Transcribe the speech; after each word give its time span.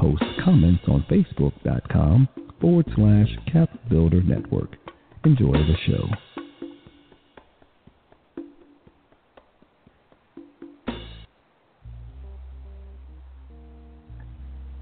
Post 0.00 0.24
comments 0.42 0.82
on 0.88 1.04
facebook.com 1.10 2.26
forward 2.58 2.86
slash 2.94 3.28
capbuilder 3.52 4.24
network. 4.26 4.76
Enjoy 5.26 5.52
the 5.52 5.74
show. 5.86 6.08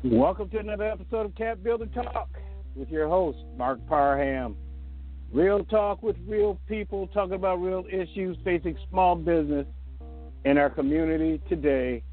Welcome 0.05 0.50
to 0.50 0.58
another 0.60 0.84
episode 0.84 1.27
of 1.27 1.34
Cap 1.34 1.58
Builder 1.64 1.86
Talk 1.86 2.28
with 2.77 2.88
your 2.88 3.08
host, 3.08 3.38
Marc 3.56 3.84
Parham. 3.88 4.56
Real 5.32 5.64
talk 5.64 6.00
with 6.00 6.14
real 6.28 6.60
people, 6.69 7.08
talking 7.08 7.34
about 7.34 7.56
real 7.56 7.84
issues 7.91 8.38
facing 8.44 8.78
small 8.88 9.16
business 9.16 9.66
in 10.44 10.58
our 10.58 10.70
community 10.70 11.42
today, 11.48 12.05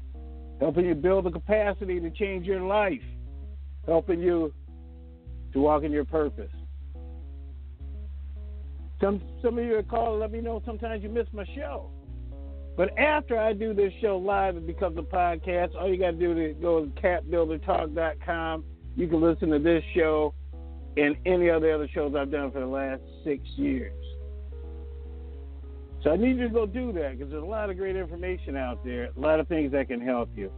helping 0.60 0.86
you 0.86 0.94
build 0.94 1.24
the 1.24 1.30
capacity 1.30 2.00
to 2.00 2.10
change 2.10 2.46
your 2.46 2.60
life, 2.60 3.02
helping 3.86 4.20
you 4.20 4.52
to 5.52 5.60
walk 5.60 5.82
in 5.82 5.92
your 5.92 6.04
purpose. 6.04 6.50
Some 9.00 9.20
some 9.42 9.58
of 9.58 9.64
you 9.64 9.76
are 9.76 10.12
and 10.12 10.20
let 10.20 10.32
me 10.32 10.40
know 10.40 10.62
sometimes 10.64 11.02
you 11.02 11.10
miss 11.10 11.26
my 11.32 11.44
show. 11.54 11.90
But 12.76 12.98
after 12.98 13.38
I 13.38 13.52
do 13.54 13.72
this 13.72 13.92
show 14.02 14.18
live, 14.18 14.56
it 14.56 14.66
becomes 14.66 14.98
a 14.98 15.02
podcast. 15.02 15.74
All 15.74 15.88
you 15.88 15.98
got 15.98 16.12
to 16.12 16.16
do 16.18 16.38
is 16.38 16.56
go 16.60 16.84
to 16.84 16.90
capbuildertalk.com. 17.00 18.64
You 18.96 19.08
can 19.08 19.20
listen 19.20 19.50
to 19.50 19.58
this 19.58 19.82
show 19.94 20.34
and 20.96 21.16
any 21.24 21.48
of 21.48 21.62
the 21.62 21.74
other 21.74 21.88
shows 21.88 22.14
I've 22.14 22.30
done 22.30 22.50
for 22.50 22.60
the 22.60 22.66
last 22.66 23.02
six 23.24 23.42
years. 23.56 24.05
So 26.02 26.10
I 26.10 26.16
need 26.16 26.36
you 26.36 26.44
to 26.44 26.54
go 26.54 26.66
do 26.66 26.92
that 26.92 27.18
because 27.18 27.30
there's 27.30 27.42
a 27.42 27.46
lot 27.46 27.70
of 27.70 27.76
great 27.76 27.96
information 27.96 28.56
out 28.56 28.84
there, 28.84 29.10
a 29.16 29.20
lot 29.20 29.40
of 29.40 29.48
things 29.48 29.72
that 29.72 29.88
can 29.88 30.00
help 30.00 30.30
you. 30.36 30.52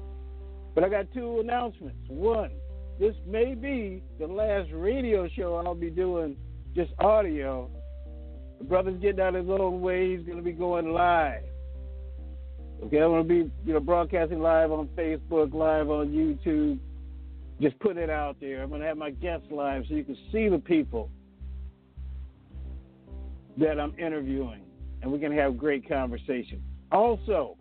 But 0.75 0.85
I 0.85 0.89
got 0.89 1.07
two 1.15 1.41
announcements. 1.41 1.99
One, 2.09 2.51
this 2.99 3.15
may 3.27 3.55
be 3.55 4.03
the 4.19 4.27
last 4.27 4.69
radio 4.73 5.29
show 5.29 5.55
I'll 5.55 5.75
be 5.75 5.91
doing 5.91 6.37
just 6.75 6.93
audio 6.99 7.71
the 8.59 8.65
brother's 8.65 9.01
getting 9.01 9.21
out 9.21 9.35
his 9.35 9.49
own 9.49 9.81
way. 9.81 10.17
He's 10.17 10.27
going 10.27 10.39
to 10.39 10.45
be 10.45 10.53
going 10.53 10.93
live. 10.93 11.45
Okay, 12.85 12.99
I'm 12.99 13.11
going 13.11 13.23
to 13.23 13.29
be 13.29 13.51
you 13.65 13.73
know 13.73 13.81
broadcasting 13.81 14.41
live 14.41 14.71
on 14.71 14.89
Facebook, 14.97 15.53
live 15.55 15.91
on 15.91 16.09
YouTube. 16.09 16.79
Just 17.61 17.79
put 17.81 17.97
it 17.97 18.11
out 18.11 18.37
there. 18.41 18.63
I'm 18.63 18.69
going 18.69 18.81
to 18.81 18.87
have 18.87 18.97
my 18.97 19.11
guests 19.11 19.47
live 19.51 19.85
so 19.89 19.95
you 19.95 20.05
can 20.05 20.17
see 20.31 20.49
the 20.49 20.59
people 20.59 21.11
that 23.57 23.81
I'm 23.81 23.99
interviewing, 23.99 24.63
and 25.03 25.11
we 25.11 25.19
can 25.19 25.33
have 25.33 25.57
great 25.57 25.89
conversation. 25.89 26.63
Also, 26.91 27.57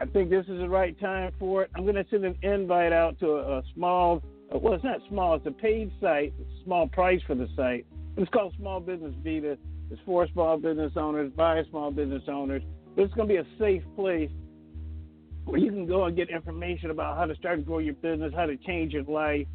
I 0.00 0.06
think 0.06 0.30
this 0.30 0.46
is 0.48 0.58
the 0.58 0.68
right 0.68 0.98
time 1.00 1.32
for 1.38 1.62
it. 1.62 1.70
I'm 1.74 1.84
going 1.84 1.94
to 1.94 2.06
send 2.10 2.24
an 2.24 2.36
invite 2.42 2.92
out 2.92 3.18
to 3.20 3.30
a, 3.32 3.58
a 3.58 3.62
small, 3.74 4.22
uh, 4.54 4.58
well, 4.58 4.74
it's 4.74 4.84
not 4.84 5.00
small, 5.08 5.34
it's 5.34 5.46
a 5.46 5.50
paid 5.50 5.92
site, 6.00 6.32
small 6.64 6.88
price 6.88 7.20
for 7.26 7.34
the 7.34 7.48
site. 7.56 7.86
It's 8.16 8.30
called 8.30 8.54
Small 8.58 8.80
Business 8.80 9.14
Vita. 9.24 9.58
It's 9.90 10.00
for 10.06 10.26
small 10.32 10.56
business 10.56 10.92
owners, 10.96 11.30
by 11.36 11.62
small 11.70 11.90
business 11.90 12.22
owners. 12.28 12.62
But 12.94 13.02
it's 13.02 13.14
going 13.14 13.28
to 13.28 13.34
be 13.34 13.40
a 13.40 13.46
safe 13.58 13.82
place 13.96 14.30
where 15.44 15.58
you 15.58 15.70
can 15.70 15.86
go 15.86 16.04
and 16.04 16.16
get 16.16 16.30
information 16.30 16.90
about 16.90 17.16
how 17.18 17.26
to 17.26 17.34
start 17.36 17.58
to 17.58 17.64
grow 17.64 17.78
your 17.78 17.94
business, 17.94 18.32
how 18.34 18.46
to 18.46 18.56
change 18.56 18.92
your 18.92 19.02
life. 19.04 19.46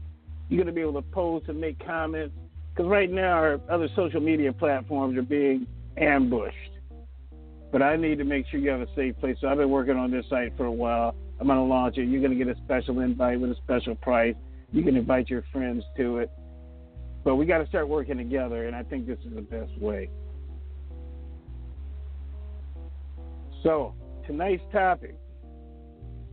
You're 0.50 0.58
going 0.64 0.68
to 0.68 0.74
be 0.74 0.82
able 0.82 1.02
to 1.02 1.08
post 1.10 1.48
and 1.48 1.60
make 1.60 1.84
comments. 1.86 2.36
Because 2.74 2.90
right 2.90 3.10
now, 3.10 3.34
our 3.34 3.60
other 3.70 3.90
social 3.96 4.22
media 4.22 4.54
platforms 4.54 5.18
are 5.18 5.24
being 5.24 5.68
ambushed. 6.00 6.56
But 7.72 7.82
I 7.82 7.96
need 7.96 8.18
to 8.18 8.24
make 8.24 8.48
sure 8.48 8.60
you 8.60 8.70
have 8.72 8.82
a 8.82 8.88
safe 8.96 9.18
place. 9.20 9.38
So 9.42 9.48
I've 9.48 9.58
been 9.58 9.70
working 9.70 9.96
on 9.96 10.12
this 10.12 10.26
site 10.30 10.56
for 10.58 10.66
a 10.66 10.72
while. 10.72 11.16
I'm 11.40 11.48
going 11.48 11.60
to 11.60 11.64
launch 11.64 11.98
it. 11.98 12.06
You're 12.08 12.22
going 12.22 12.38
to 12.38 12.44
get 12.44 12.54
a 12.54 12.60
special 12.64 13.00
invite 13.00 13.40
with 13.40 13.52
a 13.52 13.56
special 13.56 13.96
price. 13.96 14.36
You 14.72 14.84
can 14.84 14.96
invite 14.96 15.30
your 15.30 15.44
friends 15.52 15.84
to 15.98 16.18
it. 16.18 16.32
But 17.24 17.36
we 17.36 17.46
got 17.46 17.60
to 17.60 17.68
start 17.68 17.88
working 17.88 18.18
together, 18.18 18.68
and 18.68 18.76
I 18.76 18.84
think 18.84 19.06
this 19.06 19.20
is 19.26 19.36
the 19.36 19.42
best 19.42 19.72
way. 19.80 20.10
So, 23.64 23.94
tonight's 24.26 24.64
topic. 24.72 25.16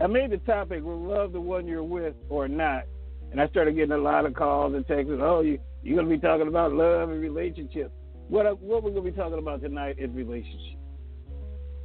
I 0.00 0.06
made 0.06 0.31
the 0.31 0.38
topic, 0.38 0.84
will 0.84 1.00
love 1.00 1.32
the 1.32 1.41
one 1.41 1.66
you're 1.66 1.82
with 1.82 2.15
or 2.28 2.49
not. 2.49 2.84
And 3.32 3.41
I 3.41 3.49
started 3.49 3.75
getting 3.75 3.93
a 3.93 3.99
lot 3.99 4.26
of 4.26 4.34
calls 4.34 4.75
and 4.75 4.87
texts. 4.87 5.12
Oh, 5.21 5.41
you, 5.41 5.59
you're 5.82 5.97
going 5.97 6.09
to 6.09 6.15
be 6.15 6.21
talking 6.21 6.49
about 6.49 6.72
love 6.72 7.10
and 7.10 7.21
relationships. 7.21 7.91
What, 8.28 8.47
I, 8.47 8.50
what 8.50 8.82
we're 8.82 8.91
going 8.91 9.04
to 9.04 9.10
be 9.10 9.16
talking 9.16 9.38
about 9.38 9.62
tonight 9.62 9.97
is 9.98 10.10
relationships. 10.10 10.76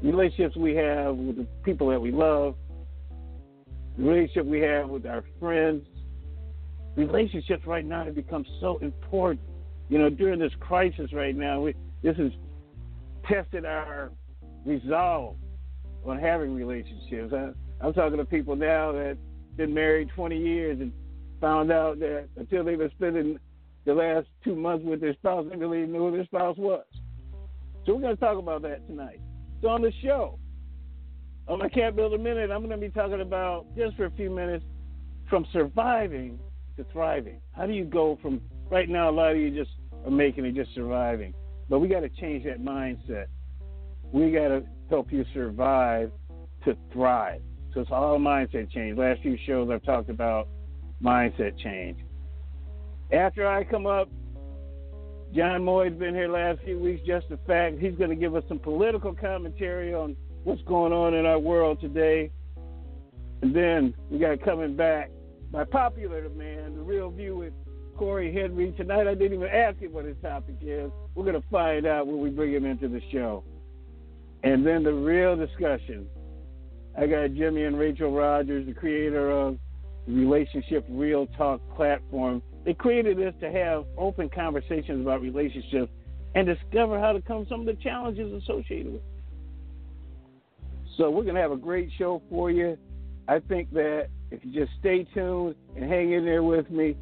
Relationships 0.02 0.56
we 0.56 0.76
have 0.76 1.16
with 1.16 1.38
the 1.38 1.48
people 1.64 1.90
that 1.90 2.02
we 2.02 2.12
love, 2.12 2.56
the 3.98 4.04
relationship 4.04 4.46
we 4.46 4.60
have 4.62 4.90
with 4.90 5.06
our 5.06 5.24
friends, 5.40 5.86
relationships 6.96 7.66
right 7.68 7.86
now 7.86 8.06
have 8.06 8.16
become 8.16 8.46
so 8.60 8.80
important. 8.80 9.42
You 9.90 10.00
know, 10.00 10.10
during 10.10 10.40
this 10.40 10.54
crisis 10.60 11.14
right 11.14 11.36
now, 11.36 11.62
we, 11.62 11.76
this 12.02 12.18
has 12.18 12.32
tested 13.30 13.66
our 13.66 14.12
resolve 14.66 15.36
on 16.06 16.18
having 16.18 16.56
relationships. 16.56 17.34
I, 17.34 17.52
I'm 17.86 17.94
talking 17.94 18.18
to 18.18 18.26
people 18.26 18.56
now 18.56 18.92
that 18.94 19.18
been 19.58 19.74
married 19.74 20.10
20 20.16 20.38
years 20.38 20.80
and 20.80 20.92
found 21.40 21.72
out 21.72 22.00
that 22.00 22.30
until 22.38 22.64
they 22.64 22.76
were 22.76 22.90
spending 22.96 23.38
the 23.86 23.94
last 23.94 24.28
two 24.44 24.56
months 24.56 24.86
with 24.86 25.02
their 25.02 25.14
spouse, 25.14 25.46
they 25.50 25.58
really 25.58 25.86
knew 25.86 26.00
who 26.00 26.12
their 26.12 26.26
spouse 26.26 26.58
was. 26.58 26.86
So 27.86 27.96
we're 27.96 28.02
going 28.02 28.16
to 28.16 28.20
talk 28.20 28.38
about 28.38 28.62
that 28.62 28.86
tonight. 28.88 29.20
So 29.62 29.70
on 29.70 29.82
the 29.82 29.92
show, 30.04 30.38
on 31.48 31.60
my 31.60 31.70
Cap 31.70 31.96
Builder 31.96 32.18
Minute, 32.18 32.52
I'm 32.52 32.60
going 32.60 32.72
to 32.72 32.78
be 32.78 32.90
talking 32.90 33.22
about 33.22 33.66
just 33.76 33.98
for 33.98 34.06
a 34.06 34.12
few 34.12 34.30
minutes 34.30 34.64
from 35.30 35.46
surviving 35.52 36.40
to 36.78 36.86
thriving. 36.92 37.42
How 37.54 37.66
do 37.66 37.74
you 37.74 37.86
go 37.86 38.20
from 38.22 38.42
right 38.70 38.88
now? 38.88 39.10
A 39.10 39.12
lot 39.12 39.32
of 39.32 39.38
you 39.38 39.50
just 39.52 39.72
are 40.06 40.12
making 40.12 40.46
it 40.46 40.56
just 40.56 40.74
surviving, 40.76 41.34
but 41.70 41.80
we 41.80 41.88
got 41.88 42.02
to 42.02 42.10
change 42.10 42.46
that 42.46 42.62
mindset. 42.62 43.26
We 44.12 44.32
got 44.32 44.50
to 44.50 44.64
help 44.90 45.12
you 45.12 45.26
survive 45.34 46.12
to 46.66 46.78
thrive. 46.94 47.42
So 47.74 47.82
it's 47.82 47.92
all 47.92 48.20
mindset 48.20 48.70
change. 48.72 48.98
Last 48.98 49.22
few 49.22 49.38
shows 49.48 49.70
I've 49.72 49.84
talked 49.84 50.10
about 50.10 50.48
mindset 51.02 51.58
change. 51.58 51.98
After 53.12 53.46
I 53.46 53.64
come 53.66 53.86
up, 53.86 54.10
John 55.34 55.64
Moye's 55.64 55.98
been 55.98 56.16
here 56.16 56.30
last 56.30 56.60
few 56.64 56.80
weeks. 56.80 57.02
Just 57.06 57.28
the 57.30 57.38
fact 57.48 57.78
he's 57.80 57.96
going 57.96 58.10
to 58.10 58.16
give 58.16 58.36
us 58.36 58.44
some 58.48 58.60
political 58.60 59.14
commentary 59.14 59.94
on 59.94 60.16
what's 60.44 60.62
going 60.64 60.94
on 60.94 61.14
in 61.14 61.26
our 61.26 61.40
world 61.40 61.82
today. 61.82 62.32
And 63.42 63.56
then 63.56 63.94
we 64.10 64.18
got 64.18 64.42
coming 64.42 64.76
back 64.76 65.10
by 65.52 65.66
popular 65.66 66.22
demand, 66.22 66.78
the 66.78 66.82
real 66.82 67.10
view 67.10 67.38
with 67.38 67.54
Cory 67.98 68.34
Henry. 68.34 68.74
Tonight 68.78 69.08
I 69.08 69.14
didn't 69.14 69.34
even 69.34 69.50
ask 69.50 69.80
him 69.80 69.92
what 69.92 70.06
his 70.06 70.16
topic 70.22 70.56
is. 70.62 70.90
We're 71.14 71.26
going 71.26 71.42
to 71.42 71.48
find 71.50 71.86
out 71.86 72.08
when 72.08 72.20
we 72.20 72.30
bring 72.30 72.54
him 72.54 72.66
into 72.66 72.88
the 72.88 73.02
show. 73.12 73.44
And 74.44 74.66
then 74.66 74.84
the 74.84 74.94
real 74.94 75.36
discussion. 75.36 76.08
I 76.98 77.08
got 77.08 77.34
Jimmie 77.34 77.64
and 77.64 77.78
Rachel 77.78 78.12
Rogers, 78.12 78.66
the 78.66 78.74
creator 78.74 79.32
of 79.32 79.58
the 80.08 80.14
Relationship 80.14 80.86
Real 80.90 81.28
Talk 81.38 81.62
platform. 81.76 82.42
They 82.66 82.74
created 82.74 83.18
this 83.18 83.34
to 83.42 83.52
have 83.52 83.86
open 83.98 84.30
conversations 84.30 85.02
about 85.02 85.22
relationships 85.22 85.92
and 86.36 86.48
discover 86.48 87.00
how 87.00 87.12
to 87.12 87.22
come 87.22 87.46
some 87.50 87.62
of 87.62 87.66
the 87.66 87.76
challenges 87.82 88.32
associated 88.44 88.94
with. 88.94 89.02
It. 89.02 89.08
So 90.98 91.10
we're 91.10 91.24
to 91.36 91.42
have 91.42 91.52
a 91.52 91.58
great 91.58 91.90
show 91.98 92.22
for 92.30 92.52
you. 92.52 92.78
I 93.28 93.40
think 93.40 93.72
that 93.74 94.10
If 94.32 94.40
you 94.46 94.54
just 94.54 94.72
stay 94.80 95.06
tuned 95.14 95.56
and 95.76 95.92
hang 95.92 96.14
in 96.14 96.24
there 96.24 96.42
with 96.42 96.72
me, 96.72 96.96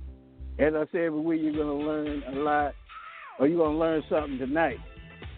as 0.58 0.74
I 0.74 0.86
say 0.92 1.06
every 1.06 1.20
week, 1.20 1.42
you're 1.44 1.54
to 1.64 1.74
learn 1.74 2.24
a 2.28 2.40
lot, 2.40 2.74
or 3.40 3.48
you're 3.48 3.66
to 3.66 3.78
learn 3.78 4.04
something 4.10 4.40
tonight. 4.40 4.78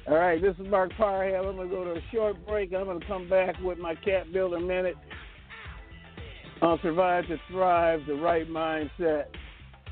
All 0.08 0.16
right, 0.16 0.42
this 0.42 0.56
is 0.58 0.68
Marc 0.68 0.96
Parham. 0.96 1.46
I'm 1.46 1.58
to 1.58 1.68
go 1.68 1.84
to 1.84 1.92
a 1.92 2.02
short 2.14 2.38
break. 2.48 2.74
I'm 2.74 2.88
to 3.00 3.06
come 3.06 3.30
back 3.30 3.60
with 3.62 3.78
my 3.78 3.94
Cap 3.96 4.28
Builder 4.32 4.60
Minute 4.60 4.96
on 6.62 6.80
Survive 6.82 7.28
to 7.28 7.38
Thrive, 7.50 8.00
the 8.08 8.16
right 8.16 8.48
mindset, 8.50 9.26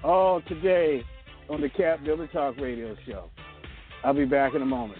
all 0.04 0.42
today 0.48 1.04
on 1.50 1.62
the 1.62 1.70
Cap 1.70 2.04
Builder 2.04 2.28
Talk 2.28 2.58
Radio 2.58 2.96
Show. 3.06 3.30
I'll 4.04 4.14
be 4.14 4.26
back 4.26 4.56
in 4.56 4.62
a 4.62 4.66
moment. 4.66 5.00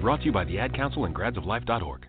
Brought 0.00 0.20
to 0.20 0.26
you 0.26 0.32
by 0.32 0.44
the 0.44 0.58
Ad 0.58 0.74
Council 0.74 1.04
and 1.06 1.14
gradsoflife.org. 1.14 2.06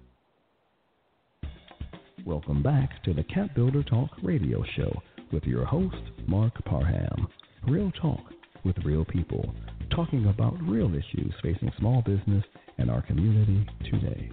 Welcome 2.25 2.61
back 2.61 3.01
to 3.03 3.13
the 3.13 3.23
Cap 3.23 3.55
Builder 3.55 3.81
Talk 3.83 4.09
radio 4.21 4.63
show 4.75 4.91
with 5.31 5.45
your 5.45 5.65
host, 5.65 5.95
Marc 6.27 6.53
Parham. 6.65 7.27
Real 7.67 7.91
talk 7.99 8.19
with 8.65 8.75
real 8.83 9.05
people, 9.05 9.53
talking 9.89 10.27
about 10.27 10.61
real 10.61 10.93
issues 10.93 11.33
facing 11.41 11.71
small 11.79 12.01
business 12.01 12.43
and 12.77 12.91
our 12.91 13.01
community 13.01 13.65
today. 13.89 14.29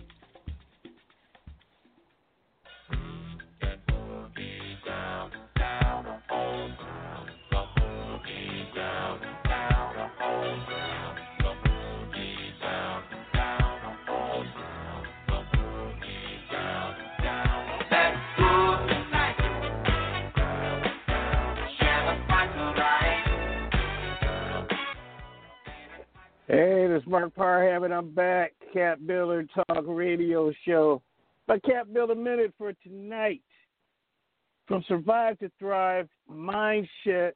Survive 34.95 35.37
to 35.41 35.51
Thrive, 35.59 36.09
mindset 36.31 37.33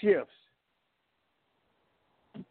shifts 0.00 0.32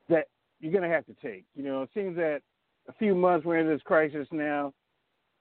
that 0.08 0.28
you're 0.60 0.72
going 0.72 0.88
to 0.88 0.96
have 0.96 1.06
to 1.08 1.16
take. 1.19 1.46
You 1.56 1.63
know, 1.63 1.81
it 1.81 1.90
seems 1.96 2.16
that 2.18 2.42
a 2.88 2.94
few 2.94 3.16
months 3.16 3.44
we're 3.44 3.57
in 3.57 3.68
this 3.68 3.81
crisis 3.83 4.28
now, 4.31 4.71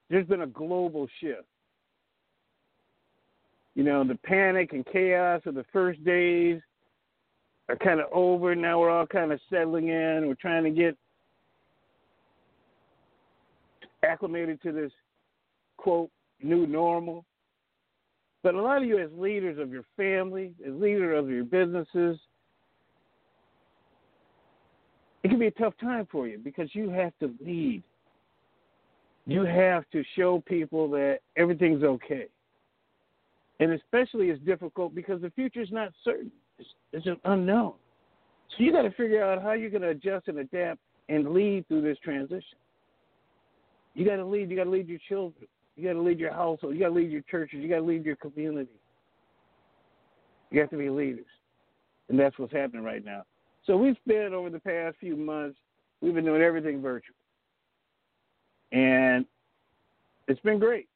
there's 0.08 0.26
been 0.26 0.40
a 0.40 0.46
global 0.46 1.06
shift. 1.20 1.44
You 3.74 3.84
know, 3.84 4.04
the 4.04 4.18
panic 4.24 4.72
and 4.72 4.86
chaos 4.86 5.42
of 5.44 5.54
the 5.54 5.66
first 5.70 6.02
days 6.02 6.58
are 7.68 7.76
kind 7.76 8.00
of 8.00 8.06
over. 8.12 8.54
Now 8.54 8.80
we're 8.80 8.90
all 8.90 9.06
kind 9.06 9.32
of 9.32 9.40
settling 9.50 9.88
in. 9.88 10.28
We're 10.28 10.34
trying 10.34 10.64
to 10.64 10.70
get 10.70 10.96
acclimated 14.02 14.62
to 14.62 14.72
this 14.72 14.92
quote 15.76 16.10
new 16.42 16.66
normal. 16.66 17.26
But 18.42 18.54
a 18.54 18.62
lot 18.62 18.82
of 18.82 18.88
you, 18.88 18.98
as 18.98 19.10
leaders 19.16 19.58
of 19.58 19.70
your 19.70 19.84
family, 19.96 20.52
as 20.66 20.72
leaders 20.72 21.18
of 21.18 21.30
your 21.30 21.44
businesses, 21.44 22.18
it 25.22 25.28
can 25.28 25.38
be 25.38 25.48
a 25.48 25.50
tough 25.52 25.74
time 25.80 26.08
for 26.10 26.26
you 26.26 26.38
because 26.38 26.74
you 26.74 26.88
have 26.90 27.12
to 27.20 27.34
lead. 27.44 27.82
You 29.26 29.44
have 29.44 29.84
to 29.92 30.02
show 30.16 30.42
people 30.46 30.88
that 30.90 31.18
everything's 31.36 31.82
okay. 31.84 32.26
And 33.60 33.72
especially 33.72 34.30
it's 34.30 34.42
difficult 34.44 34.94
because 34.94 35.20
the 35.20 35.30
future 35.30 35.60
is 35.60 35.70
not 35.70 35.92
certain. 36.02 36.32
It's, 36.58 36.68
it's 36.92 37.06
an 37.06 37.18
unknown. 37.24 37.74
So 38.56 38.64
you 38.64 38.72
got 38.72 38.82
to 38.82 38.90
figure 38.92 39.22
out 39.22 39.42
how 39.42 39.52
you're 39.52 39.70
going 39.70 39.82
to 39.82 39.90
adjust 39.90 40.28
and 40.28 40.38
adapt 40.38 40.80
and 41.10 41.32
lead 41.32 41.68
through 41.68 41.82
this 41.82 41.98
transition. 42.02 42.58
You 43.94 44.06
got 44.06 44.16
to 44.16 44.24
lead. 44.24 44.50
You 44.50 44.56
got 44.56 44.64
to 44.64 44.70
lead 44.70 44.88
your 44.88 44.98
children. 45.08 45.46
You 45.80 45.88
got 45.88 45.94
to 45.94 46.02
lead 46.02 46.18
your 46.18 46.32
household. 46.32 46.74
You 46.74 46.80
got 46.80 46.88
to 46.88 46.94
lead 46.94 47.10
your 47.10 47.22
churches. 47.22 47.60
You 47.60 47.68
got 47.68 47.76
to 47.76 47.82
lead 47.82 48.04
your 48.04 48.16
community. 48.16 48.68
You 50.50 50.60
have 50.60 50.68
to 50.70 50.76
be 50.76 50.90
leaders, 50.90 51.24
and 52.08 52.18
that's 52.18 52.38
what's 52.38 52.52
happening 52.52 52.82
right 52.82 53.02
now. 53.02 53.22
So 53.66 53.76
we've 53.76 53.96
spent 54.04 54.34
over 54.34 54.50
the 54.50 54.58
past 54.58 54.96
few 55.00 55.16
months, 55.16 55.56
we've 56.02 56.12
been 56.12 56.24
doing 56.24 56.42
everything 56.42 56.82
virtual, 56.82 57.14
and 58.72 59.24
it's 60.28 60.40
been 60.40 60.58
great. 60.58 60.88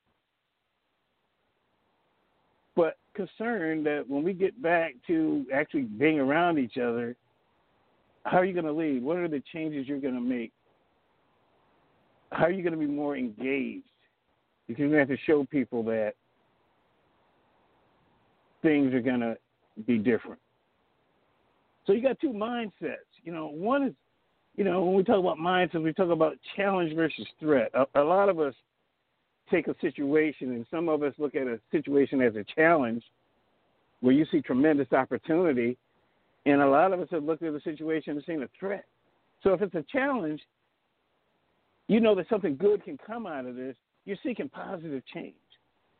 But 2.76 2.98
concerned 3.14 3.86
that 3.86 4.04
when 4.06 4.22
we 4.22 4.34
get 4.34 4.60
back 4.60 4.96
to 5.06 5.46
actually 5.54 5.82
being 5.82 6.18
around 6.18 6.58
each 6.58 6.76
other, 6.76 7.16
how 8.24 8.38
are 8.38 8.44
you 8.44 8.52
going 8.52 8.66
to 8.66 8.72
lead? 8.72 9.02
What 9.02 9.16
are 9.16 9.28
the 9.28 9.42
changes 9.52 9.86
you're 9.86 10.00
going 10.00 10.14
to 10.14 10.20
make? 10.20 10.52
How 12.32 12.44
are 12.44 12.50
you 12.50 12.62
going 12.62 12.72
to 12.72 12.78
be 12.78 12.86
more 12.86 13.16
engaged? 13.16 13.84
Because 14.66 14.80
you're 14.80 14.88
going 14.88 15.06
to 15.06 15.12
have 15.12 15.18
to 15.18 15.24
show 15.26 15.44
people 15.44 15.82
that 15.84 16.14
things 18.62 18.94
are 18.94 19.00
going 19.00 19.20
to 19.20 19.36
be 19.86 19.98
different. 19.98 20.40
So 21.86 21.92
you 21.92 22.02
got 22.02 22.18
two 22.20 22.30
mindsets. 22.30 22.96
You 23.22 23.32
know, 23.32 23.48
one 23.48 23.84
is, 23.84 23.92
you 24.56 24.64
know, 24.64 24.84
when 24.84 24.94
we 24.94 25.04
talk 25.04 25.18
about 25.18 25.38
mindsets, 25.38 25.82
we 25.82 25.92
talk 25.92 26.10
about 26.10 26.36
challenge 26.56 26.94
versus 26.94 27.26
threat. 27.40 27.70
A, 27.74 28.00
a 28.00 28.02
lot 28.02 28.28
of 28.28 28.40
us 28.40 28.54
take 29.50 29.68
a 29.68 29.74
situation, 29.80 30.52
and 30.52 30.66
some 30.70 30.88
of 30.88 31.02
us 31.02 31.12
look 31.18 31.34
at 31.34 31.46
a 31.46 31.60
situation 31.70 32.22
as 32.22 32.34
a 32.36 32.44
challenge, 32.54 33.02
where 34.00 34.14
you 34.14 34.24
see 34.30 34.40
tremendous 34.40 34.90
opportunity, 34.92 35.76
and 36.46 36.62
a 36.62 36.66
lot 36.66 36.92
of 36.92 37.00
us 37.00 37.08
have 37.10 37.24
looked 37.24 37.42
at 37.42 37.52
the 37.52 37.60
situation 37.60 38.16
and 38.16 38.24
seen 38.24 38.42
a 38.42 38.48
threat. 38.58 38.84
So 39.42 39.52
if 39.52 39.60
it's 39.60 39.74
a 39.74 39.84
challenge, 39.92 40.40
you 41.88 42.00
know 42.00 42.14
that 42.14 42.28
something 42.30 42.56
good 42.56 42.82
can 42.82 42.98
come 43.06 43.26
out 43.26 43.44
of 43.44 43.56
this. 43.56 43.76
You're 44.04 44.18
seeking 44.22 44.48
positive 44.48 45.02
change. 45.12 45.34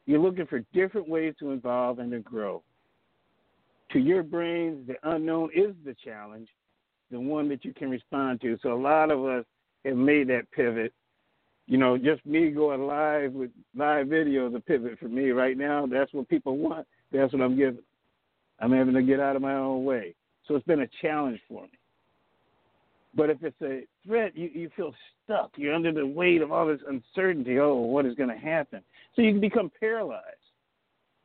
You're 0.06 0.20
looking 0.20 0.46
for 0.46 0.60
different 0.72 1.08
ways 1.08 1.34
to 1.40 1.52
evolve 1.52 1.98
and 1.98 2.10
to 2.12 2.18
grow. 2.18 2.62
To 3.92 3.98
your 3.98 4.22
brain, 4.22 4.84
the 4.86 4.96
unknown 5.10 5.50
is 5.54 5.74
the 5.84 5.94
challenge, 6.04 6.48
the 7.10 7.20
one 7.20 7.48
that 7.48 7.64
you 7.64 7.72
can 7.72 7.90
respond 7.90 8.40
to. 8.42 8.58
So 8.62 8.72
a 8.72 8.80
lot 8.80 9.10
of 9.10 9.24
us 9.24 9.44
have 9.84 9.96
made 9.96 10.28
that 10.28 10.50
pivot. 10.52 10.92
You 11.66 11.78
know, 11.78 11.96
just 11.96 12.24
me 12.26 12.50
going 12.50 12.86
live 12.86 13.32
with 13.32 13.50
live 13.74 14.08
video 14.08 14.48
is 14.48 14.54
a 14.54 14.60
pivot 14.60 14.98
for 14.98 15.08
me 15.08 15.30
right 15.30 15.56
now. 15.56 15.86
That's 15.86 16.12
what 16.12 16.28
people 16.28 16.58
want. 16.58 16.86
That's 17.10 17.32
what 17.32 17.40
I'm 17.40 17.56
giving. 17.56 17.82
I'm 18.60 18.72
having 18.72 18.94
to 18.94 19.02
get 19.02 19.20
out 19.20 19.36
of 19.36 19.42
my 19.42 19.54
own 19.54 19.84
way. 19.84 20.14
So 20.46 20.56
it's 20.56 20.66
been 20.66 20.82
a 20.82 20.88
challenge 21.00 21.40
for 21.48 21.62
me. 21.62 21.78
But 23.14 23.30
if 23.30 23.42
it's 23.42 23.60
a 23.62 23.86
threat, 24.06 24.36
you, 24.36 24.50
you 24.52 24.70
feel 24.76 24.92
stuck. 25.24 25.50
You're 25.56 25.74
under 25.74 25.92
the 25.92 26.06
weight 26.06 26.42
of 26.42 26.52
all 26.52 26.66
this 26.66 26.80
uncertainty. 26.88 27.58
Oh, 27.58 27.74
what 27.74 28.06
is 28.06 28.14
going 28.14 28.30
to 28.30 28.36
happen? 28.36 28.80
So 29.16 29.22
you 29.22 29.32
can 29.32 29.40
become 29.40 29.70
paralyzed. 29.80 30.24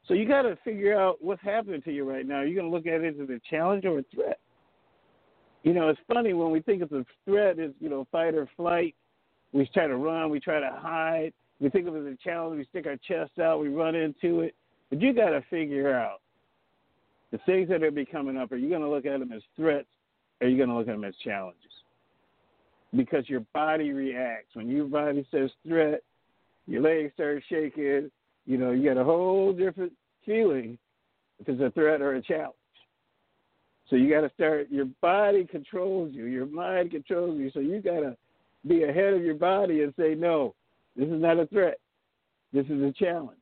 So 0.07 0.13
you 0.13 0.27
got 0.27 0.43
to 0.43 0.57
figure 0.63 0.99
out 0.99 1.17
what's 1.21 1.41
happening 1.43 1.81
to 1.83 1.91
you 1.91 2.09
right 2.09 2.25
now. 2.25 2.39
You're 2.39 2.47
you 2.47 2.55
going 2.55 2.71
to 2.71 2.75
look 2.75 2.87
at 2.87 3.01
it 3.01 3.19
as 3.21 3.29
a 3.29 3.39
challenge 3.49 3.85
or 3.85 3.99
a 3.99 4.03
threat? 4.13 4.39
You 5.63 5.73
know, 5.73 5.89
it's 5.89 5.99
funny 6.11 6.33
when 6.33 6.51
we 6.51 6.61
think 6.61 6.81
of 6.81 6.91
a 6.93 7.05
threat 7.25 7.59
as, 7.59 7.71
you 7.79 7.89
know, 7.89 8.07
fight 8.11 8.33
or 8.33 8.49
flight. 8.57 8.95
We 9.51 9.69
try 9.73 9.87
to 9.87 9.97
run, 9.97 10.29
we 10.29 10.39
try 10.39 10.59
to 10.59 10.71
hide. 10.79 11.33
We 11.59 11.69
think 11.69 11.87
of 11.87 11.95
it 11.95 12.07
as 12.07 12.13
a 12.13 12.17
challenge, 12.23 12.57
we 12.57 12.65
stick 12.65 12.87
our 12.87 12.95
chest 12.95 13.37
out, 13.39 13.59
we 13.59 13.67
run 13.67 13.93
into 13.93 14.41
it. 14.41 14.55
But 14.89 15.01
you 15.01 15.13
got 15.13 15.31
to 15.31 15.43
figure 15.49 15.93
out 15.93 16.21
the 17.31 17.39
things 17.45 17.67
that 17.69 17.83
are 17.83 17.91
be 17.91 18.05
coming 18.05 18.37
up. 18.37 18.51
Are 18.51 18.57
you 18.57 18.69
going 18.69 18.81
to 18.81 18.89
look 18.89 19.05
at 19.05 19.19
them 19.19 19.31
as 19.33 19.41
threats? 19.55 19.87
Or 20.39 20.47
are 20.47 20.49
you 20.49 20.57
going 20.57 20.69
to 20.69 20.75
look 20.75 20.87
at 20.87 20.93
them 20.93 21.03
as 21.03 21.15
challenges? 21.23 21.68
Because 22.95 23.29
your 23.29 23.45
body 23.53 23.91
reacts 23.91 24.55
when 24.55 24.67
your 24.67 24.85
body 24.85 25.25
says 25.31 25.51
threat 25.67 26.01
your 26.69 26.83
legs 26.83 27.11
start 27.15 27.43
shaking. 27.49 28.11
You 28.45 28.57
know, 28.57 28.71
you 28.71 28.87
got 28.87 29.01
a 29.01 29.03
whole 29.03 29.51
different 29.51 29.91
feeling 30.23 30.77
if 31.39 31.49
it's 31.49 31.61
a 31.61 31.71
threat 31.71 31.99
or 31.99 32.13
a 32.13 32.21
challenge. 32.21 32.53
So 33.89 33.95
you 33.95 34.07
got 34.07 34.21
to 34.21 34.31
start. 34.35 34.67
Your 34.69 34.85
body 35.01 35.45
controls 35.45 36.11
you. 36.13 36.25
Your 36.25 36.45
mind 36.45 36.91
controls 36.91 37.39
you. 37.39 37.49
So 37.51 37.59
you 37.59 37.81
got 37.81 38.01
to 38.01 38.15
be 38.67 38.83
ahead 38.83 39.15
of 39.15 39.23
your 39.23 39.33
body 39.33 39.81
and 39.81 39.93
say, 39.97 40.13
no, 40.13 40.53
this 40.95 41.07
is 41.07 41.19
not 41.19 41.39
a 41.39 41.47
threat. 41.47 41.79
This 42.53 42.67
is 42.67 42.83
a 42.83 42.91
challenge. 42.91 43.37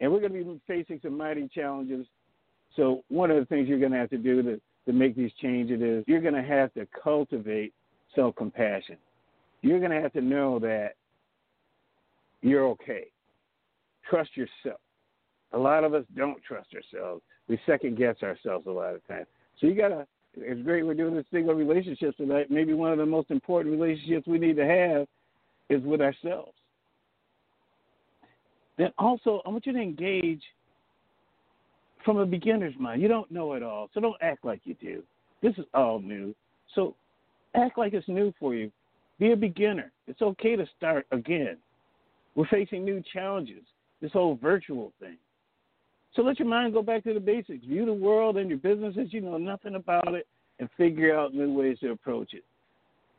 And 0.00 0.10
we're 0.10 0.20
going 0.20 0.32
to 0.32 0.44
be 0.44 0.60
facing 0.66 0.98
some 1.00 1.16
mighty 1.16 1.48
challenges. 1.54 2.06
So 2.74 3.04
one 3.08 3.30
of 3.30 3.36
the 3.36 3.46
things 3.46 3.68
you're 3.68 3.78
going 3.78 3.92
to 3.92 3.98
have 3.98 4.10
to 4.10 4.18
do 4.18 4.42
to, 4.42 4.60
to 4.86 4.92
make 4.92 5.14
these 5.14 5.32
changes 5.40 5.80
is 5.80 6.04
you're 6.08 6.20
going 6.20 6.34
to 6.34 6.42
have 6.42 6.74
to 6.74 6.88
cultivate 7.00 7.72
self-compassion. 8.14 8.96
You're 9.62 9.80
going 9.80 9.90
to 9.90 10.00
have 10.00 10.12
to 10.12 10.20
know 10.20 10.58
that 10.60 10.94
you're 12.42 12.66
okay. 12.68 13.06
Trust 14.08 14.30
yourself. 14.36 14.80
A 15.52 15.58
lot 15.58 15.84
of 15.84 15.94
us 15.94 16.04
don't 16.16 16.42
trust 16.42 16.68
ourselves. 16.74 17.22
We 17.48 17.58
second 17.66 17.96
guess 17.96 18.16
ourselves 18.22 18.66
a 18.66 18.70
lot 18.70 18.94
of 18.94 19.06
times. 19.06 19.26
So 19.60 19.66
you 19.66 19.74
gotta. 19.74 20.06
It's 20.34 20.62
great 20.62 20.86
we're 20.86 20.94
doing 20.94 21.16
this 21.16 21.24
thing 21.32 21.48
on 21.48 21.56
relationships 21.56 22.16
tonight. 22.18 22.50
Maybe 22.50 22.74
one 22.74 22.92
of 22.92 22.98
the 22.98 23.06
most 23.06 23.30
important 23.30 23.72
relationships 23.72 24.26
we 24.26 24.38
need 24.38 24.56
to 24.56 24.66
have 24.66 25.06
is 25.68 25.84
with 25.84 26.00
ourselves. 26.00 26.52
Then 28.76 28.92
also, 28.98 29.42
I 29.44 29.48
want 29.48 29.66
you 29.66 29.72
to 29.72 29.80
engage 29.80 30.42
from 32.04 32.18
a 32.18 32.26
beginner's 32.26 32.74
mind. 32.78 33.02
You 33.02 33.08
don't 33.08 33.30
know 33.30 33.54
it 33.54 33.62
all, 33.62 33.88
so 33.92 34.00
don't 34.00 34.16
act 34.22 34.44
like 34.44 34.60
you 34.64 34.74
do. 34.74 35.02
This 35.42 35.54
is 35.58 35.64
all 35.74 35.98
new. 35.98 36.34
So 36.74 36.94
act 37.54 37.78
like 37.78 37.94
it's 37.94 38.08
new 38.08 38.32
for 38.38 38.54
you. 38.54 38.70
Be 39.18 39.32
a 39.32 39.36
beginner. 39.36 39.92
It's 40.06 40.22
okay 40.22 40.56
to 40.56 40.66
start 40.76 41.06
again. 41.10 41.56
We're 42.34 42.46
facing 42.48 42.84
new 42.84 43.02
challenges, 43.12 43.64
this 44.00 44.12
whole 44.12 44.38
virtual 44.40 44.92
thing. 45.00 45.16
So 46.14 46.22
let 46.22 46.38
your 46.38 46.48
mind 46.48 46.72
go 46.72 46.82
back 46.82 47.04
to 47.04 47.14
the 47.14 47.20
basics. 47.20 47.64
View 47.64 47.84
the 47.84 47.92
world 47.92 48.36
and 48.36 48.48
your 48.48 48.58
business 48.58 48.96
as 49.00 49.12
you 49.12 49.20
know 49.20 49.38
nothing 49.38 49.74
about 49.74 50.14
it 50.14 50.26
and 50.58 50.68
figure 50.76 51.16
out 51.16 51.34
new 51.34 51.52
ways 51.52 51.78
to 51.80 51.90
approach 51.90 52.34
it. 52.34 52.44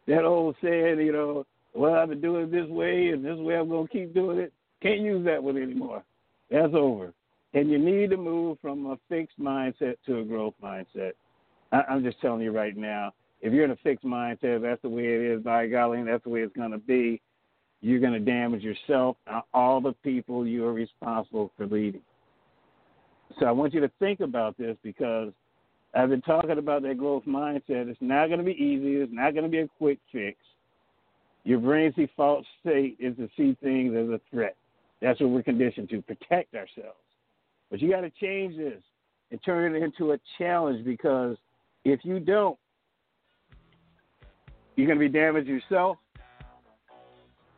That 0.07 0.25
old 0.25 0.55
saying, 0.61 0.99
you 0.99 1.11
know, 1.11 1.45
well, 1.73 1.93
I've 1.93 2.09
been 2.09 2.21
doing 2.21 2.45
it 2.45 2.51
this 2.51 2.67
way 2.67 3.09
and 3.09 3.23
this 3.23 3.37
way 3.37 3.55
I'm 3.55 3.69
going 3.69 3.87
to 3.87 3.93
keep 3.93 4.13
doing 4.13 4.39
it, 4.39 4.53
can't 4.81 5.01
use 5.01 5.23
that 5.25 5.41
one 5.41 5.57
anymore. 5.57 6.03
That's 6.49 6.73
over. 6.73 7.13
And 7.53 7.69
you 7.69 7.77
need 7.77 8.09
to 8.11 8.17
move 8.17 8.57
from 8.61 8.85
a 8.87 8.97
fixed 9.07 9.39
mindset 9.39 9.95
to 10.05 10.19
a 10.19 10.23
growth 10.23 10.55
mindset. 10.63 11.11
I, 11.71 11.81
I'm 11.89 12.03
just 12.03 12.19
telling 12.21 12.41
you 12.41 12.51
right 12.51 12.75
now, 12.75 13.13
if 13.41 13.53
you're 13.53 13.65
in 13.65 13.71
a 13.71 13.77
fixed 13.77 14.05
mindset, 14.05 14.61
that's 14.61 14.81
the 14.81 14.89
way 14.89 15.05
it 15.05 15.21
is, 15.21 15.43
by 15.43 15.67
golly, 15.67 15.99
and 15.99 16.07
that's 16.07 16.23
the 16.23 16.29
way 16.29 16.41
it's 16.41 16.55
going 16.55 16.71
to 16.71 16.77
be 16.77 17.21
you're 17.81 17.99
going 17.99 18.13
to 18.13 18.19
damage 18.19 18.61
yourself 18.61 19.17
and 19.27 19.41
all 19.53 19.79
the 19.79 19.93
people 20.03 20.45
you 20.45 20.65
are 20.65 20.73
responsible 20.73 21.51
for 21.55 21.65
leading. 21.65 22.01
So 23.39 23.45
I 23.45 23.51
want 23.51 23.73
you 23.73 23.79
to 23.81 23.91
think 23.99 24.19
about 24.19 24.57
this 24.57 24.75
because 24.83 25.31
I've 25.95 26.09
been 26.09 26.21
talking 26.21 26.57
about 26.57 26.81
that 26.83 26.97
growth 26.97 27.23
mindset. 27.25 27.87
It's 27.87 27.97
not 28.01 28.27
going 28.27 28.39
to 28.39 28.45
be 28.45 28.51
easy. 28.51 28.95
It's 28.95 29.13
not 29.13 29.33
going 29.33 29.45
to 29.45 29.49
be 29.49 29.59
a 29.59 29.67
quick 29.77 29.99
fix. 30.11 30.37
Your 31.45 31.59
brain's 31.59 31.95
default 31.95 32.45
state 32.59 32.97
is 32.99 33.15
to 33.15 33.29
see 33.37 33.55
things 33.63 33.95
as 33.95 34.09
a 34.09 34.19
threat. 34.29 34.55
That's 35.01 35.19
what 35.21 35.29
we're 35.29 35.43
conditioned 35.43 35.89
to 35.89 36.01
protect 36.01 36.53
ourselves. 36.55 36.97
But 37.71 37.81
you 37.81 37.89
got 37.89 38.01
to 38.01 38.11
change 38.21 38.57
this 38.57 38.81
and 39.31 39.39
turn 39.43 39.75
it 39.75 39.81
into 39.81 40.11
a 40.11 40.19
challenge 40.37 40.83
because 40.83 41.37
if 41.85 42.01
you 42.03 42.19
don't, 42.19 42.57
you're 44.79 44.87
going 44.87 44.99
to 44.99 45.09
be 45.09 45.11
damaging 45.11 45.53
yourself 45.53 45.97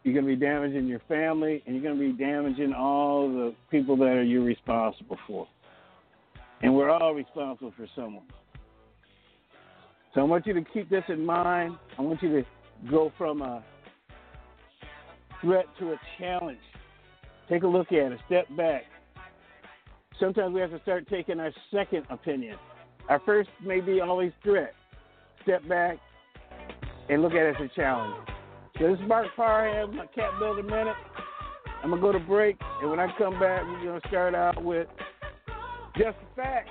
you're 0.04 0.14
going 0.14 0.26
to 0.26 0.36
be 0.36 0.46
damaging 0.46 0.88
your 0.88 1.02
family, 1.08 1.62
and 1.66 1.76
you're 1.76 1.84
going 1.84 1.98
to 1.98 2.14
be 2.14 2.24
damaging 2.24 2.74
all 2.74 3.30
the 3.30 3.54
people 3.70 3.96
that 3.98 4.06
are 4.06 4.24
you're 4.24 4.44
responsible 4.44 5.18
for. 5.28 5.48
And 6.64 6.76
we're 6.76 6.90
all 6.90 7.14
responsible 7.14 7.74
for 7.78 7.88
someone. 7.96 8.24
So 10.14 10.22
I 10.22 10.24
want 10.24 10.46
you 10.48 10.54
to 10.54 10.62
keep 10.74 10.90
this 10.90 11.04
in 11.08 11.24
mind. 11.24 11.78
I 11.98 12.02
want 12.02 12.22
you 12.22 12.30
to 12.30 12.46
go 12.90 13.12
from 13.18 13.42
a 13.42 13.64
threat 15.42 15.66
to 15.80 15.92
a 15.92 16.00
challenge. 16.20 16.60
Take 17.48 17.64
a 17.64 17.68
look 17.68 17.92
at 17.92 18.12
it. 18.12 18.20
Step 18.26 18.46
back. 18.58 18.84
Sometimes 20.20 20.54
we 20.54 20.62
have 20.62 20.72
to 20.72 20.82
start 20.82 21.08
taking 21.10 21.40
our 21.40 21.52
second 21.72 22.06
opinion. 22.10 22.58
Our 23.08 23.20
first 23.26 23.50
may 23.64 23.82
be 23.82 24.02
always 24.02 24.32
threat. 24.44 24.74
Step 25.44 25.68
back 25.68 25.98
and 27.10 27.22
look 27.22 27.34
at 27.34 27.46
it 27.46 27.56
as 27.60 27.70
a 27.72 27.76
challenge. 27.76 28.16
So 28.80 28.88
this 28.90 29.00
is 29.00 29.08
Marc 29.08 29.28
Parham, 29.36 29.96
my 29.96 30.06
Cap 30.08 30.32
Builder 30.40 30.64
Minute. 30.64 30.96
I'm 31.84 31.92
to 31.92 31.98
go 31.98 32.12
to 32.12 32.20
break, 32.20 32.58
and 32.82 32.90
when 32.90 33.00
I 33.00 33.08
come 33.18 33.40
back, 33.40 33.64
we're 33.64 34.00
to 34.00 34.08
start 34.08 34.36
out 34.36 34.64
with 34.64 34.88
just 35.98 36.16
a 36.18 36.36
fact. 36.36 36.70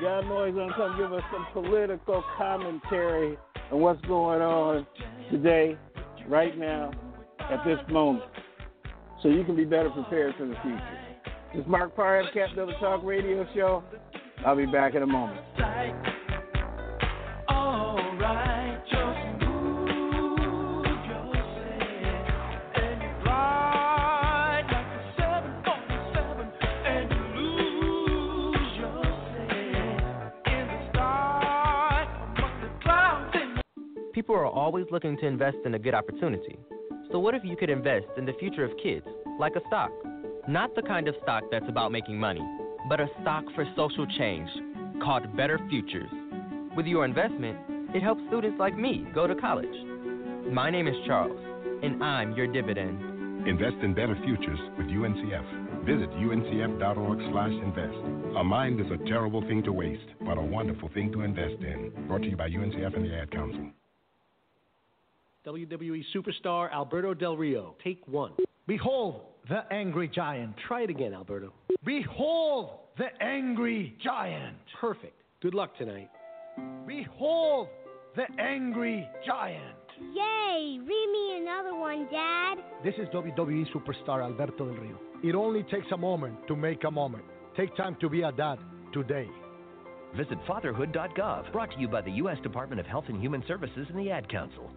Y'all 0.00 0.22
know 0.22 0.46
he's 0.46 0.54
to 0.54 0.74
come 0.74 0.96
give 0.96 1.12
us 1.12 1.22
some 1.32 1.46
political 1.52 2.24
commentary 2.36 3.36
on 3.70 3.80
what's 3.80 4.00
going 4.06 4.40
on 4.40 4.86
today, 5.30 5.76
right 6.28 6.56
now, 6.56 6.90
at 7.40 7.64
this 7.64 7.78
moment, 7.90 8.24
so 9.22 9.28
you 9.28 9.44
can 9.44 9.56
be 9.56 9.64
better 9.64 9.90
prepared 9.90 10.34
for 10.38 10.46
the 10.46 10.54
future. 10.62 10.98
This 11.54 11.62
is 11.62 11.68
Marc 11.68 11.94
Parham, 11.94 12.26
Cap 12.32 12.50
Builder 12.54 12.74
Talk 12.80 13.02
Radio 13.04 13.46
Show. 13.54 13.82
I'll 14.46 14.56
be 14.56 14.66
back 14.66 14.94
in 14.94 15.02
a 15.02 15.06
moment. 15.06 15.40
People 34.28 34.42
are 34.42 34.46
always 34.46 34.84
looking 34.90 35.16
to 35.16 35.26
invest 35.26 35.56
in 35.64 35.72
a 35.72 35.78
good 35.78 35.94
opportunity. 35.94 36.58
So, 37.10 37.18
what 37.18 37.34
if 37.34 37.42
you 37.44 37.56
could 37.56 37.70
invest 37.70 38.08
in 38.18 38.26
the 38.26 38.34
future 38.34 38.62
of 38.62 38.76
kids, 38.76 39.06
like 39.40 39.56
a 39.56 39.66
stock? 39.68 39.90
Not 40.46 40.74
the 40.74 40.82
kind 40.82 41.08
of 41.08 41.14
stock 41.22 41.44
that's 41.50 41.64
about 41.66 41.92
making 41.92 42.20
money, 42.20 42.42
but 42.90 43.00
a 43.00 43.08
stock 43.22 43.44
for 43.54 43.64
social 43.74 44.06
change 44.18 44.50
called 45.02 45.34
Better 45.34 45.58
Futures. 45.70 46.10
With 46.76 46.84
your 46.84 47.06
investment, 47.06 47.56
it 47.94 48.02
helps 48.02 48.20
students 48.28 48.58
like 48.60 48.76
me 48.76 49.06
go 49.14 49.26
to 49.26 49.34
college. 49.34 49.72
My 50.52 50.68
name 50.68 50.88
is 50.88 50.96
Charles, 51.06 51.40
and 51.82 52.04
I'm 52.04 52.32
your 52.32 52.52
dividend. 52.52 53.48
Invest 53.48 53.76
in 53.82 53.94
better 53.94 54.18
futures 54.26 54.60
with 54.76 54.88
UNCF. 54.88 55.86
Visit 55.86 56.10
uncf.org 56.10 57.18
slash 57.32 57.52
invest. 57.64 58.36
A 58.36 58.44
mind 58.44 58.78
is 58.78 58.88
a 58.92 59.08
terrible 59.08 59.40
thing 59.40 59.62
to 59.62 59.72
waste, 59.72 60.10
but 60.20 60.36
a 60.36 60.42
wonderful 60.42 60.90
thing 60.92 61.12
to 61.12 61.22
invest 61.22 61.62
in. 61.62 61.90
Brought 62.06 62.20
to 62.24 62.28
you 62.28 62.36
by 62.36 62.50
UNCF 62.50 62.94
and 62.94 63.06
the 63.06 63.14
Ad 63.16 63.30
Council. 63.30 63.70
WWE 65.48 66.04
superstar 66.14 66.70
Alberto 66.70 67.14
Del 67.14 67.34
Rio. 67.34 67.74
Take 67.82 68.06
one. 68.06 68.32
Behold 68.66 69.22
the 69.48 69.62
angry 69.72 70.06
giant. 70.06 70.54
Try 70.66 70.82
it 70.82 70.90
again, 70.90 71.14
Alberto. 71.14 71.54
Behold 71.86 72.72
the 72.98 73.06
angry 73.22 73.96
giant. 74.04 74.58
Perfect. 74.78 75.14
Good 75.40 75.54
luck 75.54 75.74
tonight. 75.78 76.10
Behold 76.86 77.68
the 78.14 78.26
angry 78.38 79.08
giant. 79.26 79.62
Yay! 80.14 80.80
Read 80.80 81.08
me 81.12 81.38
another 81.40 81.74
one, 81.74 82.06
Dad. 82.10 82.58
This 82.84 82.94
is 82.98 83.08
WWE 83.08 83.72
superstar 83.72 84.22
Alberto 84.22 84.66
Del 84.66 84.74
Rio. 84.74 84.98
It 85.24 85.34
only 85.34 85.62
takes 85.62 85.86
a 85.92 85.96
moment 85.96 86.36
to 86.48 86.56
make 86.56 86.84
a 86.84 86.90
moment. 86.90 87.24
Take 87.56 87.74
time 87.74 87.96
to 88.02 88.10
be 88.10 88.20
a 88.20 88.32
dad 88.32 88.58
today. 88.92 89.28
Visit 90.14 90.38
fatherhood.gov, 90.46 91.52
brought 91.52 91.70
to 91.70 91.80
you 91.80 91.88
by 91.88 92.02
the 92.02 92.12
U.S. 92.12 92.36
Department 92.42 92.80
of 92.80 92.86
Health 92.86 93.06
and 93.08 93.18
Human 93.18 93.42
Services 93.48 93.86
and 93.88 93.98
the 93.98 94.10
Ad 94.10 94.28
Council. 94.28 94.70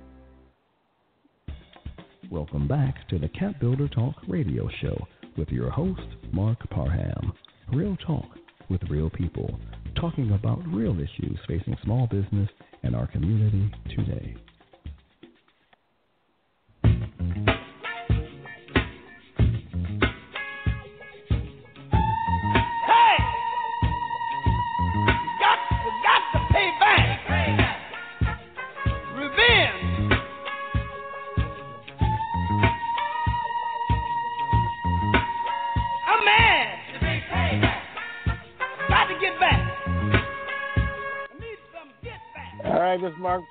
Welcome 2.31 2.65
back 2.65 3.09
to 3.09 3.19
the 3.19 3.27
Cap 3.27 3.59
Builder 3.59 3.89
Talk 3.89 4.15
radio 4.25 4.69
show 4.81 4.97
with 5.37 5.49
your 5.49 5.69
host, 5.69 5.99
Marc 6.31 6.57
Parham. 6.69 7.33
Real 7.73 7.97
talk 8.07 8.23
with 8.69 8.81
real 8.89 9.09
people, 9.09 9.59
talking 9.99 10.31
about 10.31 10.65
real 10.65 10.95
issues 10.97 11.37
facing 11.45 11.75
small 11.83 12.07
business 12.07 12.47
and 12.83 12.95
our 12.95 13.07
community 13.07 13.69
today. 13.93 14.37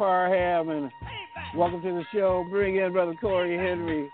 Parham, 0.00 0.71
and 0.71 0.90
welcome 1.54 1.83
to 1.83 1.92
the 1.92 2.04
show. 2.11 2.47
Bring 2.49 2.76
in 2.76 2.90
Brother 2.90 3.12
Cory 3.21 3.54
Henry, 3.54 4.09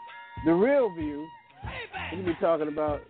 the 0.45 0.53
real 0.53 0.93
view. 0.93 1.29
We're 1.63 2.11
going 2.11 2.25
to 2.25 2.33
be 2.33 2.41
talking 2.41 2.67
about 2.67 3.03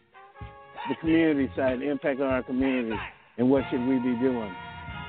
the 0.90 0.94
community 0.96 1.50
side, 1.56 1.80
the 1.80 1.90
impact 1.90 2.20
on 2.20 2.26
our 2.26 2.42
community, 2.42 2.94
and 3.38 3.48
what 3.48 3.64
should 3.70 3.80
we 3.80 3.96
be 3.96 4.14
doing. 4.20 4.54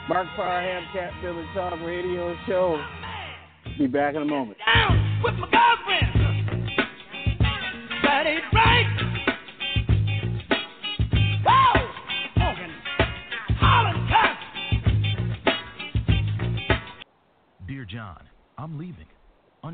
Marc 0.08 0.28
Parham, 0.38 0.82
Cap 0.94 1.12
Builder 1.22 1.46
Talk 1.54 1.74
Radio 1.82 2.38
Show. 2.48 2.82
Be 3.78 3.86
back 3.86 4.16
in 4.16 4.22
a 4.22 4.26
moment. 4.26 4.58
Down 4.66 5.22
with 5.22 5.34
my 5.34 5.47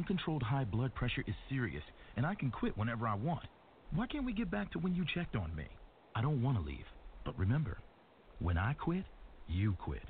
Uncontrolled 0.03 0.43
high 0.43 0.65
blood 0.65 0.93
pressure 0.95 1.23
is 1.27 1.35
serious, 1.47 1.83
and 2.17 2.25
I 2.25 2.35
can 2.35 2.51
quit 2.51 2.77
whenever 2.77 3.07
I 3.07 3.13
want. 3.13 3.45
Why 3.95 4.05
can't 4.05 4.25
we 4.25 4.33
get 4.33 4.51
back 4.51 4.69
to 4.71 4.79
when 4.79 4.93
you 4.93 5.05
checked 5.15 5.37
on 5.37 5.55
me? 5.55 5.63
I 6.13 6.21
don't 6.21 6.43
want 6.43 6.57
to 6.57 6.63
leave. 6.63 6.83
But 7.23 7.39
remember, 7.39 7.77
when 8.39 8.57
I 8.57 8.73
quit, 8.73 9.05
you 9.47 9.77
quit. 9.79 10.03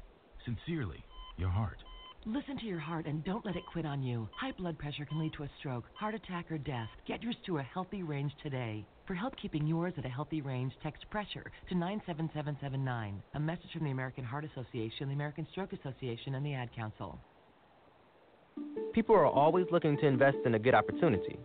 Sincerely, 0.45 1.05
your 1.37 1.51
heart. 1.51 1.77
Listen 2.25 2.57
to 2.57 2.65
your 2.65 2.79
heart 2.79 3.05
and 3.05 3.23
don't 3.23 3.45
let 3.45 3.55
it 3.55 3.67
quit 3.71 3.85
on 3.85 4.01
you. 4.01 4.27
High 4.35 4.53
blood 4.53 4.79
pressure 4.79 5.05
can 5.05 5.19
lead 5.19 5.33
to 5.33 5.43
a 5.43 5.49
stroke, 5.59 5.85
heart 5.93 6.15
attack, 6.15 6.51
or 6.51 6.57
death. 6.57 6.89
Get 7.07 7.21
yours 7.21 7.35
to 7.45 7.59
a 7.59 7.61
healthy 7.61 8.01
range 8.01 8.31
today. 8.41 8.83
For 9.05 9.13
help 9.13 9.35
keeping 9.39 9.67
yours 9.67 9.93
at 9.99 10.05
a 10.05 10.09
healthy 10.09 10.41
range, 10.41 10.73
text 10.81 11.07
pressure 11.11 11.51
to 11.69 11.75
97779. 11.75 13.21
A 13.35 13.39
message 13.39 13.71
from 13.71 13.83
the 13.83 13.91
American 13.91 14.23
Heart 14.23 14.45
Association, 14.45 15.07
the 15.09 15.13
American 15.13 15.45
Stroke 15.51 15.73
Association, 15.73 16.33
and 16.33 16.43
the 16.43 16.55
Ad 16.55 16.69
Council. 16.75 17.19
People 18.93 19.15
are 19.15 19.25
always 19.25 19.65
looking 19.71 19.97
to 19.97 20.05
invest 20.05 20.37
in 20.45 20.55
a 20.55 20.59
good 20.59 20.75
opportunity. 20.75 21.37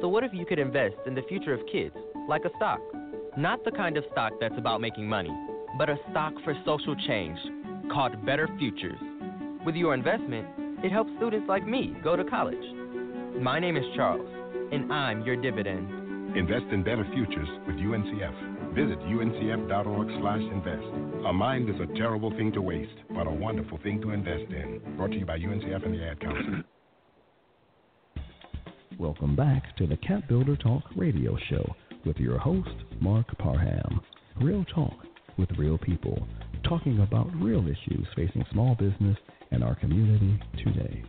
So, 0.00 0.08
what 0.08 0.24
if 0.24 0.32
you 0.32 0.46
could 0.46 0.58
invest 0.58 0.96
in 1.06 1.14
the 1.14 1.22
future 1.22 1.52
of 1.52 1.60
kids, 1.70 1.94
like 2.28 2.44
a 2.44 2.50
stock? 2.56 2.80
Not 3.36 3.64
the 3.64 3.70
kind 3.70 3.96
of 3.96 4.04
stock 4.12 4.32
that's 4.40 4.56
about 4.56 4.80
making 4.80 5.08
money, 5.08 5.30
but 5.78 5.88
a 5.88 5.96
stock 6.10 6.32
for 6.44 6.54
social 6.64 6.94
change 7.06 7.38
called 7.92 8.24
Better 8.24 8.48
Futures. 8.58 8.98
With 9.64 9.74
your 9.74 9.94
investment, 9.94 10.46
it 10.84 10.90
helps 10.90 11.10
students 11.16 11.48
like 11.48 11.66
me 11.66 11.96
go 12.02 12.16
to 12.16 12.24
college. 12.24 12.64
My 13.40 13.58
name 13.58 13.76
is 13.76 13.84
Charles, 13.94 14.28
and 14.72 14.92
I'm 14.92 15.22
your 15.22 15.36
dividend. 15.36 16.36
Invest 16.36 16.66
in 16.72 16.82
better 16.82 17.06
futures 17.14 17.48
with 17.66 17.76
UNCF. 17.76 18.51
Visit 18.74 18.98
uncf.org 19.00 20.08
slash 20.20 20.40
invest. 20.40 21.26
A 21.26 21.32
mind 21.32 21.68
is 21.68 21.76
a 21.78 21.98
terrible 21.98 22.30
thing 22.30 22.52
to 22.52 22.62
waste, 22.62 22.96
but 23.14 23.26
a 23.26 23.30
wonderful 23.30 23.78
thing 23.82 24.00
to 24.00 24.12
invest 24.12 24.50
in. 24.50 24.80
Brought 24.96 25.10
to 25.10 25.18
you 25.18 25.26
by 25.26 25.38
UNCF 25.38 25.84
and 25.84 25.92
the 25.92 26.02
Ad 26.02 26.20
Council. 26.20 26.62
Welcome 28.98 29.36
back 29.36 29.76
to 29.76 29.86
the 29.86 29.98
Cap 29.98 30.26
Builder 30.26 30.56
Talk 30.56 30.84
radio 30.96 31.36
show 31.50 31.74
with 32.06 32.16
your 32.16 32.38
host, 32.38 32.70
Marc 32.98 33.26
Parham. 33.36 34.00
Real 34.40 34.64
talk 34.74 34.94
with 35.36 35.50
real 35.58 35.76
people, 35.76 36.26
talking 36.66 37.00
about 37.00 37.30
real 37.34 37.66
issues 37.66 38.06
facing 38.16 38.44
small 38.52 38.74
business 38.76 39.18
and 39.50 39.62
our 39.62 39.74
community 39.74 40.40
today. 40.64 41.04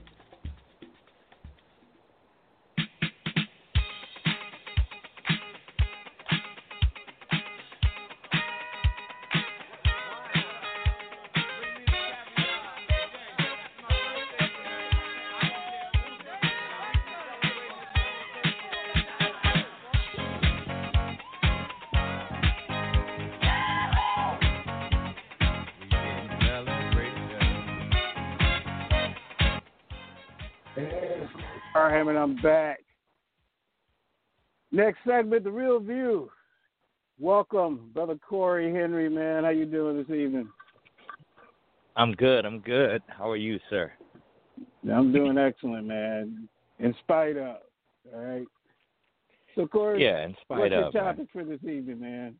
Next 34.73 34.97
segment, 35.07 35.43
the 35.43 35.51
real 35.51 35.79
view. 35.79 36.31
Welcome, 37.19 37.91
brother 37.93 38.17
Cory 38.27 38.73
Henry. 38.73 39.07
Man, 39.07 39.43
how 39.43 39.51
you 39.51 39.67
doing 39.67 39.97
this 39.97 40.09
evening? 40.09 40.49
I'm 41.95 42.13
good. 42.13 42.43
I'm 42.43 42.59
good. 42.59 43.03
How 43.07 43.29
are 43.29 43.37
you, 43.37 43.59
sir? 43.69 43.91
I'm 44.91 45.13
doing 45.13 45.37
excellent, 45.37 45.85
man. 45.85 46.49
In 46.79 46.95
spite 47.03 47.37
of, 47.37 47.57
all 48.11 48.19
right. 48.19 48.47
So, 49.53 49.67
Cory, 49.67 50.03
yeah, 50.03 50.25
in 50.25 50.35
spite 50.41 50.57
what's 50.57 50.73
of. 50.73 50.91
your 50.91 51.03
topic 51.03 51.17
man. 51.17 51.27
for 51.31 51.43
this 51.43 51.63
evening, 51.63 51.99
man? 51.99 52.35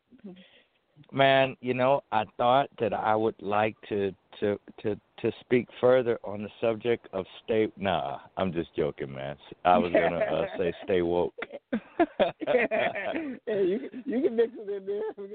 Man, 1.12 1.56
you 1.60 1.72
know, 1.72 2.02
I 2.10 2.24
thought 2.36 2.68
that 2.80 2.92
I 2.92 3.14
would 3.14 3.40
like 3.40 3.76
to 3.90 4.12
to 4.40 4.58
to 4.82 4.96
to 5.20 5.32
speak 5.38 5.68
further 5.80 6.18
on 6.24 6.42
the 6.42 6.50
subject 6.60 7.06
of 7.12 7.26
stay. 7.44 7.68
Nah, 7.76 8.18
I'm 8.36 8.52
just 8.52 8.74
joking, 8.74 9.14
man. 9.14 9.36
I 9.64 9.78
was 9.78 9.92
gonna 9.92 10.18
uh, 10.18 10.46
say 10.58 10.72
stay 10.82 11.02
woke. 11.02 11.34
yeah, 12.46 13.12
you 13.46 13.90
you 14.04 14.22
can 14.22 14.36
mix 14.36 14.52
it 14.56 14.70
in 14.70 14.86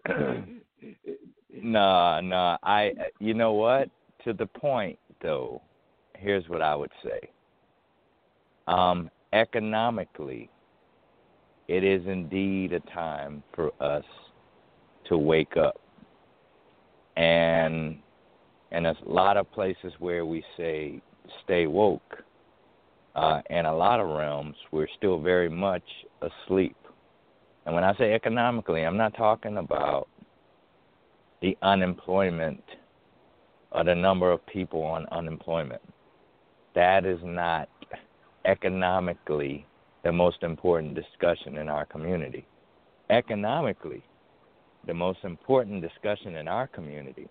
there. 0.05 0.45
nah, 1.63 2.21
nah. 2.21 2.57
I. 2.63 2.93
You 3.19 3.33
know 3.33 3.53
what? 3.53 3.89
To 4.25 4.33
the 4.33 4.45
point, 4.45 4.99
though. 5.21 5.61
Here's 6.17 6.47
what 6.49 6.61
I 6.61 6.75
would 6.75 6.91
say. 7.03 7.29
Um, 8.67 9.09
economically, 9.33 10.49
it 11.67 11.83
is 11.83 12.05
indeed 12.07 12.73
a 12.73 12.79
time 12.91 13.43
for 13.55 13.71
us 13.81 14.03
to 15.07 15.17
wake 15.17 15.57
up. 15.57 15.79
And 17.15 17.97
and 18.71 18.85
there's 18.85 18.97
a 19.05 19.11
lot 19.11 19.37
of 19.37 19.51
places 19.51 19.93
where 19.99 20.25
we 20.25 20.43
say 20.55 21.01
stay 21.43 21.67
woke, 21.67 22.23
uh, 23.19 23.41
in 23.49 23.65
a 23.65 23.75
lot 23.75 23.99
of 23.99 24.07
realms, 24.07 24.55
we're 24.71 24.87
still 24.97 25.19
very 25.19 25.49
much 25.49 25.83
asleep. 26.21 26.77
And 27.65 27.75
when 27.75 27.83
I 27.83 27.93
say 27.97 28.13
economically, 28.13 28.83
I'm 28.83 28.95
not 28.95 29.13
talking 29.17 29.57
about 29.57 30.07
the 31.41 31.57
unemployment 31.61 32.63
or 33.71 33.83
the 33.83 33.93
number 33.93 34.31
of 34.31 34.45
people 34.45 34.83
on 34.83 35.05
unemployment. 35.11 35.81
That 36.75 37.05
is 37.05 37.19
not 37.21 37.67
economically 38.45 39.65
the 40.05 40.13
most 40.13 40.41
important 40.43 40.95
discussion 40.95 41.57
in 41.57 41.67
our 41.67 41.85
community. 41.85 42.45
Economically, 43.09 44.01
the 44.87 44.93
most 44.93 45.19
important 45.25 45.81
discussion 45.81 46.35
in 46.37 46.47
our 46.47 46.67
community 46.67 47.27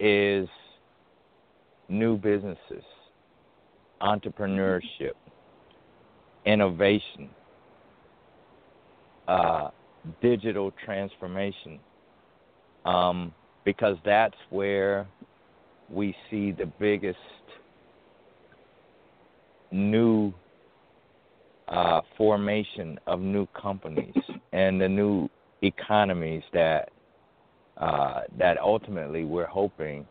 is 0.00 0.48
new 1.90 2.16
businesses, 2.16 2.84
entrepreneurship, 4.02 5.12
innovation, 6.44 7.28
uh, 9.26 9.70
digital 10.22 10.72
transformation, 10.84 11.78
um, 12.84 13.32
because 13.64 13.96
that's 14.04 14.36
where 14.50 15.06
we 15.90 16.14
see 16.30 16.52
the 16.52 16.66
biggest 16.78 17.18
new 19.70 20.32
uh, 21.68 22.00
formation 22.16 22.98
of 23.06 23.20
new 23.20 23.46
companies 23.60 24.14
and 24.52 24.80
the 24.80 24.88
new 24.88 25.28
economies 25.62 26.42
that 26.52 26.90
uh, 27.76 28.22
that 28.38 28.58
ultimately 28.58 29.24
we're 29.24 29.46
hoping 29.46 30.06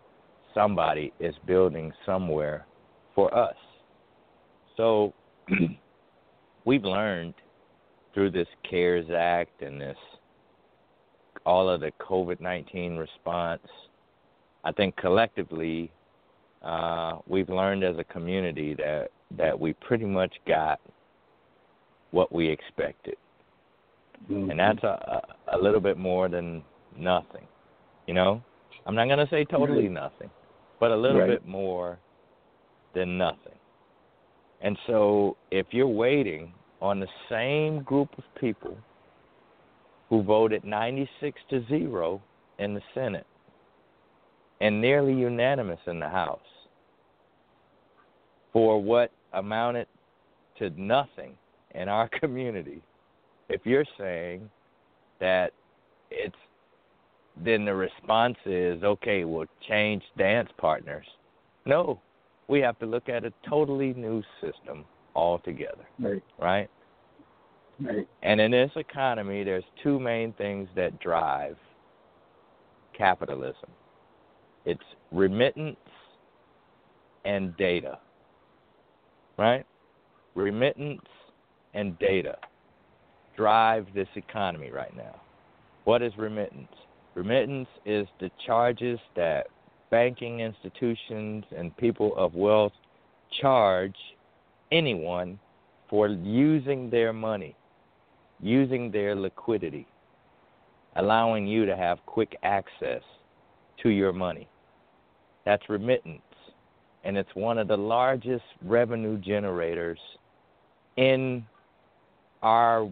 somebody 0.54 1.12
is 1.20 1.36
building 1.46 1.92
somewhere 2.06 2.66
for 3.14 3.34
us. 3.36 3.56
So 4.78 5.14
we've 6.66 6.84
learned 6.84 7.34
through 8.14 8.32
this 8.32 8.48
CARES 8.70 9.08
Act 9.16 9.62
and 9.62 9.82
this 9.82 9.98
all 11.46 11.70
of 11.70 11.82
the 11.82 11.92
COVID 12.00 12.40
nineteen 12.40 12.96
response. 12.96 13.62
I 14.64 14.72
think 14.72 14.96
collectively 14.98 15.92
uh, 16.64 17.20
we've 17.28 17.50
learned 17.50 17.84
as 17.84 17.96
a 17.98 18.04
community 18.06 18.76
that 18.76 19.10
that 19.38 19.60
we 19.60 19.74
pretty 19.74 20.06
much 20.06 20.34
got 20.48 20.80
what 22.12 22.34
we 22.34 22.48
expected, 22.48 23.16
mm-hmm. 24.30 24.52
and 24.52 24.60
that's 24.60 24.84
a, 24.84 25.22
a 25.52 25.58
a 25.58 25.58
little 25.58 25.82
bit 25.82 25.98
more 25.98 26.30
than 26.30 26.64
nothing. 26.98 27.48
You 28.08 28.14
know, 28.14 28.44
I'm 28.86 28.96
not 28.96 29.06
going 29.08 29.20
to 29.20 29.28
say 29.30 29.46
totally 29.46 29.90
nothing, 29.90 30.30
but 30.80 30.92
a 30.92 30.96
little 30.96 31.22
right. 31.22 31.30
bit 31.30 31.48
more 31.48 32.00
than 32.94 33.18
nothing. 33.18 33.57
And 34.62 34.78
so, 34.88 35.38
if 35.52 35.68
you're 35.72 35.88
waiting 35.88 36.54
on 36.82 37.00
the 37.00 37.08
same 37.30 37.84
group 37.84 38.10
of 38.18 38.24
people 38.40 38.76
who 40.10 40.24
voted 40.24 40.64
96 40.64 41.40
to 41.50 41.66
0 41.68 42.22
in 42.60 42.74
the 42.74 42.82
Senate 42.94 43.28
and 44.62 44.82
nearly 44.82 45.14
unanimous 45.14 45.80
in 45.86 46.00
the 46.00 46.10
House 46.10 46.40
for 48.54 48.82
what 48.82 49.12
amounted 49.34 49.88
to 50.58 50.70
nothing 50.72 51.36
in 51.76 51.90
our 51.90 52.10
community, 52.20 52.82
if 53.50 53.62
you're 53.66 53.86
saying 53.98 54.50
that 55.20 55.52
it's 56.10 56.36
then 57.44 57.66
the 57.66 57.74
response 57.74 58.38
is 58.48 58.82
okay, 58.84 59.24
we'll 59.24 59.46
change 59.68 60.02
dance 60.18 60.50
partners. 60.58 61.06
No, 61.68 62.02
we 62.48 62.60
have 62.60 62.78
to 62.80 62.86
look 62.86 63.10
at 63.10 63.26
a 63.26 63.34
totally 63.48 63.94
new 63.94 64.24
system 64.42 64.86
altogether. 65.16 65.86
Right. 66.00 66.24
Right? 66.40 66.70
Right. 67.80 68.08
And 68.24 68.42
in 68.42 68.52
this 68.52 68.72
economy, 68.76 69.44
there's 69.44 69.64
two 69.84 70.00
main 70.00 70.34
things 70.34 70.68
that 70.76 71.00
drive 71.00 71.58
capitalism 72.98 73.70
it's 74.68 74.84
remittance 75.14 75.78
and 77.24 77.56
data. 77.56 78.00
Right? 79.38 79.66
Remittance 80.36 81.08
and 81.74 81.98
data 82.00 82.38
drive 83.38 83.88
this 83.96 84.10
economy 84.16 84.72
right 84.72 84.96
now. 84.96 85.22
What 85.86 86.02
is 86.02 86.12
remittance? 86.18 86.74
Remittance 87.16 87.70
is 87.86 88.08
the 88.20 88.30
charges 88.46 89.00
that 89.16 89.48
banking 89.90 90.40
institutions 90.42 91.46
and 91.56 91.76
people 91.78 92.14
of 92.18 92.34
wealth 92.34 92.74
charge 93.42 93.96
anyone 94.72 95.40
for 95.90 96.08
using 96.08 96.90
their 96.90 97.14
money, 97.14 97.56
using 98.42 98.92
their 98.92 99.16
liquidity, 99.16 99.88
allowing 100.98 101.48
you 101.48 101.66
to 101.66 101.76
have 101.76 102.00
quick 102.06 102.38
access 102.44 103.02
to 103.82 103.90
your 103.90 104.12
money. 104.12 104.48
That's 105.46 105.68
remittance. 105.70 106.22
And 107.04 107.18
it's 107.18 107.30
one 107.36 107.58
of 107.58 107.70
the 107.70 107.78
largest 107.78 108.44
revenue 108.64 109.18
generators 109.18 110.00
in 110.98 111.46
our 112.42 112.90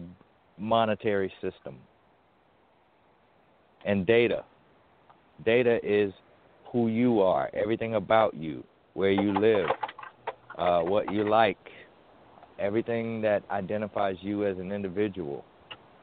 monetary 0.58 1.32
system 1.42 1.76
and 3.84 4.06
data. 4.06 4.44
Data 5.44 5.78
is 5.82 6.12
who 6.76 6.88
you 6.88 7.22
are, 7.22 7.48
everything 7.54 7.94
about 7.94 8.34
you, 8.34 8.62
where 8.92 9.10
you 9.10 9.32
live, 9.32 9.70
uh, 10.58 10.80
what 10.80 11.10
you 11.10 11.26
like, 11.26 11.56
everything 12.58 13.22
that 13.22 13.42
identifies 13.50 14.16
you 14.20 14.44
as 14.44 14.58
an 14.58 14.70
individual. 14.70 15.42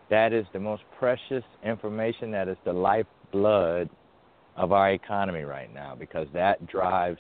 That 0.10 0.34
is 0.34 0.48
the 0.52 0.60
most 0.60 0.82
precious 0.98 1.44
information. 1.64 2.32
That 2.32 2.48
is 2.48 2.58
the 2.66 2.74
lifeblood 2.74 3.88
of 4.58 4.72
our 4.72 4.94
economy 4.94 5.44
right 5.44 5.72
now 5.72 5.94
because 5.94 6.26
that 6.34 6.66
drives 6.66 7.20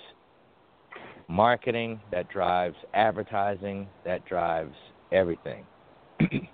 marketing, 1.27 2.01
that 2.11 2.29
drives 2.29 2.75
advertising, 2.95 3.87
that 4.03 4.25
drives 4.25 4.73
everything. 5.11 5.63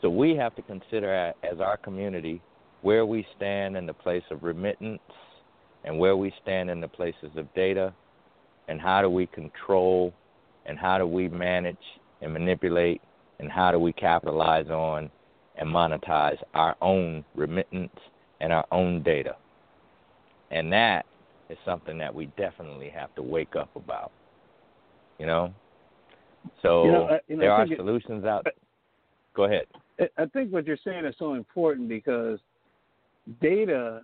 so 0.00 0.08
we 0.08 0.36
have 0.36 0.54
to 0.54 0.62
consider 0.62 1.32
as 1.42 1.58
our 1.58 1.76
community 1.78 2.40
where 2.82 3.04
we 3.04 3.26
stand 3.36 3.76
in 3.76 3.86
the 3.86 3.92
place 3.92 4.22
of 4.30 4.44
remittance 4.44 5.00
and 5.84 5.98
where 5.98 6.16
we 6.16 6.32
stand 6.42 6.70
in 6.70 6.80
the 6.80 6.88
places 6.88 7.30
of 7.36 7.52
data 7.54 7.92
and 8.68 8.80
how 8.80 9.02
do 9.02 9.10
we 9.10 9.26
control 9.26 10.12
and 10.66 10.78
how 10.78 10.98
do 10.98 11.06
we 11.06 11.28
manage 11.28 11.76
and 12.22 12.32
manipulate 12.32 13.00
and 13.38 13.50
how 13.50 13.70
do 13.70 13.78
we 13.78 13.92
capitalize 13.92 14.68
on 14.68 15.10
and 15.56 15.68
monetize 15.68 16.38
our 16.54 16.76
own 16.80 17.24
remittance 17.34 17.96
and 18.40 18.52
our 18.52 18.66
own 18.72 19.02
data. 19.02 19.36
And 20.50 20.72
that 20.72 21.06
is 21.50 21.58
something 21.64 21.98
that 21.98 22.14
we 22.14 22.26
definitely 22.36 22.88
have 22.90 23.14
to 23.14 23.22
wake 23.22 23.56
up 23.56 23.74
about. 23.76 24.12
You 25.18 25.26
know? 25.26 25.54
So 26.62 26.84
you 26.84 26.92
know, 26.92 27.04
I, 27.04 27.20
you 27.28 27.36
know, 27.36 27.40
there 27.40 27.52
are 27.52 27.66
solutions 27.76 28.24
out. 28.24 28.46
Go 29.34 29.44
ahead. 29.44 29.66
I 30.18 30.26
think 30.26 30.52
what 30.52 30.66
you're 30.66 30.78
saying 30.84 31.04
is 31.04 31.14
so 31.18 31.34
important 31.34 31.88
because 31.88 32.38
data 33.40 34.02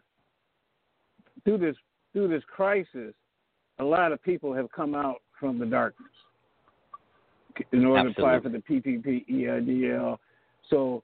through 1.45 1.59
this 1.59 1.77
through 2.13 2.29
this 2.29 2.43
crisis, 2.45 3.15
a 3.79 3.85
lot 3.85 4.13
of 4.13 4.23
people 4.23 4.53
have 4.55 4.71
come 4.73 4.95
out 4.95 5.23
from 5.39 5.59
the 5.59 5.67
darkness 5.67 6.09
in 7.73 7.85
order 7.85 8.09
Absolutely. 8.09 8.15
to 8.15 8.21
apply 8.21 8.41
for 8.41 8.49
the 8.49 8.59
PPP 8.59 9.29
EIDL. 9.29 10.19
So 10.69 11.03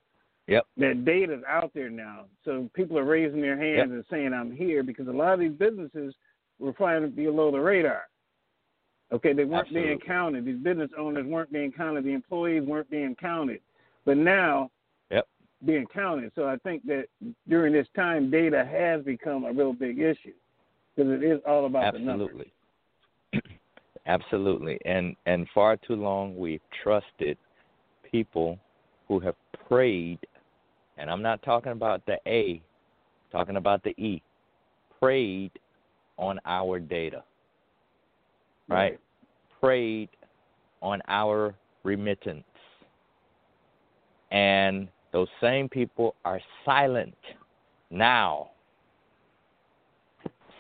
Yep. 0.49 0.67
That 0.77 1.05
data's 1.05 1.43
out 1.49 1.73
there 1.75 1.91
now. 1.91 2.27
So 2.45 2.71
people 2.75 2.99
are 2.99 3.05
raising 3.05 3.41
their 3.41 3.57
hands 3.57 3.89
yep. 3.89 3.91
and 3.91 4.05
saying, 4.11 4.33
I'm 4.33 4.55
here 4.55 4.83
because 4.83 5.09
a 5.09 5.13
lot 5.13 5.35
of 5.35 5.41
these 5.41 5.53
businesses 5.53 6.15
were 6.59 6.73
flying 6.73 7.11
below 7.11 7.51
the 7.51 7.59
radar. 7.59 8.03
Okay, 9.13 9.33
they 9.33 9.45
weren't 9.45 9.67
Absolutely. 9.67 9.89
being 9.89 10.01
counted. 10.01 10.45
These 10.45 10.59
business 10.59 10.91
owners 10.99 11.27
weren't 11.27 11.53
being 11.53 11.73
counted. 11.73 12.05
The 12.05 12.13
employees 12.13 12.63
weren't 12.65 12.91
being 12.91 13.15
counted. 13.17 13.61
But 14.05 14.17
now. 14.17 14.71
Being 15.65 15.87
counted. 15.93 16.33
So 16.35 16.47
I 16.47 16.57
think 16.59 16.85
that 16.87 17.07
during 17.49 17.73
this 17.73 17.87
time, 17.97 18.31
data 18.31 18.65
has 18.65 19.03
become 19.05 19.45
a 19.45 19.53
real 19.53 19.73
big 19.73 19.99
issue 19.99 20.33
because 20.95 21.11
it 21.13 21.25
is 21.25 21.41
all 21.47 21.67
about 21.67 21.85
Absolutely. 21.85 22.53
the 23.33 23.39
numbers. 23.39 23.59
Absolutely. 24.07 24.79
And 24.85 25.17
and 25.27 25.47
far 25.55 25.77
too 25.77 25.97
long 25.97 26.37
we've 26.37 26.61
trusted 26.83 27.39
people 28.11 28.59
who 29.09 29.19
have 29.21 29.35
prayed, 29.69 30.19
and 30.99 31.11
I'm 31.11 31.23
not 31.23 31.43
talking 31.43 31.73
about 31.73 32.05
the 32.07 32.19
A, 32.27 32.63
I'm 32.63 33.39
talking 33.39 33.57
about 33.57 33.83
the 33.83 33.91
E, 33.91 34.23
prayed 35.01 35.53
on 36.19 36.39
our 36.45 36.79
data. 36.79 37.25
Right? 38.69 38.77
right? 38.77 39.01
Preyed 39.61 40.09
on 40.83 41.01
our 41.09 41.55
remittance. 41.83 42.45
And 44.31 44.89
those 45.17 45.29
same 45.41 45.67
people 45.67 46.15
are 46.27 46.43
silent 46.67 47.17
now. 47.91 48.51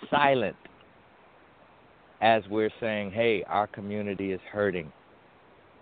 Silent 0.09 0.57
as 2.23 2.42
we're 2.49 2.71
saying, 2.81 3.11
hey, 3.11 3.45
our 3.49 3.66
community 3.66 4.33
is 4.33 4.40
hurting. 4.51 4.90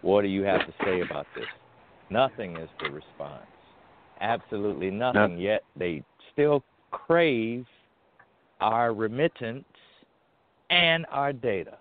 What 0.03 0.23
do 0.23 0.27
you 0.27 0.43
have 0.43 0.67
to 0.67 0.75
say 0.85 1.03
about 1.03 1.25
this? 1.37 1.45
Nothing 2.11 2.57
is 2.57 2.69
the 2.83 2.91
response. 2.91 3.47
Absolutely 4.21 4.91
nothing. 4.91 5.39
Yet 5.39 5.63
they 5.77 6.03
still 6.33 6.65
crave 6.91 7.67
our 8.61 8.93
remittance 8.93 9.65
and 10.71 11.07
our 11.13 11.33
data. 11.33 11.79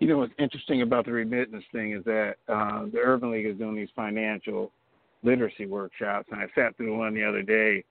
You 0.00 0.06
know 0.06 0.18
what's 0.18 0.34
interesting 0.38 0.82
about 0.82 1.06
the 1.06 1.12
remittance 1.12 1.64
thing 1.72 1.92
is 1.92 2.04
that 2.04 2.34
uh, 2.46 2.84
the 2.92 2.98
Urban 2.98 3.30
League 3.30 3.46
is 3.46 3.56
doing 3.56 3.74
these 3.74 3.88
financial 3.96 4.70
literacy 5.22 5.66
workshops, 5.66 6.28
and 6.30 6.40
I 6.40 6.46
sat 6.54 6.76
through 6.76 6.96
one 6.96 7.14
the 7.14 7.24
other 7.24 7.42
day, 7.42 7.84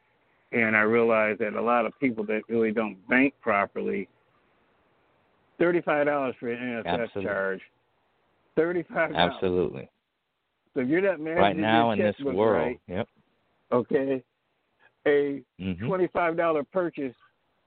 and 0.52 0.76
I 0.76 0.82
realized 0.82 1.40
that 1.40 1.54
a 1.54 1.62
lot 1.62 1.86
of 1.86 1.98
people 2.00 2.24
that 2.26 2.42
really 2.50 2.72
don't 2.72 2.96
bank 3.10 3.34
properly, 3.42 4.08
thirty-five 5.60 6.06
dollars 6.06 6.36
for 6.40 6.50
an 6.52 6.84
NSF 6.84 6.86
Absolutely. 7.04 7.24
charge, 7.24 7.62
thirty-five 8.56 9.14
dollars. 9.14 9.34
Absolutely. 9.34 9.90
So 10.74 10.82
if 10.82 10.88
you're 10.88 11.02
not 11.02 11.20
managing 11.20 11.42
Right 11.42 11.58
now 11.58 11.92
in 11.92 12.00
this 12.00 12.16
world, 12.20 12.38
right, 12.68 12.80
yep. 12.88 13.08
okay, 13.72 14.24
a 15.06 15.44
Mhm. 15.60 15.88
twenty-five 15.88 16.38
dollar 16.38 16.64
purchase 16.64 17.16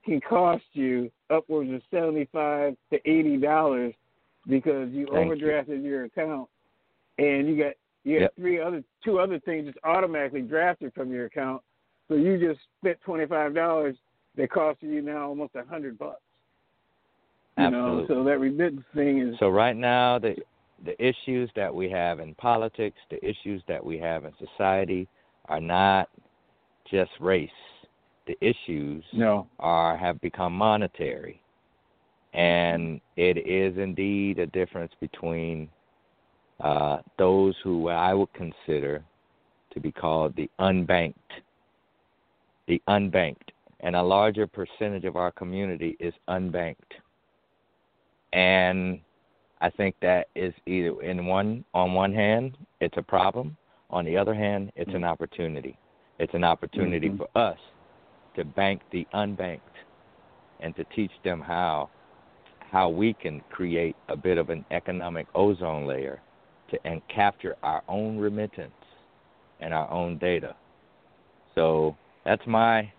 can 0.04 0.20
cost 0.20 0.64
you 0.72 1.10
upwards 1.28 1.70
of 1.70 1.82
seventy-five 1.90 2.76
to 2.90 3.10
eighty 3.10 3.36
dollars 3.36 3.92
because 4.46 4.90
you 4.90 5.06
Thank 5.12 5.38
you. 5.40 5.46
overdrafted 5.46 5.84
your 5.84 6.04
account, 6.04 6.48
and 7.18 7.46
you 7.46 7.56
got 7.62 7.74
you 8.04 8.20
Yep. 8.20 8.34
three 8.36 8.60
other 8.60 8.82
two 9.04 9.18
other 9.18 9.38
things 9.40 9.66
just 9.66 9.78
automatically 9.84 10.42
drafted 10.42 10.92
from 10.94 11.12
your 11.12 11.26
account. 11.26 11.62
So 12.08 12.14
you 12.14 12.38
just 12.38 12.60
spent 12.80 13.00
twenty-five 13.02 13.54
dollars 13.54 13.96
that 14.36 14.50
cost 14.50 14.82
you 14.82 15.02
now 15.02 15.28
almost 15.28 15.54
a 15.54 15.64
hundred 15.64 15.98
bucks. 15.98 16.20
You 17.58 17.70
know, 17.70 18.00
Absolutely. 18.00 18.16
so 18.16 18.24
that 18.24 18.38
remittance 18.38 18.84
thing 18.94 19.18
is 19.18 19.38
So 19.38 19.48
right 19.48 19.76
now, 19.76 20.18
the 20.18 20.36
the 20.84 21.00
issues 21.04 21.50
that 21.56 21.74
we 21.74 21.90
have 21.90 22.20
in 22.20 22.34
politics, 22.36 22.96
the 23.10 23.22
issues 23.24 23.62
that 23.68 23.84
we 23.84 23.98
have 23.98 24.24
in 24.24 24.32
society, 24.38 25.06
are 25.46 25.60
not 25.60 26.08
just 26.90 27.10
race. 27.20 27.50
The 28.26 28.36
issues 28.40 29.04
no 29.12 29.46
are 29.58 29.96
have 29.96 30.20
become 30.20 30.54
monetary, 30.54 31.42
and 32.32 33.00
it 33.16 33.36
is 33.46 33.76
indeed 33.76 34.38
a 34.38 34.46
difference 34.46 34.92
between 35.00 35.68
uh, 36.62 36.98
those 37.18 37.54
who 37.62 37.88
I 37.88 38.14
would 38.14 38.32
consider 38.34 39.02
to 39.72 39.80
be 39.80 39.92
called 39.92 40.34
the 40.36 40.50
unbanked, 40.58 41.14
the 42.68 42.82
unbanked, 42.88 43.50
and 43.80 43.96
a 43.96 44.02
larger 44.02 44.46
percentage 44.46 45.04
of 45.04 45.16
our 45.16 45.32
community 45.32 45.96
is 46.00 46.12
unbanked, 46.28 46.76
and 48.32 49.00
I 49.60 49.70
think 49.70 49.94
that 50.00 50.28
is 50.34 50.54
either 50.66 51.00
in 51.02 51.26
one 51.26 51.64
on 51.74 51.94
one 51.94 52.14
hand 52.14 52.56
it's 52.80 52.96
a 52.96 53.02
problem, 53.02 53.56
on 53.90 54.04
the 54.04 54.16
other 54.16 54.34
hand 54.34 54.72
it's 54.76 54.94
an 54.94 55.04
opportunity. 55.04 55.76
It's 56.18 56.34
an 56.34 56.44
opportunity 56.44 57.08
Mhm. 57.08 57.16
for 57.16 57.28
us 57.34 57.58
to 58.34 58.44
bank 58.44 58.82
the 58.90 59.06
unbanked 59.14 59.60
and 60.60 60.76
to 60.76 60.84
teach 60.84 61.12
them 61.22 61.40
how 61.40 61.88
how 62.60 62.88
we 62.88 63.12
can 63.14 63.40
create 63.50 63.96
a 64.08 64.16
bit 64.16 64.38
of 64.38 64.48
an 64.50 64.64
economic 64.70 65.26
ozone 65.34 65.86
layer 65.86 66.22
to 66.70 66.86
and 66.86 67.00
capture 67.08 67.56
our 67.62 67.82
own 67.88 68.18
remittance 68.18 68.72
and 69.60 69.74
our 69.74 69.90
own 69.90 70.18
data. 70.18 70.54
So 71.54 71.96
that's 72.24 72.46
my 72.46 72.90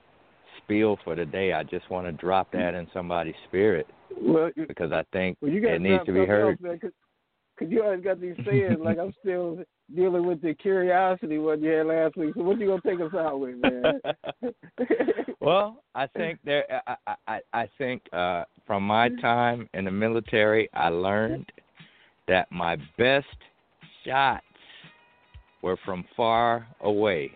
spiel 0.58 0.98
for 1.04 1.16
today. 1.16 1.54
I 1.54 1.64
just 1.64 1.90
want 1.90 2.08
to 2.08 2.12
drop 2.12 2.52
that 2.54 2.74
in 2.74 2.88
somebody's 2.94 3.36
spirit 3.48 3.88
well, 4.20 4.52
you- 4.56 4.68
because 4.68 4.92
I 4.92 5.04
think 5.12 5.38
well, 5.42 5.52
it 5.54 5.82
needs 5.82 6.06
to 6.06 6.14
be 6.14 6.26
heard. 6.26 6.60
Because 6.62 7.72
you 7.72 7.84
always 7.84 8.04
got 8.04 8.20
these 8.20 8.36
sayings 8.46 8.80
like 8.80 8.98
I'm 8.98 9.14
still 9.20 9.64
dealing 9.94 10.26
with 10.26 10.42
the 10.42 10.54
curiosity 10.54 11.38
one 11.38 11.62
you 11.62 11.70
had 11.70 11.86
last 11.86 12.16
week. 12.18 12.34
So 12.36 12.44
what 12.44 12.58
are 12.58 12.60
you 12.60 12.68
gonna 12.68 12.82
take 12.82 13.02
us 13.02 13.14
out 13.14 13.40
with, 13.40 13.58
man? 13.58 14.02
well, 15.40 15.84
I 15.94 16.08
think 16.08 16.40
there. 16.44 16.66
I, 16.88 17.16
I 17.28 17.40
I 17.54 17.70
think 17.78 18.02
uh, 18.14 18.46
from 18.66 18.84
my 18.84 19.10
time 19.22 19.70
in 19.74 19.86
the 19.86 19.92
military, 19.92 20.70
I 20.74 20.90
learned 20.90 21.52
that 22.28 22.52
my 22.52 22.78
best 22.98 23.28
shots 24.06 24.46
were 25.62 25.78
from 25.86 26.06
far 26.16 26.68
away. 26.82 27.32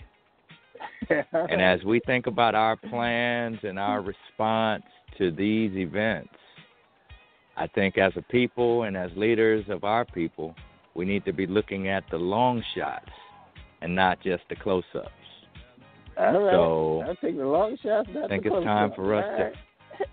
And 1.34 1.62
as 1.62 1.84
we 1.84 2.02
think 2.06 2.28
about 2.28 2.56
our 2.56 2.76
plans 2.76 3.60
and 3.64 3.80
our 3.80 4.02
response 4.02 4.84
to 5.18 5.32
these 5.32 5.76
events, 5.76 6.34
I 7.58 7.68
think 7.68 7.98
as 7.98 8.12
a 8.18 8.22
people 8.24 8.84
and 8.84 8.98
as 8.98 9.12
leaders 9.16 9.66
of 9.70 9.84
our 9.84 10.04
people, 10.04 10.56
we 10.96 11.06
need 11.06 11.24
to 11.26 11.34
be 11.34 11.48
looking 11.48 11.88
at 11.88 12.04
the 12.12 12.18
long 12.18 12.64
shots 12.76 13.10
and 13.82 13.96
not 13.96 14.22
just 14.22 14.44
the 14.50 14.56
close 14.56 14.84
ups. 14.96 15.10
All 16.18 16.42
right. 16.42 16.54
So, 16.54 17.04
I'll 17.08 17.16
take 17.16 17.38
the 17.38 17.46
long 17.46 17.78
shots. 17.84 18.10
I 18.24 18.28
think 18.28 18.46
it's 18.46 18.66
time 18.66 18.92
for 18.96 19.16
us 19.16 19.26
to 19.38 19.52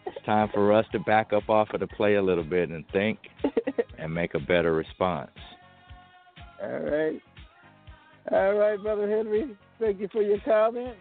it's 0.07 0.27
time 0.27 0.49
for 0.53 0.73
us 0.73 0.87
to 0.93 1.01
back 1.01 1.33
up 1.33 1.49
off 1.49 1.71
of 1.75 1.81
the 1.81 1.87
play 1.87 2.15
a 2.15 2.23
little 2.23 2.45
bit 2.45 2.71
and 2.71 2.85
think 2.93 3.19
and 3.99 4.13
make 4.13 4.35
a 4.35 4.41
better 4.41 4.73
response. 4.75 5.31
All 6.63 6.81
right. 6.81 7.21
All 8.31 8.55
right, 8.55 8.81
Brother 8.81 9.09
Henry. 9.09 9.57
Thank 9.81 10.01
you 10.01 10.09
for 10.13 10.23
your 10.23 10.39
comments. 10.41 11.01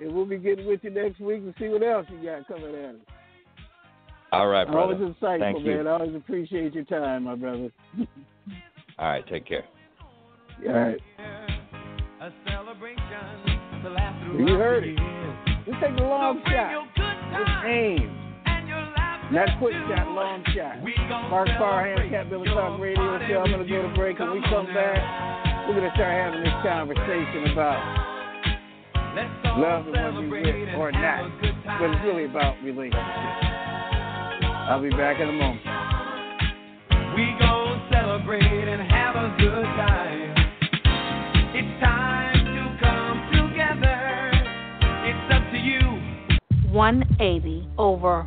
And 0.00 0.14
we'll 0.14 0.26
be 0.26 0.38
getting 0.38 0.66
with 0.66 0.80
you 0.82 0.90
next 0.90 1.20
week 1.20 1.42
to 1.42 1.54
see 1.58 1.68
what 1.68 1.82
else 1.82 2.06
you 2.10 2.22
got 2.22 2.46
coming 2.46 2.74
at 2.74 2.94
us. 2.94 3.00
All 4.32 4.48
right, 4.48 4.64
brother. 4.64 4.94
Always 4.94 4.98
insightful, 4.98 5.38
Thank 5.40 5.64
you. 5.64 5.76
man. 5.76 5.86
I 5.86 5.90
always 5.92 6.14
appreciate 6.14 6.74
your 6.74 6.84
time, 6.84 7.24
my 7.24 7.34
brother. 7.34 7.70
All 8.98 9.08
right, 9.08 9.26
take 9.26 9.46
care. 9.46 9.64
All 10.66 10.72
right. 10.72 11.00
You 14.38 14.46
heard 14.54 14.84
it. 14.84 14.98
We 15.66 15.72
take 15.80 15.98
a 15.98 16.02
long 16.02 16.42
shot. 16.46 16.88
It's 16.96 17.50
aim. 17.66 18.25
Not 19.32 19.48
quick 19.58 19.74
shot, 19.90 20.06
long 20.14 20.44
shot. 20.54 20.78
Marc 21.30 21.48
Parham, 21.58 22.10
Cap 22.10 22.30
Builder 22.30 22.54
Talk 22.54 22.78
Radio 22.78 23.18
Show. 23.26 23.42
I'm 23.42 23.50
going 23.50 23.66
to 23.66 23.68
go 23.68 23.82
to 23.82 23.94
break. 23.94 24.20
When 24.20 24.30
we 24.30 24.40
come 24.42 24.66
back, 24.66 25.66
we're 25.66 25.74
going 25.74 25.90
to 25.90 25.94
start 25.98 26.14
having 26.14 26.44
this 26.44 26.54
conversation 26.62 27.50
about 27.50 28.06
love 29.58 29.84
the 29.86 29.90
one 29.90 30.22
you 30.22 30.30
with 30.30 30.74
or 30.78 30.92
not. 30.92 31.28
But 31.42 31.90
it's 31.90 32.04
really 32.04 32.26
about 32.26 32.54
relationships. 32.62 33.02
I'll 34.70 34.80
be 34.80 34.90
back 34.90 35.18
in 35.18 35.28
a 35.28 35.32
moment. 35.32 35.60
We 37.16 37.34
gon' 37.40 37.82
celebrate 37.90 38.42
and 38.44 38.88
have 38.92 39.16
a 39.16 39.34
good 39.40 39.64
time. 39.74 40.34
It's 41.50 41.82
time 41.82 42.44
to 42.46 42.78
come 42.78 43.18
together. 43.32 44.30
It's 45.02 45.34
up 45.34 45.50
to 45.50 45.58
you. 45.58 46.70
180 46.70 47.68
over 47.76 48.26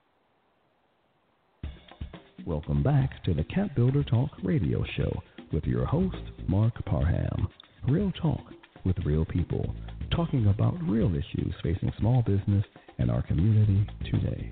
Welcome 2.45 2.81
back 2.81 3.23
to 3.25 3.33
the 3.35 3.43
Cap 3.43 3.75
Builder 3.75 4.03
Talk 4.03 4.31
radio 4.43 4.83
show 4.97 5.21
with 5.53 5.63
your 5.65 5.85
host, 5.85 6.17
Marc 6.47 6.73
Parham. 6.85 7.47
Real 7.87 8.11
talk 8.19 8.41
with 8.83 8.97
real 9.05 9.25
people, 9.25 9.75
talking 10.15 10.47
about 10.47 10.75
real 10.83 11.11
issues 11.13 11.53
facing 11.61 11.91
small 11.99 12.23
business 12.23 12.65
and 12.97 13.11
our 13.11 13.21
community 13.23 13.87
today. 14.11 14.51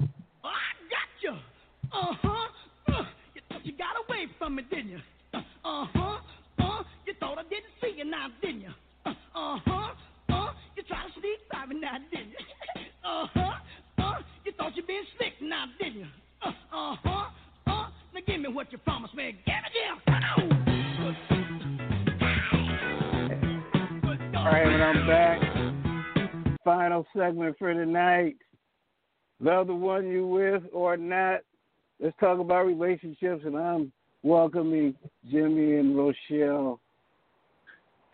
Gotcha. 0.00 1.40
Uh 1.92 2.12
huh. 2.22 2.48
Uh, 2.88 3.02
you 3.34 3.40
thought 3.48 3.66
you 3.66 3.72
got 3.72 3.96
away 4.06 4.26
from 4.38 4.56
me, 4.56 4.64
didn't 4.70 4.90
you? 4.90 4.98
Uh 5.32 5.40
huh. 5.64 6.18
Uh, 6.58 6.82
you 7.06 7.14
thought 7.20 7.38
I 7.38 7.42
didn't 7.44 7.72
see 7.80 7.94
you 7.96 8.04
now, 8.04 8.28
didn't 8.42 8.60
you? 8.60 8.70
Uh 9.06 9.14
huh. 9.34 9.94
Uh, 10.28 10.52
you 10.76 10.82
tried 10.84 11.06
to 11.06 11.12
sneak 11.20 11.48
by 11.50 11.64
me 11.66 11.80
now, 11.80 11.96
didn't 12.10 12.28
you? 12.30 12.36
Uh 13.04 13.26
huh. 13.32 13.54
You 14.58 14.64
thought 14.64 14.76
you 14.76 14.82
been 14.82 15.02
slick 15.16 15.34
now, 15.40 15.66
didn't 15.78 16.00
you? 16.00 16.06
Uh 16.42 16.52
huh. 16.70 16.96
Uh, 17.66 17.90
now 18.12 18.20
give 18.26 18.40
me 18.40 18.48
what 18.48 18.72
you 18.72 18.78
promised 18.78 19.14
me. 19.14 19.36
Give 19.46 19.54
it 19.54 19.72
here. 19.72 19.94
All 24.36 24.44
right, 24.46 24.66
and 24.66 24.82
I'm 24.82 25.06
back. 25.06 26.58
Final 26.64 27.06
segment 27.16 27.56
for 27.58 27.72
tonight. 27.72 28.36
Love 29.40 29.68
the 29.68 29.74
one 29.74 30.08
you 30.08 30.26
with 30.26 30.64
or 30.72 30.96
not. 30.96 31.40
Let's 32.00 32.16
talk 32.18 32.40
about 32.40 32.66
relationships, 32.66 33.42
and 33.44 33.56
I'm 33.56 33.92
welcoming 34.24 34.94
Jimmie 35.30 35.76
and 35.76 35.96
Rochelle 35.96 36.80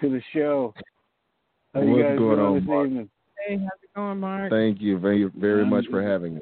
to 0.01 0.11
the 0.11 0.21
show. 0.35 0.75
How 1.73 1.81
you 1.81 1.91
What's 1.93 2.03
guys 2.03 2.19
going 2.19 2.37
doing 2.37 2.41
on, 2.41 2.55
this 2.57 2.65
Marc? 2.67 2.87
evening? 2.89 3.11
Hey, 3.47 3.59
how's 3.59 3.83
it 3.83 3.95
going, 3.95 4.21
Marc? 4.21 4.51
Thank 4.51 4.81
you 4.81 4.99
very 4.99 5.31
very 5.37 5.67
much 5.67 5.87
for 5.91 6.03
having 6.03 6.37
me. 6.37 6.41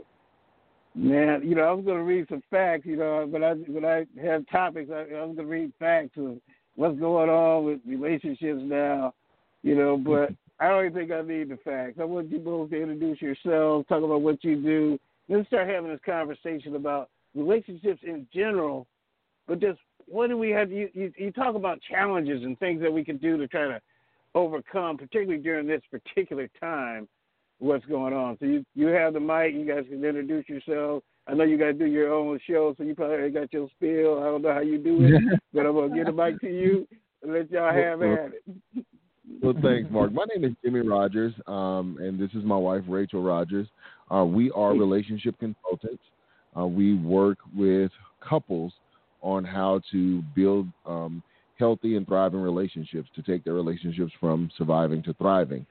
Man, 0.95 1.43
you 1.43 1.55
know, 1.55 1.62
I 1.62 1.73
was 1.73 1.85
going 1.85 1.97
to 1.97 2.05
read 2.05 2.27
some 2.29 2.43
facts, 2.51 2.85
you 2.85 2.97
know, 2.97 3.27
but 3.31 3.43
I 3.43 3.55
when 3.55 3.85
I 3.85 4.07
have 4.23 4.45
topics, 4.51 4.91
I, 4.93 5.01
I 5.15 5.25
was 5.25 5.37
going 5.37 5.37
to 5.37 5.45
read 5.47 5.73
facts 5.79 6.17
of 6.17 6.38
what's 6.77 6.99
going 6.99 7.31
on 7.31 7.65
with 7.65 7.81
relationships 7.87 8.61
now. 8.62 9.15
you 9.62 9.75
know. 9.75 9.97
But 9.97 10.31
I 10.61 10.69
don't 10.69 10.87
even 10.87 10.99
think 10.99 11.12
I 11.12 11.23
need 11.23 11.49
the 11.49 11.59
facts. 11.65 11.99
I 12.01 12.05
want 12.05 12.31
you 12.31 12.38
both 12.38 12.71
to 12.71 12.81
introduce 12.81 13.21
yourselves, 13.21 13.87
talk 13.88 14.03
about 14.03 14.21
what 14.21 14.45
you 14.45 14.62
do, 14.62 14.99
then 15.29 15.45
start 15.47 15.69
having 15.69 15.91
this 15.91 16.01
conversation 16.05 16.77
about 16.77 17.09
relationships 17.35 18.01
in 18.05 18.27
general, 18.33 18.87
but 19.49 19.61
just 19.61 19.79
what 20.07 20.29
do 20.29 20.37
we 20.37 20.51
have? 20.51 20.71
You, 20.71 20.88
you 20.93 21.12
you 21.17 21.33
talk 21.33 21.55
about 21.55 21.81
challenges 21.91 22.43
and 22.45 22.59
things 22.59 22.83
that 22.83 22.93
we 22.93 23.05
can 23.05 23.17
do 23.17 23.37
to 23.38 23.49
try 23.49 23.69
to 23.69 23.81
overcome, 24.35 24.97
particularly 24.97 25.42
during 25.42 25.66
this 25.66 25.83
particular 25.90 26.49
time. 26.61 27.09
What's 27.59 27.85
going 27.87 28.12
on? 28.12 28.37
So 28.40 28.47
you 28.47 28.64
you 28.75 28.88
have 28.88 29.12
the 29.14 29.21
mic. 29.21 29.55
You 29.55 29.64
guys 29.66 29.85
can 29.88 30.05
introduce 30.05 30.49
yourselves. 30.49 31.05
I 31.29 31.35
know 31.35 31.45
you 31.45 31.57
guys 31.57 31.77
do 31.79 31.87
your 31.87 32.12
own 32.12 32.40
show, 32.49 32.75
so 32.77 32.83
you 32.83 32.95
probably 32.97 33.31
got 33.31 33.53
your 33.53 33.68
spiel. 33.77 34.18
I 34.21 34.25
don't 34.25 34.42
know 34.42 34.53
how 34.53 34.61
you 34.61 34.79
do 34.79 35.05
it, 35.05 35.40
but 35.53 35.66
I'm 35.66 35.75
gonna 35.75 35.95
get 35.95 36.07
the 36.07 36.12
mic 36.12 36.40
to 36.40 36.49
you 36.49 36.88
and 37.23 37.33
let 37.33 37.51
y'all 37.51 37.73
have 37.73 38.03
at 38.03 38.33
it. 38.33 38.85
Well, 39.40 39.55
thanks, 39.62 39.90
Marc. 39.90 40.12
My 40.12 40.25
name 40.35 40.45
is 40.45 40.57
Jimmie 40.64 40.81
Rogers, 40.81 41.33
um, 41.47 41.99
and 42.01 42.18
this 42.18 42.31
is 42.35 42.45
my 42.45 42.57
wife, 42.57 42.83
Rachel 42.88 43.23
Rogers. 43.23 43.68
Uh, 44.12 44.25
we 44.25 44.51
are 44.51 44.73
relationship 44.73 45.38
consultants. 45.38 46.03
Uh, 46.59 46.66
we 46.66 46.95
work 46.95 47.38
with 47.57 47.92
couples 48.21 48.73
on 49.23 49.45
how 49.45 49.81
to 49.92 50.23
build 50.35 50.66
um, 50.85 51.23
healthy 51.62 51.96
and 51.96 52.05
thriving 52.07 52.40
relationships 52.40 53.09
to 53.14 53.22
take 53.22 53.44
their 53.44 53.55
relationships 53.55 54.12
from 54.18 54.51
surviving 54.59 55.01
to 55.05 55.14
thriving. 55.14 55.64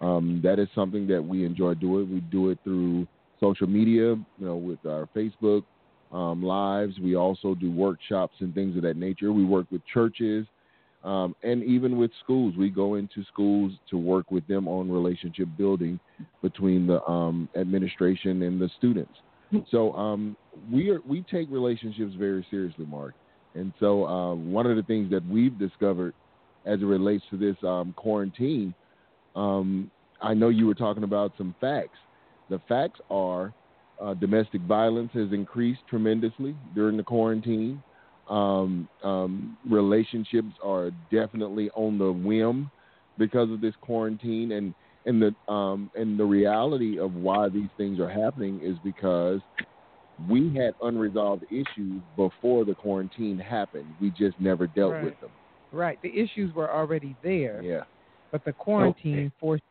Um, 0.00 0.40
that 0.42 0.58
is 0.58 0.68
something 0.74 1.06
that 1.06 1.22
we 1.22 1.44
enjoy 1.46 1.74
doing. 1.74 2.12
We 2.12 2.20
do 2.20 2.50
it 2.50 2.58
through 2.64 3.06
social 3.38 3.68
media, 3.68 4.16
you 4.38 4.46
know, 4.48 4.56
with 4.56 4.84
our 4.84 5.08
Facebook 5.14 5.62
um, 6.10 6.42
lives. 6.42 6.98
We 7.00 7.14
also 7.14 7.54
do 7.54 7.70
workshops 7.70 8.34
and 8.40 8.52
things 8.54 8.76
of 8.76 8.82
that 8.82 8.96
nature. 8.96 9.32
We 9.32 9.44
work 9.44 9.66
with 9.70 9.82
churches 9.92 10.46
um, 11.04 11.36
and 11.44 11.62
even 11.62 11.96
with 11.96 12.10
schools. 12.24 12.54
We 12.58 12.68
go 12.68 12.96
into 12.96 13.24
schools 13.32 13.72
to 13.90 13.96
work 13.96 14.32
with 14.32 14.46
them 14.48 14.66
on 14.66 14.90
relationship 14.90 15.48
building 15.56 16.00
between 16.42 16.88
the 16.88 17.00
um, 17.04 17.48
administration 17.54 18.42
and 18.42 18.60
the 18.60 18.68
students. 18.78 19.14
So 19.70 19.92
um, 19.92 20.36
we 20.72 20.90
are 20.90 21.00
we 21.08 21.24
take 21.30 21.48
relationships 21.50 22.14
very 22.18 22.44
seriously, 22.50 22.84
Marc. 22.86 23.14
And 23.56 23.72
so 23.80 24.06
um, 24.06 24.52
one 24.52 24.66
of 24.66 24.76
the 24.76 24.82
things 24.82 25.10
that 25.10 25.26
we've 25.28 25.58
discovered 25.58 26.14
as 26.64 26.80
it 26.80 26.84
relates 26.84 27.24
to 27.30 27.36
this 27.36 27.56
um, 27.62 27.94
quarantine, 27.96 28.74
um, 29.34 29.90
I 30.20 30.34
know 30.34 30.48
you 30.48 30.66
were 30.66 30.74
talking 30.74 31.04
about 31.04 31.32
some 31.38 31.54
facts. 31.60 31.98
The 32.50 32.60
facts 32.68 33.00
are 33.10 33.52
uh, 34.00 34.14
domestic 34.14 34.60
violence 34.62 35.10
has 35.14 35.32
increased 35.32 35.80
tremendously 35.88 36.54
during 36.74 36.96
the 36.96 37.02
quarantine. 37.02 37.82
Um, 38.28 38.88
um, 39.02 39.56
relationships 39.68 40.52
are 40.62 40.90
definitely 41.10 41.70
on 41.70 41.98
the 41.98 42.12
whim 42.12 42.70
because 43.18 43.50
of 43.50 43.60
this 43.60 43.74
quarantine, 43.80 44.52
and 44.52 44.74
and 45.06 45.22
the 45.22 45.34
and 45.94 46.18
the 46.18 46.24
reality 46.24 46.98
of 46.98 47.14
why 47.14 47.48
these 47.48 47.68
things 47.76 48.00
are 48.00 48.08
happening 48.08 48.60
is 48.62 48.76
because 48.82 49.40
we 50.28 50.54
had 50.54 50.74
unresolved 50.82 51.44
issues 51.50 52.00
before 52.16 52.64
the 52.64 52.74
quarantine 52.74 53.38
happened. 53.38 53.86
We 54.00 54.10
just 54.10 54.38
never 54.40 54.66
dealt 54.66 54.92
right. 54.92 55.04
with 55.04 55.20
them. 55.20 55.30
Right. 55.72 56.00
The 56.02 56.08
issues 56.08 56.54
were 56.54 56.70
already 56.70 57.16
there. 57.22 57.60
Yeah. 57.62 57.84
But 58.32 58.44
the 58.44 58.52
quarantine 58.52 59.26
okay. 59.26 59.32
forced 59.38 59.62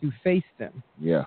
you 0.00 0.10
to 0.10 0.16
face 0.22 0.44
them. 0.58 0.82
Yeah. 1.00 1.24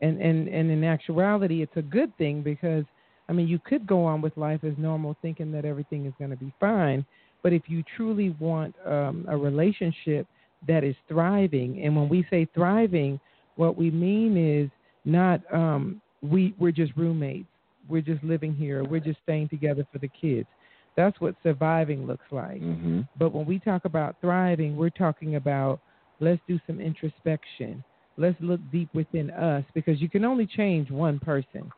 And 0.00 0.20
and 0.20 0.48
and 0.48 0.70
in 0.70 0.82
actuality, 0.82 1.62
it's 1.62 1.76
a 1.76 1.82
good 1.82 2.16
thing 2.18 2.42
because 2.42 2.84
I 3.28 3.32
mean, 3.32 3.46
you 3.46 3.60
could 3.60 3.86
go 3.86 4.04
on 4.04 4.20
with 4.20 4.36
life 4.36 4.64
as 4.64 4.72
normal, 4.76 5.16
thinking 5.22 5.52
that 5.52 5.64
everything 5.64 6.06
is 6.06 6.12
going 6.18 6.30
to 6.30 6.36
be 6.36 6.52
fine. 6.58 7.06
But 7.42 7.52
if 7.52 7.62
you 7.66 7.84
truly 7.96 8.34
want 8.40 8.74
um, 8.84 9.26
a 9.28 9.36
relationship 9.36 10.26
that 10.66 10.84
is 10.84 10.94
thriving. 11.08 11.82
And 11.82 11.96
when 11.96 12.08
we 12.08 12.26
say 12.30 12.46
thriving, 12.54 13.20
what 13.56 13.76
we 13.76 13.90
mean 13.90 14.36
is 14.36 14.70
not 15.04 15.40
um, 15.52 16.00
we 16.22 16.54
we're 16.58 16.72
just 16.72 16.92
roommates. 16.96 17.48
We're 17.88 18.02
just 18.02 18.22
living 18.22 18.54
here. 18.54 18.84
We're 18.84 19.00
just 19.00 19.18
staying 19.22 19.48
together 19.48 19.86
for 19.92 19.98
the 19.98 20.08
kids. 20.08 20.48
That's 20.96 21.18
what 21.20 21.34
surviving 21.42 22.06
looks 22.06 22.26
like. 22.30 22.60
Mm-hmm. 22.60 23.02
But 23.18 23.32
when 23.32 23.46
we 23.46 23.58
talk 23.58 23.84
about 23.84 24.16
thriving, 24.20 24.76
we're 24.76 24.90
talking 24.90 25.36
about 25.36 25.80
let's 26.20 26.40
do 26.46 26.58
some 26.66 26.80
introspection. 26.80 27.82
Let's 28.16 28.36
look 28.40 28.60
deep 28.70 28.90
within 28.94 29.30
us 29.30 29.64
because 29.74 30.00
you 30.00 30.08
can 30.08 30.24
only 30.24 30.46
change 30.46 30.90
one 30.90 31.18
person, 31.18 31.70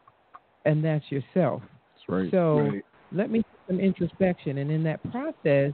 and 0.64 0.84
that's 0.84 1.04
yourself. 1.10 1.62
That's 1.62 2.08
right. 2.08 2.30
So 2.30 2.58
right. 2.58 2.84
let 3.12 3.30
me 3.30 3.40
do 3.40 3.44
some 3.68 3.80
introspection, 3.80 4.58
and 4.58 4.70
in 4.70 4.82
that 4.82 5.00
process, 5.12 5.72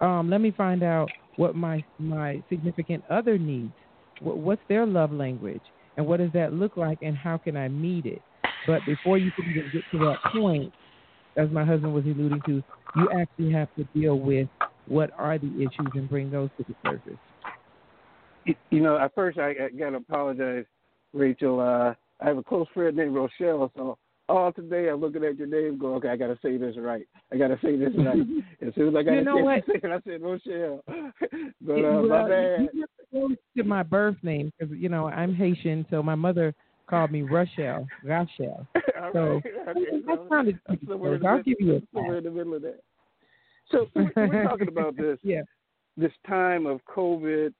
um, 0.00 0.30
let 0.30 0.40
me 0.40 0.50
find 0.50 0.82
out 0.82 1.10
what 1.36 1.54
my 1.54 1.84
my 1.98 2.42
significant 2.48 3.04
other 3.10 3.36
needs. 3.36 3.72
What, 4.20 4.38
what's 4.38 4.62
their 4.68 4.86
love 4.86 5.12
language, 5.12 5.62
and 5.98 6.06
what 6.06 6.18
does 6.18 6.32
that 6.32 6.54
look 6.54 6.78
like, 6.78 6.98
and 7.02 7.14
how 7.16 7.36
can 7.36 7.56
I 7.56 7.68
meet 7.68 8.06
it? 8.06 8.22
But 8.66 8.84
before 8.86 9.18
you 9.18 9.30
can 9.32 9.50
even 9.50 9.70
get 9.72 9.82
to 9.92 9.98
that 9.98 10.16
point, 10.32 10.72
as 11.36 11.50
my 11.50 11.64
husband 11.64 11.94
was 11.94 12.04
alluding 12.04 12.40
to, 12.46 12.62
you 12.96 13.08
actually 13.18 13.52
have 13.52 13.68
to 13.76 13.84
deal 13.94 14.18
with 14.18 14.48
what 14.86 15.10
are 15.16 15.38
the 15.38 15.52
issues 15.56 15.92
and 15.94 16.08
bring 16.08 16.30
those 16.30 16.50
to 16.58 16.64
the 16.68 16.74
surface. 16.84 18.56
You 18.70 18.80
know, 18.80 18.98
at 18.98 19.14
first 19.14 19.38
I, 19.38 19.50
I 19.50 19.68
got 19.78 19.90
to 19.90 19.96
apologize, 19.96 20.64
Rachel. 21.12 21.60
Uh, 21.60 21.94
I 22.22 22.28
have 22.28 22.38
a 22.38 22.42
close 22.42 22.66
friend 22.74 22.96
named 22.96 23.14
Rochelle, 23.14 23.70
so 23.76 23.96
all 24.28 24.52
today 24.52 24.88
I'm 24.88 25.00
looking 25.00 25.24
at 25.24 25.36
your 25.36 25.46
name, 25.46 25.78
going, 25.78 25.94
okay, 25.96 26.08
I 26.08 26.16
got 26.16 26.28
to 26.28 26.38
say 26.42 26.56
this 26.56 26.76
right. 26.78 27.06
I 27.32 27.36
got 27.36 27.48
to 27.48 27.58
say 27.62 27.76
this 27.76 27.90
right. 27.96 28.18
as 28.66 28.74
soon 28.74 28.88
as 28.88 28.94
I 28.96 29.02
got 29.02 29.12
you 29.12 29.24
know 29.24 29.38
to 29.38 29.44
what? 29.44 29.64
say 29.66 29.80
it, 29.82 29.84
I 29.84 30.00
said 30.08 30.22
Rochelle. 30.22 30.82
but 31.60 31.72
uh, 31.72 32.02
well, 32.02 32.08
my 32.08 32.28
bad. 32.28 32.68
You 33.12 33.36
to 33.56 33.64
my 33.64 33.82
birth 33.82 34.16
name 34.22 34.52
because 34.58 34.74
you 34.76 34.88
know 34.88 35.06
I'm 35.08 35.34
Haitian, 35.34 35.84
so 35.90 36.02
my 36.02 36.14
mother 36.14 36.54
called 36.90 37.10
me 37.12 37.22
Rochelle. 37.22 37.86
Rochelle. 38.04 38.66
All 39.00 39.10
so 39.12 39.20
right. 39.34 39.44
Okay, 39.68 39.84
that 39.90 40.02
so 40.06 40.26
sounded 40.28 40.58
I'm 40.68 40.76
pretty 40.76 40.86
somewhere 40.86 41.14
in 41.14 41.20
close. 41.20 41.30
the 41.30 41.36
I'll 41.38 41.42
give 41.42 41.56
you 41.60 41.76
a 41.76 41.80
somewhere 41.94 42.18
in 42.18 42.24
the 42.24 42.30
middle 42.30 42.54
of 42.54 42.62
that. 42.62 42.80
So 43.70 43.86
we're, 43.94 44.10
we're 44.16 44.44
talking 44.44 44.68
about 44.68 44.96
this. 44.96 45.18
Yeah. 45.22 45.42
This 45.96 46.12
time 46.26 46.66
of 46.66 46.80
COVID, 46.86 47.52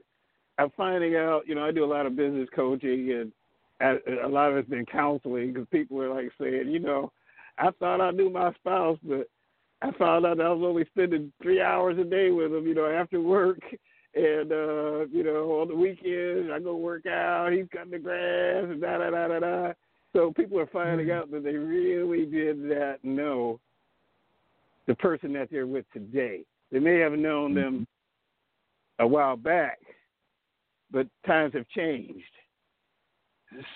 I'm 0.59 0.71
finding 0.77 1.17
out. 1.17 1.43
You 1.47 1.55
know, 1.55 1.65
I 1.65 1.73
do 1.73 1.85
a 1.85 1.87
lot 1.87 2.07
of 2.07 2.17
business 2.17 2.49
coaching, 2.55 3.11
and 3.13 3.33
a 3.81 4.27
a 4.27 4.29
lot 4.29 4.51
of 4.51 4.57
it's 4.57 4.69
been 4.69 4.87
counseling 4.87 5.53
because 5.53 5.69
people 5.71 6.01
are 6.01 6.15
like 6.15 6.31
saying, 6.41 6.69
you 6.69 6.79
know, 6.79 7.13
I 7.59 7.71
thought 7.79 8.01
I 8.01 8.13
knew 8.13 8.31
my 8.31 8.53
spouse, 8.55 8.99
but 9.03 9.29
I 9.83 9.91
found 9.93 10.27
out 10.27 10.41
I 10.41 10.49
was 10.49 10.63
only 10.65 10.85
spending 10.87 11.33
three 11.43 11.61
hours 11.61 11.99
a 11.99 12.05
day 12.05 12.31
with 12.31 12.53
him, 12.53 12.67
you 12.67 12.75
know, 12.75 12.87
after 12.87 13.21
work. 13.21 13.61
And 14.15 14.51
uh, 14.51 15.07
you 15.13 15.23
know, 15.23 15.61
on 15.61 15.69
the 15.69 15.75
weekends 15.75 16.51
I 16.53 16.59
go 16.59 16.77
work 16.77 17.07
out, 17.07 17.53
he's 17.53 17.67
cutting 17.73 17.93
the 17.93 17.99
grass 17.99 18.65
and 18.65 18.81
da 18.81 18.99
da 18.99 19.11
da 19.11 19.29
da 19.29 19.39
da. 19.39 19.73
So 20.13 20.33
people 20.33 20.59
are 20.59 20.67
finding 20.67 21.11
out 21.13 21.31
that 21.31 21.45
they 21.45 21.55
really 21.55 22.27
did 22.27 22.59
not 22.59 23.05
know 23.05 23.61
the 24.89 24.97
person 24.97 25.33
that 25.35 25.49
they're 25.51 25.69
with 25.69 25.85
today. 25.93 26.41
They 26.73 26.81
may 26.81 26.99
have 26.99 27.13
known 27.13 27.55
them 27.55 27.87
a 28.99 29.07
while 29.07 29.37
back, 29.37 29.79
but 30.91 31.07
times 31.27 31.55
have 31.55 31.69
changed. 31.69 32.25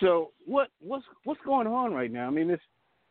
So 0.00 0.32
what 0.46 0.68
what's 0.80 1.04
what's 1.24 1.40
going 1.44 1.66
on 1.68 1.92
right 1.92 2.10
now? 2.10 2.26
I 2.26 2.30
mean, 2.30 2.48
this 2.48 2.60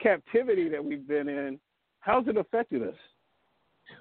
captivity 0.01 0.67
that 0.69 0.83
we've 0.83 1.07
been 1.07 1.29
in, 1.29 1.59
how's 2.01 2.27
it 2.27 2.37
affected 2.37 2.83
us? 2.83 2.95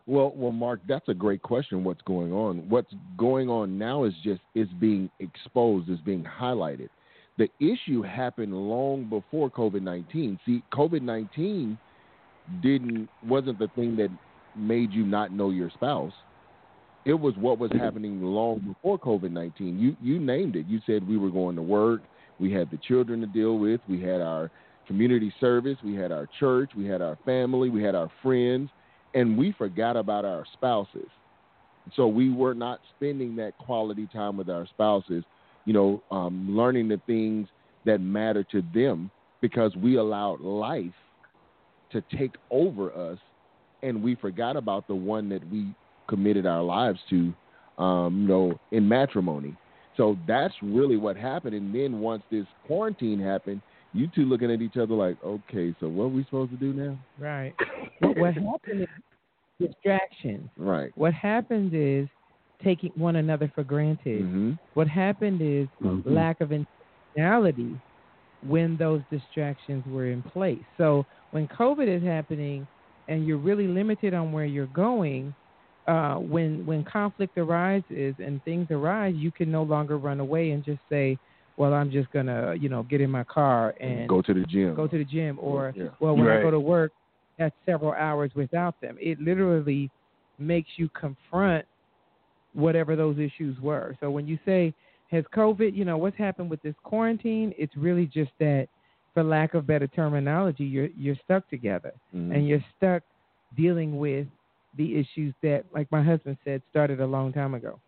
Well, 0.06 0.32
well, 0.34 0.52
Marc, 0.52 0.80
that's 0.88 1.08
a 1.08 1.14
great 1.14 1.42
question. 1.42 1.84
What's 1.84 2.02
going 2.02 2.32
on? 2.32 2.68
What's 2.68 2.92
going 3.16 3.48
on 3.48 3.78
now 3.78 4.04
is 4.04 4.14
just 4.22 4.40
is 4.54 4.68
being 4.80 5.10
exposed, 5.20 5.88
is 5.88 6.00
being 6.04 6.24
highlighted. 6.24 6.88
The 7.38 7.48
issue 7.60 8.02
happened 8.02 8.54
long 8.54 9.08
before 9.08 9.50
COVID 9.50 9.82
nineteen. 9.82 10.38
See, 10.44 10.62
COVID 10.72 11.02
nineteen 11.02 11.78
didn't 12.62 13.08
wasn't 13.26 13.58
the 13.58 13.68
thing 13.68 13.96
that 13.96 14.08
made 14.56 14.92
you 14.92 15.06
not 15.06 15.32
know 15.32 15.50
your 15.50 15.70
spouse. 15.70 16.12
It 17.04 17.14
was 17.14 17.34
what 17.36 17.58
was 17.58 17.70
happening 17.72 18.22
long 18.22 18.60
before 18.60 18.98
COVID 18.98 19.30
nineteen. 19.30 19.78
You 19.78 19.96
you 20.02 20.20
named 20.20 20.56
it. 20.56 20.66
You 20.66 20.80
said 20.84 21.06
we 21.06 21.16
were 21.16 21.30
going 21.30 21.56
to 21.56 21.62
work. 21.62 22.02
We 22.38 22.52
had 22.52 22.70
the 22.70 22.78
children 22.88 23.20
to 23.20 23.26
deal 23.26 23.58
with. 23.58 23.80
We 23.88 24.00
had 24.00 24.20
our 24.20 24.50
community 24.86 25.32
service. 25.40 25.78
We 25.84 25.94
had 25.94 26.12
our 26.12 26.28
church. 26.38 26.72
We 26.76 26.86
had 26.86 27.00
our 27.00 27.16
family. 27.24 27.70
We 27.70 27.82
had 27.82 27.94
our 27.94 28.10
friends 28.22 28.68
and 29.14 29.36
we 29.36 29.52
forgot 29.52 29.96
about 29.96 30.24
our 30.24 30.44
spouses. 30.52 31.08
So 31.96 32.06
we 32.06 32.30
were 32.30 32.54
not 32.54 32.80
spending 32.96 33.36
that 33.36 33.58
quality 33.58 34.08
time 34.12 34.36
with 34.36 34.48
our 34.48 34.66
spouses, 34.66 35.24
you 35.64 35.72
know, 35.72 36.02
um, 36.10 36.56
learning 36.56 36.88
the 36.88 37.00
things 37.06 37.48
that 37.84 38.00
matter 38.00 38.44
to 38.44 38.62
them 38.74 39.10
because 39.40 39.74
we 39.76 39.96
allowed 39.96 40.40
life 40.40 40.92
to 41.90 42.02
take 42.16 42.34
over 42.50 42.92
us 42.92 43.18
and 43.82 44.02
we 44.02 44.14
forgot 44.14 44.56
about 44.56 44.86
the 44.86 44.94
one 44.94 45.28
that 45.28 45.46
we 45.50 45.74
committed 46.08 46.46
our 46.46 46.62
lives 46.62 47.00
to, 47.10 47.34
um, 47.82 48.22
you 48.22 48.28
know, 48.28 48.60
in 48.70 48.88
matrimony. 48.88 49.56
So 49.96 50.16
that's 50.26 50.54
really 50.62 50.96
what 50.96 51.16
happened. 51.16 51.54
And 51.54 51.74
then 51.74 52.00
once 52.00 52.22
this 52.30 52.46
quarantine 52.66 53.20
happened, 53.20 53.60
you 53.92 54.08
two 54.14 54.24
looking 54.24 54.50
at 54.50 54.62
each 54.62 54.76
other 54.76 54.94
like, 54.94 55.16
okay, 55.22 55.74
so 55.80 55.88
what 55.88 56.04
are 56.04 56.08
we 56.08 56.24
supposed 56.24 56.50
to 56.52 56.56
do 56.56 56.72
now? 56.72 56.96
Right. 57.18 57.54
what, 58.00 58.16
what 58.18 58.34
happened 58.34 58.82
is 58.82 58.88
distraction. 59.68 60.50
Right. 60.56 60.90
What 60.94 61.14
happened 61.14 61.72
is 61.74 62.08
taking 62.62 62.92
one 62.96 63.16
another 63.16 63.50
for 63.54 63.64
granted. 63.64 64.22
Mm-hmm. 64.22 64.52
What 64.74 64.88
happened 64.88 65.40
is 65.42 65.68
Mhm. 65.82 66.02
lack 66.06 66.40
of 66.40 66.50
intentionality 66.50 67.78
when 68.46 68.76
those 68.76 69.02
distractions 69.10 69.84
were 69.86 70.06
in 70.06 70.22
place. 70.22 70.62
So 70.76 71.04
when 71.30 71.46
COVID 71.48 71.86
is 71.88 72.02
happening 72.02 72.66
and 73.08 73.26
you're 73.26 73.36
really 73.38 73.66
limited 73.66 74.14
on 74.14 74.32
where 74.32 74.44
you're 74.44 74.66
going, 74.66 75.34
uh, 75.88 76.14
when 76.14 76.64
when 76.64 76.84
conflict 76.84 77.36
arises 77.36 78.14
and 78.18 78.42
things 78.44 78.68
arise, 78.70 79.14
you 79.16 79.32
can 79.32 79.50
no 79.50 79.64
longer 79.64 79.98
run 79.98 80.20
away 80.20 80.52
and 80.52 80.64
just 80.64 80.80
say, 80.88 81.18
"Well, 81.56 81.74
I'm 81.74 81.90
just 81.90 82.10
gonna, 82.10 82.54
you 82.54 82.68
know, 82.68 82.82
get 82.84 83.00
in 83.00 83.10
my 83.10 83.24
car 83.24 83.74
and 83.80 84.08
go 84.08 84.22
to 84.22 84.34
the 84.34 84.44
gym. 84.44 84.74
go 84.74 84.86
to 84.86 84.98
the 84.98 85.04
gym," 85.04 85.38
or 85.40 85.72
Yeah. 85.76 85.88
"Well, 86.00 86.16
when 86.16 86.28
I 86.28 86.42
go 86.42 86.50
to 86.50 86.60
work, 86.60 86.92
that's 87.38 87.56
several 87.64 87.92
hours 87.92 88.34
without 88.34 88.78
them." 88.80 88.96
It 89.00 89.20
literally 89.20 89.90
makes 90.38 90.78
you 90.78 90.88
confront 90.90 91.66
whatever 92.54 92.96
those 92.96 93.18
issues 93.18 93.58
were. 93.60 93.96
So 94.00 94.10
when 94.10 94.26
you 94.26 94.38
say, 94.44 94.74
"Has 95.08 95.24
COVID?" 95.34 95.74
You 95.74 95.84
know, 95.84 95.98
what's 95.98 96.16
happened 96.16 96.50
with 96.50 96.60
this 96.62 96.74
quarantine? 96.82 97.54
It's 97.56 97.76
really 97.76 98.06
just 98.06 98.32
that, 98.38 98.68
for 99.14 99.22
lack 99.22 99.54
of 99.54 99.66
better 99.66 99.86
terminology, 99.86 100.64
you're 100.64 100.88
you're 100.96 101.16
stuck 101.16 101.48
together 101.48 101.92
Mhm. 102.14 102.34
and 102.34 102.48
you're 102.48 102.64
stuck 102.76 103.02
dealing 103.54 103.98
with 103.98 104.26
the 104.74 104.96
issues 104.96 105.34
that, 105.42 105.64
like 105.72 105.90
my 105.92 106.02
husband 106.02 106.38
said, 106.44 106.62
started 106.70 107.00
a 107.00 107.06
long 107.06 107.32
time 107.32 107.52
ago. 107.54 107.78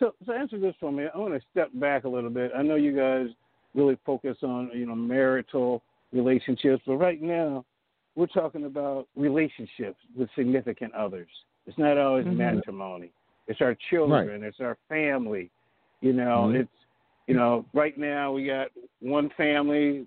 So, 0.00 0.14
so 0.26 0.32
answer 0.32 0.58
this 0.58 0.74
for 0.80 0.90
me. 0.90 1.04
I 1.14 1.18
want 1.18 1.34
to 1.34 1.46
step 1.50 1.68
back 1.74 2.04
a 2.04 2.08
little 2.08 2.30
bit. 2.30 2.50
I 2.56 2.62
know 2.62 2.74
you 2.74 2.96
guys 2.96 3.26
really 3.74 3.98
focus 4.04 4.38
on 4.42 4.70
you 4.74 4.86
know 4.86 4.94
marital 4.96 5.82
relationships, 6.12 6.82
but 6.86 6.96
right 6.96 7.20
now 7.22 7.64
we're 8.16 8.26
talking 8.26 8.64
about 8.64 9.06
relationships 9.14 9.98
with 10.16 10.28
significant 10.34 10.92
others. 10.94 11.28
It's 11.66 11.78
not 11.78 11.98
always 11.98 12.26
Mhm. 12.26 12.36
matrimony. 12.36 13.12
It's 13.46 13.60
our 13.60 13.76
children. 13.90 14.42
It's 14.42 14.60
our 14.60 14.76
family. 14.88 15.50
You 16.00 16.14
know, 16.14 16.48
Mhm. 16.48 16.60
it's 16.60 16.86
you 17.26 17.34
know 17.34 17.66
right 17.74 17.96
now 17.96 18.32
we 18.32 18.46
got 18.46 18.72
one 19.00 19.28
family, 19.30 20.06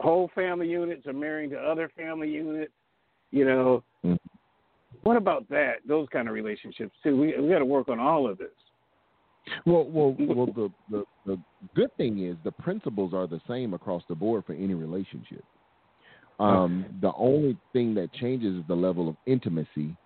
whole 0.00 0.28
family 0.28 0.68
units 0.68 1.06
are 1.06 1.12
marrying 1.12 1.50
to 1.50 1.60
other 1.60 1.90
family 1.90 2.30
units. 2.30 2.72
You 3.30 3.44
know, 3.44 3.84
Mhm. 4.02 4.18
what 5.02 5.16
about 5.16 5.46
that? 5.50 5.86
Those 5.86 6.08
kind 6.08 6.28
of 6.28 6.34
relationships 6.34 6.96
too. 7.02 7.20
We 7.20 7.38
we 7.38 7.48
got 7.50 7.58
to 7.58 7.66
work 7.66 7.90
on 7.90 8.00
all 8.00 8.26
of 8.26 8.38
this. 8.38 8.54
Well, 9.64 9.84
well, 9.84 10.16
well. 10.18 10.46
The, 10.46 10.72
the 10.90 11.04
the 11.24 11.38
good 11.74 11.94
thing 11.96 12.24
is 12.24 12.36
the 12.44 12.52
principles 12.52 13.12
are 13.12 13.26
the 13.26 13.40
same 13.48 13.74
across 13.74 14.02
the 14.08 14.14
board 14.14 14.44
for 14.46 14.52
any 14.54 14.74
relationship. 14.74 15.44
Um, 16.38 16.84
the 17.00 17.12
only 17.16 17.56
thing 17.72 17.94
that 17.94 18.12
changes 18.12 18.56
is 18.56 18.64
the 18.68 18.74
level 18.74 19.08
of 19.08 19.16
intimacy 19.26 19.96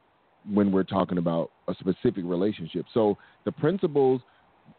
when 0.49 0.71
we're 0.71 0.85
talking 0.85 1.19
about 1.19 1.51
a 1.69 1.75
specific 1.75 2.25
relationship. 2.25 2.87
So 2.95 3.19
the 3.45 3.53
principles 3.53 4.21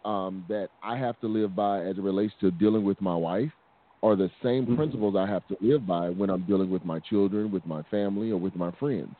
um, 0.05 0.45
that 0.47 0.70
I 0.82 0.97
have 0.97 1.20
to 1.20 1.28
live 1.28 1.55
by 1.55 1.82
as 1.82 1.97
it 1.97 2.01
relates 2.01 2.34
to 2.39 2.51
dealing 2.51 2.84
with 2.84 2.99
my 3.01 3.16
wife 3.16 3.51
are 4.01 4.16
the 4.16 4.32
same 4.41 4.76
principles 4.76 5.16
I 5.16 5.28
have 5.28 5.45
to 5.47 5.57
live 5.62 5.86
by 5.86 6.09
when 6.09 6.30
I'm 6.30 6.43
dealing 6.43 6.70
with 6.70 6.86
my 6.86 6.99
children, 6.99 7.51
with 7.51 7.66
my 7.66 7.84
family, 7.84 8.32
or 8.32 8.38
with 8.38 8.55
my 8.55 8.72
friends. 8.72 9.16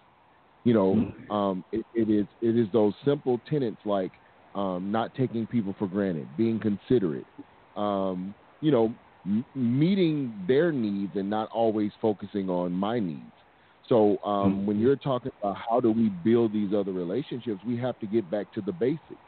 You 0.64 0.74
know, 0.74 1.14
um, 1.34 1.66
it, 1.72 1.86
it 1.94 2.10
is 2.10 2.28
it 2.42 2.58
is 2.58 2.68
those 2.72 2.94
simple 3.04 3.42
tenets 3.48 3.82
like 3.84 4.12
um, 4.56 4.92
not 4.92 5.14
taking 5.16 5.48
people 5.48 5.76
for 5.78 5.88
granted, 5.88 6.36
being 6.36 6.60
considerate, 6.60 7.28
um, 7.76 8.36
you 8.62 8.72
know, 8.72 8.94
m- 9.26 9.46
meeting 9.56 10.44
their 10.48 10.72
needs 10.72 11.16
and 11.16 11.30
not 11.30 11.50
always 11.52 11.92
focusing 12.02 12.50
on 12.50 12.72
my 12.74 13.00
needs. 13.00 13.34
So 13.88 14.18
um, 14.24 14.66
when 14.66 14.80
you're 14.80 14.96
talking 14.96 15.32
about 15.42 15.58
how 15.70 15.80
do 15.80 15.92
we 15.92 16.10
build 16.10 16.54
these 16.54 16.74
other 16.74 16.92
relationships, 16.92 17.64
we 17.66 17.78
have 17.78 17.98
to 18.00 18.08
get 18.08 18.30
back 18.30 18.52
to 18.54 18.62
the 18.62 18.72
basics. 18.72 19.20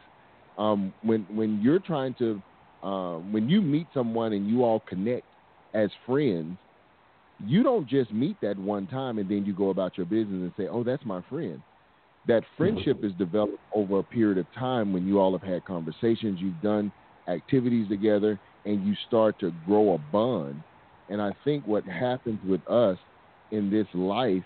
Um, 0.58 0.94
when 1.02 1.26
when 1.30 1.62
you're 1.62 1.80
trying 1.80 2.14
to 2.16 2.42
um, 2.84 3.32
when 3.32 3.50
you 3.50 3.62
meet 3.62 3.88
someone 3.94 4.34
and 4.34 4.48
you 4.48 4.64
all 4.64 4.82
connect 4.88 5.26
as 5.74 5.90
friends, 6.06 6.58
you 7.40 7.64
don't 7.64 7.88
just 7.88 8.12
meet 8.12 8.38
that 8.42 8.58
one 8.58 8.88
time 8.88 9.18
and 9.20 9.30
then 9.30 9.46
you 9.46 9.54
go 9.54 9.70
about 9.70 9.98
your 9.98 10.06
business 10.06 10.42
and 10.42 10.54
say, 10.58 10.68
"Oh, 10.68 10.84
that's 10.84 11.06
my 11.06 11.22
friend." 11.24 11.64
That 12.28 12.44
friendship 12.58 13.04
is 13.04 13.12
developed 13.18 13.60
over 13.76 14.00
a 14.00 14.04
period 14.04 14.38
of 14.38 14.46
time 14.58 14.94
when 14.94 15.06
you 15.06 15.20
all 15.20 15.34
have 15.38 15.48
had 15.48 15.66
conversations, 15.66 16.40
you've 16.40 16.62
done 16.62 16.92
activities 17.28 17.90
together, 17.90 18.40
and 18.66 18.86
you 18.88 18.96
start 19.08 19.40
to 19.40 19.52
grow 19.66 19.94
a 19.94 19.98
bond. 20.12 20.64
And 21.10 21.22
I 21.22 21.32
think 21.44 21.68
what 21.68 21.84
happens 21.84 22.40
with 22.48 22.66
us 22.70 22.98
in 23.52 23.70
this 23.70 23.88
life, 23.94 24.44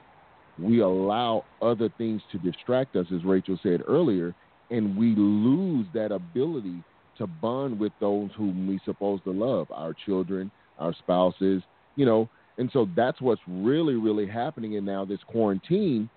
we 0.60 0.82
allow 0.82 1.46
other 1.62 1.90
things 1.98 2.22
to 2.32 2.40
distract 2.40 2.96
us, 2.96 3.06
as 3.14 3.24
Rachel 3.24 3.60
said 3.62 3.82
earlier, 3.88 4.34
and 4.72 4.98
we 4.98 5.16
lose 5.16 5.86
that 5.94 6.12
ability 6.12 6.84
to 7.20 7.28
bond 7.28 7.80
with 7.80 7.94
those 8.00 8.30
whom 8.36 8.68
we 8.68 8.80
supposed 8.86 9.24
to 9.26 9.32
love, 9.32 9.68
our 9.72 9.94
children, 10.06 10.52
our 10.80 10.94
spouses, 10.94 11.62
you 11.96 12.06
know. 12.06 12.28
And 12.58 12.70
so 12.74 12.88
that's 12.96 13.22
what's 13.22 13.42
really, 13.48 13.96
really 13.96 14.28
happening. 14.28 14.78
And 14.78 14.86
now 14.86 15.06
this 15.06 15.20
quarantine 15.28 16.10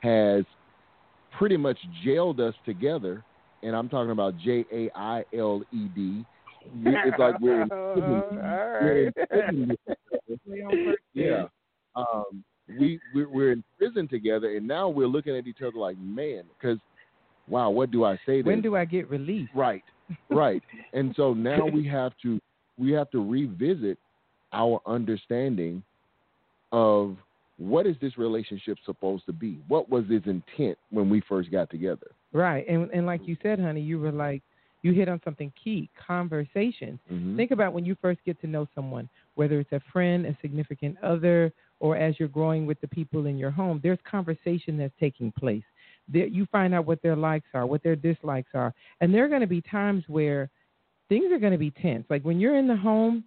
has 0.00 0.44
pretty 1.38 1.56
much 1.56 1.78
jailed 2.04 2.40
us 2.40 2.54
together. 2.64 3.24
And 3.62 3.74
I'm 3.74 3.88
talking 3.88 4.10
about 4.10 4.34
J 4.38 4.64
A 4.72 4.90
I 4.94 5.24
L 5.36 5.62
E 5.72 5.88
D. 5.94 6.24
It's 6.84 7.18
like 7.18 7.38
we're 7.40 7.62
in 7.62 7.68
prison. 7.94 8.32
We're 8.80 9.06
in 9.06 9.12
prison 9.28 9.76
yeah. 11.14 11.44
Um, 11.96 12.44
we 12.78 12.98
we're, 13.14 13.28
we're 13.28 13.52
in 13.52 13.64
prison 13.78 14.08
together, 14.08 14.56
and 14.56 14.66
now 14.66 14.88
we're 14.88 15.06
looking 15.06 15.36
at 15.36 15.46
each 15.46 15.58
other 15.60 15.78
like, 15.78 15.98
man, 15.98 16.44
because 16.58 16.78
wow, 17.48 17.70
what 17.70 17.90
do 17.90 18.04
I 18.04 18.16
say? 18.26 18.42
When 18.42 18.56
then? 18.56 18.62
do 18.62 18.76
I 18.76 18.84
get 18.84 19.08
released? 19.10 19.52
Right, 19.54 19.84
right. 20.30 20.62
and 20.92 21.14
so 21.16 21.34
now 21.34 21.66
we 21.66 21.86
have 21.88 22.12
to 22.22 22.40
we 22.78 22.92
have 22.92 23.10
to 23.10 23.22
revisit 23.26 23.98
our 24.52 24.80
understanding 24.86 25.82
of 26.72 27.16
what 27.58 27.86
is 27.86 27.96
this 28.00 28.18
relationship 28.18 28.78
supposed 28.84 29.26
to 29.26 29.32
be? 29.32 29.60
What 29.68 29.88
was 29.88 30.04
his 30.08 30.22
intent 30.26 30.76
when 30.90 31.08
we 31.08 31.22
first 31.28 31.50
got 31.50 31.70
together? 31.70 32.10
Right. 32.32 32.66
And 32.68 32.90
and 32.90 33.06
like 33.06 33.26
you 33.26 33.36
said, 33.42 33.60
honey, 33.60 33.80
you 33.80 33.98
were 33.98 34.12
like 34.12 34.42
you 34.82 34.92
hit 34.92 35.08
on 35.08 35.20
something 35.24 35.50
key, 35.62 35.88
conversations. 36.06 37.00
Mhm. 37.10 37.36
Think 37.36 37.52
about 37.52 37.72
when 37.72 37.86
you 37.86 37.94
first 38.02 38.20
get 38.24 38.38
to 38.42 38.46
know 38.46 38.68
someone, 38.74 39.08
whether 39.34 39.58
it's 39.58 39.72
a 39.72 39.80
friend, 39.92 40.26
a 40.26 40.36
significant 40.42 40.98
other, 41.02 41.52
or 41.80 41.96
as 41.96 42.18
you're 42.20 42.28
growing 42.28 42.66
with 42.66 42.78
the 42.82 42.88
people 42.88 43.26
in 43.26 43.38
your 43.38 43.50
home, 43.50 43.80
there's 43.82 43.98
conversation 44.04 44.76
that's 44.76 44.92
taking 45.00 45.32
place. 45.32 45.64
There, 46.08 46.26
you 46.26 46.44
find 46.46 46.74
out 46.74 46.84
what 46.84 47.00
their 47.00 47.16
likes 47.16 47.48
are, 47.54 47.66
what 47.66 47.82
their 47.82 47.96
dislikes 47.96 48.50
are. 48.52 48.74
And 49.00 49.12
there 49.12 49.24
are 49.24 49.28
going 49.28 49.40
to 49.40 49.46
be 49.46 49.62
times 49.62 50.04
where 50.06 50.50
things 51.08 51.32
are 51.32 51.38
going 51.38 51.52
to 51.52 51.58
be 51.58 51.70
tense. 51.70 52.04
Like 52.10 52.22
when 52.22 52.38
you're 52.38 52.56
in 52.56 52.68
the 52.68 52.76
home, 52.76 53.24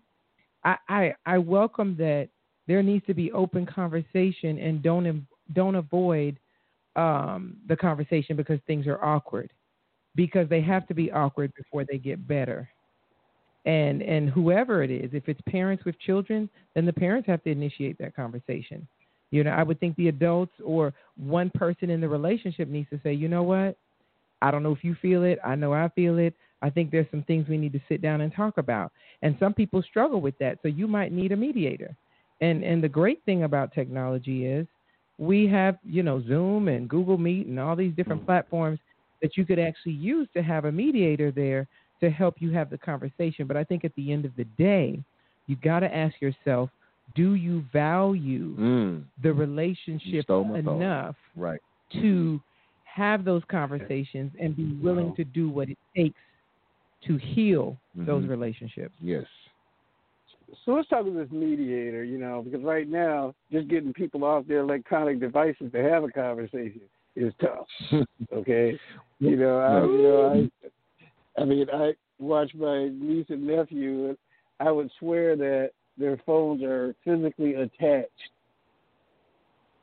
I, 0.63 0.77
I, 0.87 1.15
I 1.25 1.37
welcome 1.39 1.95
that 1.97 2.29
there 2.67 2.83
needs 2.83 3.05
to 3.07 3.13
be 3.13 3.31
open 3.31 3.65
conversation 3.65 4.59
and 4.59 4.83
don't 4.83 5.25
don't 5.53 5.75
avoid 5.75 6.37
um, 6.95 7.55
the 7.67 7.75
conversation 7.75 8.35
because 8.35 8.59
things 8.67 8.87
are 8.87 9.03
awkward 9.03 9.51
because 10.15 10.49
they 10.49 10.61
have 10.61 10.87
to 10.87 10.93
be 10.93 11.11
awkward 11.11 11.53
before 11.55 11.85
they 11.85 11.97
get 11.97 12.27
better. 12.27 12.67
And 13.65 14.01
and 14.01 14.29
whoever 14.29 14.83
it 14.83 14.91
is, 14.91 15.11
if 15.13 15.27
it's 15.27 15.41
parents 15.47 15.85
with 15.85 15.99
children, 15.99 16.49
then 16.73 16.85
the 16.85 16.93
parents 16.93 17.27
have 17.27 17.43
to 17.43 17.51
initiate 17.51 17.97
that 17.99 18.15
conversation. 18.15 18.87
You 19.31 19.43
know, 19.43 19.51
I 19.51 19.63
would 19.63 19.79
think 19.79 19.95
the 19.97 20.07
adults 20.07 20.53
or 20.63 20.93
one 21.17 21.51
person 21.53 21.89
in 21.89 21.99
the 21.99 22.07
relationship 22.07 22.69
needs 22.69 22.89
to 22.91 22.99
say, 23.03 23.13
you 23.13 23.27
know 23.27 23.43
what? 23.43 23.77
I 24.41 24.51
don't 24.51 24.63
know 24.63 24.71
if 24.71 24.83
you 24.83 24.95
feel 25.01 25.23
it. 25.23 25.39
I 25.43 25.55
know 25.55 25.73
I 25.73 25.89
feel 25.89 26.17
it. 26.17 26.33
I 26.61 26.69
think 26.69 26.91
there's 26.91 27.07
some 27.11 27.23
things 27.23 27.47
we 27.47 27.57
need 27.57 27.73
to 27.73 27.81
sit 27.89 28.01
down 28.01 28.21
and 28.21 28.33
talk 28.33 28.57
about. 28.57 28.91
And 29.21 29.35
some 29.39 29.53
people 29.53 29.83
struggle 29.83 30.21
with 30.21 30.37
that. 30.39 30.59
So 30.61 30.69
you 30.69 30.87
might 30.87 31.11
need 31.11 31.31
a 31.31 31.35
mediator. 31.35 31.95
And 32.41 32.63
and 32.63 32.83
the 32.83 32.89
great 32.89 33.23
thing 33.25 33.43
about 33.43 33.73
technology 33.73 34.45
is 34.45 34.67
we 35.17 35.47
have, 35.47 35.77
you 35.83 36.03
know, 36.03 36.21
Zoom 36.21 36.67
and 36.67 36.87
Google 36.87 37.17
Meet 37.17 37.47
and 37.47 37.59
all 37.59 37.75
these 37.75 37.93
different 37.95 38.25
platforms 38.25 38.79
that 39.21 39.35
you 39.35 39.45
could 39.45 39.57
actually 39.59 39.93
use 39.93 40.27
to 40.35 40.43
have 40.43 40.65
a 40.65 40.71
mediator 40.71 41.31
there 41.31 41.67
to 42.01 42.09
help 42.11 42.35
you 42.39 42.51
have 42.51 42.69
the 42.69 42.77
conversation. 42.77 43.47
But 43.47 43.57
I 43.57 43.63
think 43.63 43.83
at 43.83 43.95
the 43.95 44.11
end 44.13 44.25
of 44.25 44.35
the 44.35 44.43
day, 44.57 44.99
you've 45.47 45.61
got 45.61 45.79
to 45.79 45.95
ask 45.95 46.21
yourself, 46.21 46.69
do 47.15 47.33
you 47.33 47.63
value 47.73 48.55
Mm. 48.57 49.05
the 49.23 49.33
relationship 49.33 50.23
stole 50.25 50.43
my 50.43 50.61
thought. 50.61 50.75
enough 50.75 51.15
Right. 51.35 51.59
to 51.93 52.39
have 52.83 53.23
those 53.25 53.43
conversations 53.45 54.31
and 54.39 54.55
be 54.55 54.73
willing 54.81 55.15
to 55.15 55.23
do 55.23 55.49
what 55.49 55.69
it 55.69 55.77
takes 55.95 56.19
to 57.05 57.17
heal 57.17 57.77
those 57.95 58.25
Mhm. 58.25 58.29
relationships? 58.29 58.95
Yes. 59.01 59.25
So 60.65 60.71
let's 60.73 60.87
talk 60.87 61.01
about 61.01 61.15
this 61.15 61.31
mediator, 61.31 62.03
you 62.03 62.17
know, 62.17 62.41
because 62.41 62.63
right 62.63 62.87
now, 62.87 63.33
just 63.51 63.67
getting 63.67 63.93
people 63.93 64.23
off 64.23 64.47
their 64.47 64.59
electronic 64.59 65.19
devices 65.19 65.71
to 65.71 65.83
have 65.83 66.03
a 66.03 66.09
conversation 66.11 66.81
is 67.15 67.33
tough. 67.41 67.67
Okay, 68.33 68.77
you 69.19 69.35
know, 69.37 69.59
I, 69.59 69.85
you 69.85 70.01
know, 70.03 70.49
I, 71.37 71.41
I 71.41 71.45
mean, 71.45 71.67
I 71.71 71.93
watch 72.19 72.51
my 72.55 72.89
niece 72.89 73.27
and 73.29 73.47
nephew, 73.47 74.09
and 74.09 74.17
I 74.59 74.69
would 74.71 74.91
swear 74.99 75.35
that 75.37 75.69
their 75.97 76.17
phones 76.25 76.61
are 76.63 76.93
physically 77.03 77.53
attached 77.55 78.11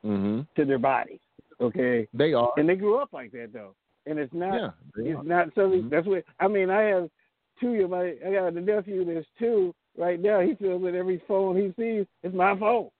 Mm-hmm. 0.05 0.41
to 0.55 0.65
their 0.65 0.77
bodies. 0.77 1.19
Okay, 1.59 2.07
They 2.13 2.33
are. 2.33 2.51
and 2.57 2.69
they 2.69 2.75
grew 2.75 2.97
up 2.99 3.09
like 3.13 3.31
that 3.31 3.51
though. 3.51 3.73
and 4.05 4.19
it's 4.19 4.33
not 4.33 4.53
Yeah, 4.55 4.69
it's 4.97 5.17
are. 5.17 5.23
not 5.23 5.55
something 5.55 5.83
Mhm. 5.83 5.89
that's 5.89 6.05
what 6.07 6.23
I 6.39 6.47
mean. 6.47 6.69
I 6.69 6.81
have 6.83 7.09
two 7.59 7.83
of 7.83 7.89
my 7.89 8.15
I 8.25 8.31
got 8.33 8.53
a 8.53 8.61
nephew 8.61 9.05
that's 9.05 9.25
two 9.39 9.73
right 9.97 10.21
now. 10.21 10.39
He 10.41 10.55
feels 10.55 10.83
that 10.83 10.95
every 10.95 11.21
phone 11.27 11.55
he 11.55 11.73
sees 11.81 12.05
is 12.23 12.33
my 12.33 12.57
phone. 12.57 12.89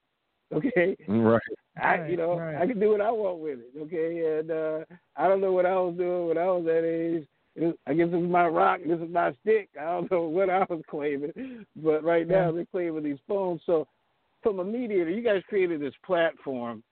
Okay, 0.54 0.96
Right. 1.08 1.42
I 1.82 2.08
you 2.08 2.18
know 2.18 2.38
right. 2.38 2.62
I 2.62 2.68
can 2.68 2.80
do 2.80 2.92
what 2.92 3.02
I 3.02 3.10
want 3.12 3.40
with 3.40 3.60
it. 3.60 3.72
Okay, 3.82 4.40
and 4.40 4.52
uh 4.52 4.86
I 5.18 5.28
don't 5.28 5.42
know 5.42 5.52
what 5.52 5.66
I 5.66 5.74
was 5.74 5.96
doing 5.98 6.28
when 6.28 6.38
I 6.38 6.46
was 6.46 6.66
that 6.66 6.86
age. 6.86 7.28
I 7.88 7.94
guess 7.94 8.10
this 8.12 8.22
is 8.22 8.30
my 8.30 8.48
rock. 8.48 8.82
This 8.86 9.00
is 9.00 9.10
my 9.10 9.34
stick. 9.42 9.70
I 9.80 9.86
don't 9.86 10.10
know 10.12 10.24
what 10.24 10.52
I 10.52 10.60
was 10.70 10.84
claiming, 10.90 11.66
but 11.78 12.04
right 12.04 12.28
now 12.28 12.52
they're 12.52 12.66
claiming 12.68 13.04
these 13.04 13.18
phones. 13.28 13.62
So, 13.66 13.88
from 14.44 14.60
a 14.60 14.64
mediator, 14.64 15.10
you 15.10 15.24
guys 15.24 15.42
created 15.50 15.82
this 15.82 15.96
platform 16.06 16.84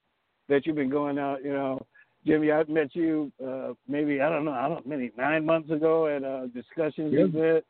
that 0.50 0.66
you've 0.66 0.76
been 0.76 0.90
going 0.90 1.20
out. 1.20 1.44
You 1.44 1.54
know, 1.54 1.86
Jimmie, 2.26 2.52
I 2.52 2.64
met 2.68 2.96
you 2.96 3.32
uh 3.46 3.74
maybe 3.88 4.20
I 4.20 4.30
don't 4.30 4.46
know, 4.46 4.52
I 4.54 4.68
don't 4.68 4.86
maybe 4.86 5.12
nine 5.16 5.46
months 5.46 5.70
ago 5.70 6.08
at 6.08 6.24
a 6.24 6.48
discussions 6.48 7.14
Yeah. 7.14 7.26
event, 7.26 7.66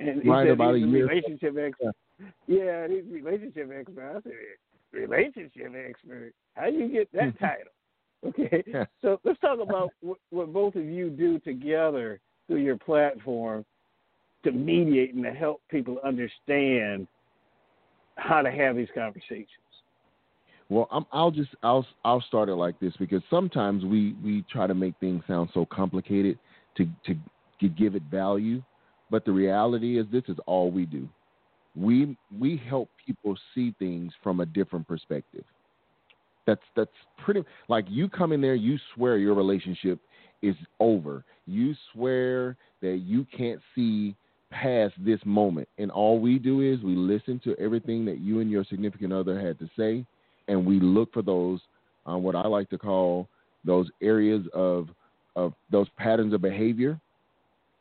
and 0.00 0.22
he 0.22 0.28
Right 0.28 0.44
said 0.46 0.52
about 0.52 0.74
he's 0.74 0.84
a 0.84 0.88
year. 0.88 1.06
relationship 1.06 1.56
expert. 1.58 1.94
Yeah, 2.46 2.84
and 2.84 2.92
he's 2.92 3.04
a 3.10 3.14
relationship 3.14 3.70
expert. 3.78 4.16
I 4.16 4.20
said 4.22 4.32
relationship 4.92 5.72
expert. 5.88 6.32
How 6.54 6.70
do 6.70 6.76
you 6.76 6.88
get 6.88 7.12
that 7.12 7.38
title? 7.40 7.72
Okay, 8.26 8.64
so 9.00 9.20
let's 9.22 9.38
talk 9.38 9.60
about 9.60 9.90
what, 10.00 10.18
what 10.30 10.52
both 10.52 10.74
of 10.74 10.84
you 10.84 11.08
do 11.08 11.38
together 11.38 12.18
through 12.48 12.62
your 12.62 12.76
platform 12.76 13.64
to 14.42 14.50
mediate 14.50 15.14
and 15.14 15.22
to 15.22 15.30
help 15.30 15.60
people 15.70 15.98
understand 16.04 17.06
how 18.16 18.42
to 18.42 18.50
have 18.50 18.74
these 18.74 18.88
conversations. 18.92 19.46
Well, 20.68 20.88
I'm, 20.90 21.06
I'll 21.12 21.30
just 21.30 21.50
I'll 21.62 21.86
I'll 22.04 22.20
start 22.22 22.48
it 22.48 22.56
like 22.56 22.78
this 22.80 22.92
because 22.98 23.22
sometimes 23.30 23.84
we 23.84 24.16
we 24.22 24.44
try 24.50 24.66
to 24.66 24.74
make 24.74 24.94
things 25.00 25.22
sound 25.26 25.48
so 25.54 25.64
complicated 25.64 26.38
to 26.76 26.86
to, 27.06 27.14
to 27.60 27.68
give 27.68 27.94
it 27.94 28.02
value, 28.10 28.62
but 29.10 29.24
the 29.24 29.32
reality 29.32 29.98
is 29.98 30.06
this 30.10 30.24
is 30.28 30.36
all 30.46 30.70
we 30.70 30.86
do. 30.86 31.08
We 31.76 32.16
we 32.38 32.60
help 32.68 32.88
people 33.04 33.36
see 33.54 33.74
things 33.78 34.12
from 34.22 34.40
a 34.40 34.46
different 34.46 34.88
perspective. 34.88 35.44
That's 36.46 36.62
that's 36.76 36.90
pretty 37.24 37.42
like 37.68 37.84
you 37.88 38.08
come 38.08 38.32
in 38.32 38.40
there, 38.40 38.54
you 38.54 38.78
swear 38.94 39.18
your 39.18 39.34
relationship 39.34 39.98
is 40.42 40.56
over. 40.80 41.24
You 41.46 41.74
swear 41.92 42.56
that 42.80 42.98
you 43.04 43.26
can't 43.36 43.60
see 43.74 44.14
past 44.50 44.94
this 44.98 45.20
moment, 45.24 45.68
and 45.78 45.90
all 45.90 46.18
we 46.18 46.38
do 46.38 46.62
is 46.62 46.82
we 46.82 46.96
listen 46.96 47.40
to 47.44 47.54
everything 47.58 48.04
that 48.06 48.18
you 48.18 48.40
and 48.40 48.50
your 48.50 48.64
significant 48.64 49.12
other 49.12 49.38
had 49.38 49.58
to 49.58 49.68
say, 49.76 50.06
and 50.48 50.64
we 50.64 50.80
look 50.80 51.12
for 51.12 51.22
those 51.22 51.60
uh, 52.08 52.16
what 52.16 52.34
I 52.34 52.46
like 52.46 52.70
to 52.70 52.78
call 52.78 53.28
those 53.64 53.88
areas 54.02 54.42
of 54.54 54.88
of 55.36 55.52
those 55.70 55.86
patterns 55.96 56.32
of 56.32 56.40
behavior. 56.40 56.98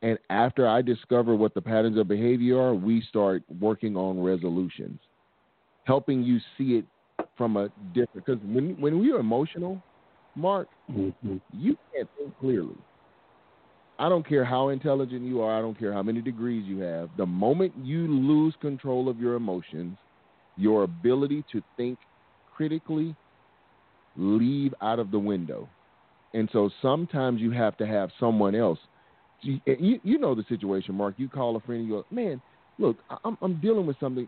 And 0.01 0.17
after 0.29 0.67
I 0.67 0.81
discover 0.81 1.35
what 1.35 1.53
the 1.53 1.61
patterns 1.61 1.97
of 1.97 2.07
behavior 2.07 2.59
are, 2.59 2.75
we 2.75 3.01
start 3.09 3.43
working 3.59 3.95
on 3.95 4.21
resolutions, 4.21 4.99
helping 5.85 6.21
you 6.21 6.39
see 6.57 6.75
it 6.75 6.85
from 7.35 7.57
a 7.57 7.69
different. 7.93 8.25
Because 8.25 8.39
when 8.43 8.79
when 8.79 8.99
we're 8.99 9.19
emotional, 9.19 9.81
Marc, 10.35 10.67
mm-hmm. 10.91 11.37
you 11.51 11.77
can't 11.93 12.07
think 12.17 12.37
clearly. 12.39 12.75
I 13.99 14.09
don't 14.09 14.27
care 14.27 14.45
how 14.45 14.69
intelligent 14.69 15.23
you 15.23 15.41
are. 15.41 15.57
I 15.57 15.61
don't 15.61 15.77
care 15.77 15.91
how 15.91 16.03
many 16.03 16.21
degrees 16.21 16.65
you 16.67 16.79
have. 16.79 17.09
The 17.17 17.25
moment 17.25 17.73
you 17.81 18.07
lose 18.07 18.53
control 18.61 19.09
of 19.09 19.19
your 19.19 19.33
emotions, 19.33 19.97
your 20.55 20.83
ability 20.83 21.43
to 21.51 21.63
think 21.75 21.97
critically 22.55 23.15
leave 24.15 24.73
out 24.81 24.99
of 24.99 25.09
the 25.09 25.17
window. 25.19 25.67
And 26.33 26.47
so 26.53 26.69
sometimes 26.81 27.41
you 27.41 27.51
have 27.51 27.75
to 27.77 27.87
have 27.87 28.11
someone 28.19 28.53
else. 28.53 28.79
You, 29.41 29.99
you, 30.03 30.17
know 30.17 30.35
the 30.35 30.45
situation, 30.49 30.95
Marc. 30.95 31.15
You 31.17 31.29
call 31.29 31.55
a 31.55 31.59
friend 31.61 31.81
and 31.81 31.89
you 31.89 31.95
go, 31.95 32.05
man, 32.09 32.41
look, 32.79 32.97
I'm, 33.23 33.38
I'm 33.41 33.59
dealing 33.61 33.85
with 33.85 33.99
something. 33.99 34.27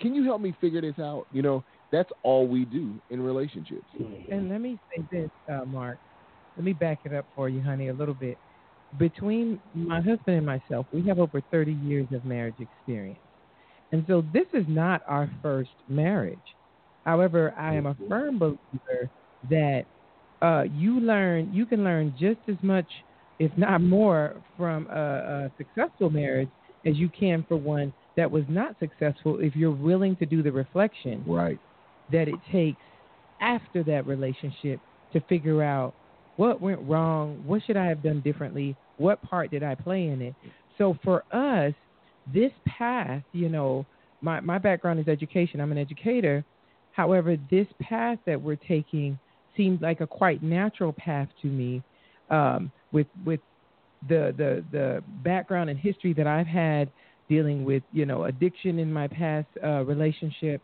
Can 0.00 0.14
you 0.14 0.24
help 0.24 0.40
me 0.40 0.54
figure 0.60 0.80
this 0.80 0.98
out? 0.98 1.26
You 1.32 1.42
know, 1.42 1.64
that's 1.90 2.10
all 2.22 2.46
we 2.46 2.64
do 2.64 2.94
in 3.10 3.20
relationships. 3.20 3.86
And 4.30 4.50
let 4.50 4.60
me 4.60 4.78
say 4.94 5.04
this, 5.10 5.30
uh, 5.50 5.64
Marc. 5.64 5.98
Let 6.56 6.64
me 6.64 6.72
back 6.72 6.98
it 7.04 7.12
up 7.14 7.24
for 7.34 7.48
you, 7.48 7.62
honey, 7.62 7.88
a 7.88 7.92
little 7.92 8.14
bit. 8.14 8.36
Between 8.98 9.58
my 9.74 9.96
husband 9.96 10.36
and 10.36 10.46
myself, 10.46 10.86
we 10.92 11.02
have 11.08 11.18
over 11.18 11.40
30 11.50 11.72
years 11.72 12.06
of 12.12 12.24
marriage 12.24 12.54
experience. 12.60 13.18
And 13.92 14.04
so 14.08 14.22
this 14.32 14.46
is 14.52 14.64
not 14.68 15.02
our 15.08 15.30
first 15.42 15.70
marriage. 15.88 16.38
However, 17.04 17.54
I 17.58 17.74
am 17.74 17.86
a 17.86 17.96
firm 18.08 18.38
believer 18.38 19.10
that 19.50 19.84
uh, 20.42 20.64
you 20.74 21.00
learn, 21.00 21.52
you 21.52 21.66
can 21.66 21.84
learn 21.84 22.14
just 22.18 22.40
as 22.48 22.56
much, 22.62 22.86
if 23.38 23.50
not 23.56 23.82
more, 23.82 24.34
from 24.56 24.86
a, 24.88 24.92
a 24.92 25.52
successful 25.58 26.10
marriage 26.10 26.48
as 26.86 26.96
you 26.96 27.08
can 27.08 27.44
for 27.48 27.56
one 27.56 27.92
that 28.16 28.30
was 28.30 28.44
not 28.48 28.76
successful 28.78 29.38
if 29.40 29.56
you're 29.56 29.70
willing 29.70 30.16
to 30.16 30.26
do 30.26 30.42
the 30.42 30.52
reflection 30.52 31.24
Right. 31.26 31.58
that 32.12 32.28
it 32.28 32.36
takes 32.52 32.78
after 33.40 33.82
that 33.84 34.06
relationship 34.06 34.80
to 35.12 35.20
figure 35.22 35.62
out 35.62 35.94
what 36.36 36.60
went 36.60 36.80
wrong, 36.88 37.42
what 37.46 37.62
should 37.64 37.76
I 37.76 37.86
have 37.86 38.02
done 38.02 38.20
differently, 38.20 38.76
what 38.98 39.22
part 39.22 39.50
did 39.50 39.62
I 39.62 39.74
play 39.74 40.06
in 40.06 40.20
it. 40.22 40.34
So 40.78 40.96
for 41.04 41.24
us, 41.32 41.74
this 42.32 42.52
path, 42.66 43.22
you 43.32 43.48
know, 43.48 43.86
my 44.22 44.40
my 44.40 44.58
background 44.58 44.98
is 45.00 45.08
education. 45.08 45.60
I'm 45.60 45.72
an 45.72 45.78
educator. 45.78 46.44
However, 46.92 47.36
this 47.50 47.66
path 47.80 48.18
that 48.26 48.40
we're 48.40 48.56
taking 48.56 49.18
seemed 49.56 49.82
like 49.82 50.00
a 50.00 50.06
quite 50.06 50.42
natural 50.42 50.92
path 50.92 51.28
to 51.42 51.48
me, 51.48 51.82
um, 52.34 52.72
with 52.92 53.06
with 53.24 53.40
the 54.08 54.34
the 54.36 54.64
the 54.72 55.02
background 55.22 55.70
and 55.70 55.78
history 55.78 56.12
that 56.14 56.26
I've 56.26 56.46
had 56.46 56.90
dealing 57.28 57.64
with 57.64 57.82
you 57.92 58.06
know 58.06 58.24
addiction 58.24 58.78
in 58.78 58.92
my 58.92 59.08
past 59.08 59.48
uh, 59.62 59.84
relationship, 59.84 60.60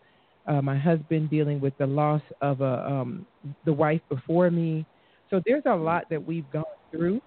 uh, 0.46 0.60
my 0.60 0.78
husband 0.78 1.30
dealing 1.30 1.60
with 1.60 1.76
the 1.78 1.86
loss 1.86 2.22
of 2.40 2.60
a 2.60 2.86
um, 2.90 3.26
the 3.64 3.72
wife 3.72 4.00
before 4.08 4.50
me. 4.50 4.84
So 5.30 5.40
there's 5.46 5.62
a 5.66 5.74
lot 5.74 6.04
that 6.10 6.26
we've 6.26 6.50
gone 6.52 6.64
through, 6.90 7.20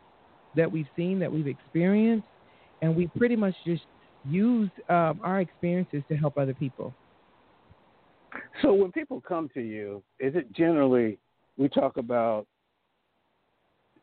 that 0.58 0.70
we've 0.70 0.90
seen, 0.96 1.20
that 1.20 1.32
we've 1.32 1.48
experienced, 1.48 2.28
and 2.82 2.94
we 2.96 3.08
pretty 3.08 3.38
much 3.38 3.56
just 3.66 3.84
use 4.30 4.70
um, 4.90 5.22
our 5.24 5.40
experiences 5.40 6.04
to 6.10 6.16
help 6.18 6.38
other 6.38 6.54
people. 6.54 6.94
So 8.62 8.74
when 8.74 8.92
people 8.92 9.22
come 9.22 9.50
to 9.54 9.62
you, 9.62 10.04
is 10.20 10.36
it 10.36 10.52
generally 10.54 11.18
we 11.58 11.70
talk 11.70 11.98
about 11.98 12.46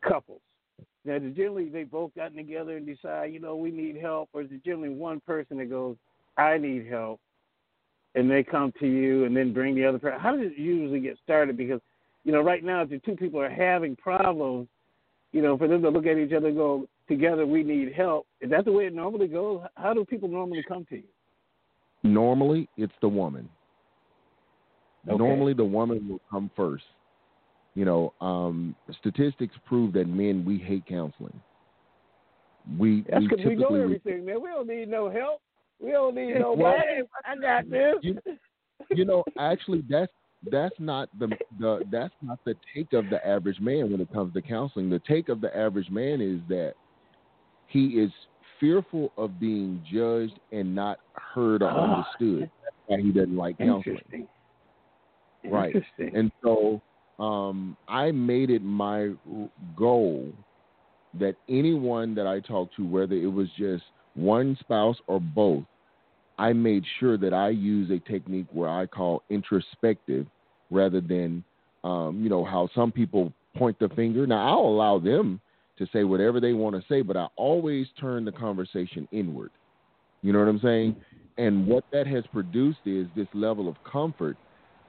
couples? 0.01 0.41
Now, 1.03 1.17
generally 1.17 1.69
they 1.69 1.83
both 1.83 2.13
gotten 2.15 2.37
together 2.37 2.77
and 2.77 2.85
decide, 2.85 3.33
you 3.33 3.39
know, 3.39 3.55
we 3.55 3.71
need 3.71 3.97
help, 3.97 4.29
or 4.33 4.41
is 4.41 4.51
it 4.51 4.63
generally 4.63 4.89
one 4.89 5.19
person 5.21 5.57
that 5.57 5.69
goes, 5.69 5.95
I 6.37 6.57
need 6.57 6.87
help, 6.87 7.19
and 8.13 8.29
they 8.29 8.43
come 8.43 8.71
to 8.79 8.87
you 8.87 9.25
and 9.25 9.35
then 9.35 9.53
bring 9.53 9.73
the 9.73 9.85
other 9.85 9.99
person? 9.99 10.19
How 10.19 10.35
does 10.35 10.45
it 10.45 10.59
usually 10.59 10.99
get 10.99 11.17
started? 11.23 11.57
Because, 11.57 11.81
you 12.23 12.31
know, 12.31 12.41
right 12.41 12.63
now, 12.63 12.81
if 12.81 12.89
the 12.89 12.99
two 12.99 13.15
people 13.15 13.41
are 13.41 13.49
having 13.49 13.95
problems, 13.95 14.67
you 15.31 15.41
know, 15.41 15.57
for 15.57 15.67
them 15.67 15.81
to 15.81 15.89
look 15.89 16.05
at 16.05 16.17
each 16.17 16.33
other 16.33 16.47
and 16.47 16.57
go, 16.57 16.87
together 17.07 17.45
we 17.45 17.63
need 17.63 17.93
help, 17.93 18.27
is 18.39 18.51
that 18.51 18.65
the 18.65 18.71
way 18.71 18.85
it 18.85 18.93
normally 18.93 19.27
goes? 19.27 19.61
How 19.75 19.93
do 19.93 20.05
people 20.05 20.29
normally 20.29 20.63
come 20.67 20.85
to 20.89 20.97
you? 20.97 21.03
Normally, 22.03 22.69
it's 22.77 22.93
the 23.01 23.07
woman. 23.07 23.49
Okay. 25.07 25.17
Normally, 25.17 25.53
the 25.53 25.65
woman 25.65 26.07
will 26.07 26.21
come 26.29 26.51
first. 26.55 26.83
You 27.73 27.85
know, 27.85 28.13
um, 28.19 28.75
statistics 28.99 29.55
prove 29.65 29.93
that 29.93 30.07
men 30.07 30.43
we 30.45 30.57
hate 30.57 30.85
counseling. 30.85 31.39
We 32.77 33.03
That's 33.09 33.21
we 33.21 33.27
because 33.27 33.45
we 33.45 33.55
know 33.55 33.61
typically 33.69 33.81
everything, 33.81 34.25
man. 34.25 34.41
We 34.41 34.49
don't 34.49 34.67
need 34.67 34.89
no 34.89 35.09
help. 35.09 35.41
We 35.79 35.91
don't 35.91 36.15
need 36.15 36.35
no 36.37 36.53
Well- 36.53 36.77
money. 36.77 37.01
I 37.25 37.35
got 37.37 37.69
this. 37.69 37.95
You, 38.03 38.19
you 38.91 39.05
know, 39.05 39.23
actually, 39.39 39.83
that's 39.89 40.11
that's 40.51 40.75
not 40.79 41.07
the 41.17 41.29
the 41.59 41.83
that's 41.91 42.13
not 42.21 42.39
the 42.45 42.55
take 42.75 42.93
of 42.93 43.09
the 43.09 43.25
average 43.25 43.59
man 43.59 43.91
when 43.91 44.01
it 44.01 44.11
comes 44.11 44.33
to 44.33 44.41
counseling. 44.41 44.89
The 44.89 44.99
take 45.07 45.29
of 45.29 45.39
the 45.41 45.55
average 45.55 45.89
man 45.89 46.19
is 46.21 46.39
that 46.49 46.73
he 47.67 47.99
is 47.99 48.11
fearful 48.59 49.11
of 49.17 49.39
being 49.39 49.83
judged 49.91 50.39
and 50.51 50.75
not 50.75 50.99
heard 51.13 51.61
or 51.63 51.69
Ah. 51.71 52.05
understood. 52.19 52.49
That's 52.63 52.75
why 52.87 53.01
he 53.01 53.11
doesn't 53.11 53.35
like 53.37 53.57
counseling. 53.57 53.95
Interesting. 53.95 54.27
Right. 55.45 55.73
Interesting. 55.75 56.15
And 56.15 56.31
so 56.43 56.81
um, 57.21 57.77
I 57.87 58.11
made 58.11 58.49
it 58.49 58.63
my 58.63 59.11
goal 59.77 60.33
that 61.19 61.35
anyone 61.47 62.15
that 62.15 62.25
I 62.25 62.39
talked 62.39 62.75
to, 62.77 62.85
whether 62.85 63.13
it 63.13 63.31
was 63.31 63.47
just 63.57 63.83
one 64.15 64.57
spouse 64.59 64.97
or 65.07 65.19
both, 65.19 65.63
I 66.39 66.53
made 66.53 66.83
sure 66.99 67.17
that 67.17 67.33
I 67.33 67.49
use 67.49 67.91
a 67.91 67.99
technique 68.09 68.47
where 68.51 68.69
I 68.69 68.87
call 68.87 69.21
introspective 69.29 70.25
rather 70.71 70.99
than, 70.99 71.43
um, 71.83 72.21
you 72.23 72.29
know, 72.29 72.43
how 72.43 72.69
some 72.73 72.91
people 72.91 73.31
point 73.55 73.77
the 73.79 73.89
finger. 73.89 74.25
Now, 74.25 74.47
I'll 74.47 74.65
allow 74.65 74.97
them 74.97 75.39
to 75.77 75.87
say 75.93 76.03
whatever 76.03 76.39
they 76.39 76.53
want 76.53 76.75
to 76.75 76.83
say, 76.89 77.01
but 77.01 77.17
I 77.17 77.27
always 77.35 77.85
turn 77.99 78.25
the 78.25 78.31
conversation 78.31 79.07
inward. 79.11 79.51
You 80.23 80.33
know 80.33 80.39
what 80.39 80.47
I'm 80.47 80.61
saying? 80.61 80.95
And 81.37 81.67
what 81.67 81.83
that 81.91 82.07
has 82.07 82.23
produced 82.31 82.79
is 82.85 83.05
this 83.15 83.27
level 83.35 83.67
of 83.69 83.75
comfort 83.83 84.37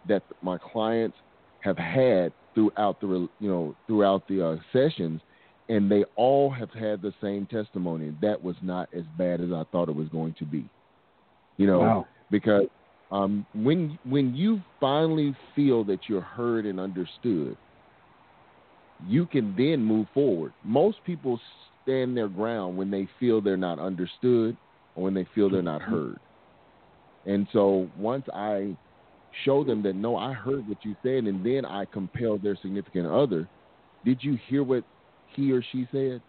that 0.08 0.22
my 0.42 0.56
clients 0.72 1.16
have 1.62 1.78
had 1.78 2.34
throughout 2.54 3.00
the 3.00 3.28
you 3.40 3.48
know 3.50 3.76
throughout 3.88 4.26
the 4.28 4.46
uh, 4.46 4.56
sessions, 4.72 5.22
and 5.68 5.90
they 5.90 6.04
all 6.16 6.50
have 6.50 6.70
had 6.72 7.02
the 7.02 7.12
same 7.22 7.46
testimony. 7.46 8.12
That 8.22 8.42
was 8.42 8.56
not 8.62 8.88
as 8.94 9.04
bad 9.16 9.40
as 9.40 9.52
I 9.52 9.64
thought 9.72 9.88
it 9.90 9.96
was 9.96 10.08
going 10.10 10.34
to 10.38 10.46
be. 10.46 10.70
You 11.58 11.66
know, 11.66 11.80
Wow. 11.80 12.08
because 12.30 12.66
um, 13.10 13.46
when 13.54 13.98
when 14.04 14.34
you 14.34 14.62
finally 14.80 15.36
feel 15.54 15.84
that 15.84 16.08
you're 16.08 16.20
heard 16.22 16.66
and 16.66 16.80
understood, 16.80 17.58
you 19.00 19.26
can 19.26 19.54
then 19.56 19.82
move 19.84 20.08
forward. 20.14 20.54
Most 20.62 21.02
people 21.04 21.40
stand 21.82 22.16
their 22.16 22.28
ground 22.28 22.76
when 22.76 22.90
they 22.90 23.08
feel 23.18 23.40
they're 23.40 23.56
not 23.56 23.78
understood 23.78 24.56
or 24.94 25.04
when 25.04 25.14
they 25.14 25.26
feel 25.34 25.50
they're 25.50 25.62
not 25.62 25.82
heard. 25.82 26.18
And 27.24 27.48
so 27.52 27.90
once 27.96 28.26
I 28.32 28.76
show 29.44 29.64
them 29.64 29.82
that 29.82 29.94
no, 29.94 30.16
I 30.16 30.32
heard 30.32 30.66
what 30.68 30.78
you 30.84 30.94
said, 31.02 31.24
and 31.24 31.44
then 31.44 31.64
I 31.64 31.84
compel 31.86 32.38
their 32.38 32.56
significant 32.56 33.06
other, 33.06 33.48
did 34.04 34.22
you 34.22 34.38
hear 34.48 34.62
what 34.62 34.84
he 35.34 35.52
or 35.52 35.62
she 35.72 35.86
said? 35.92 36.20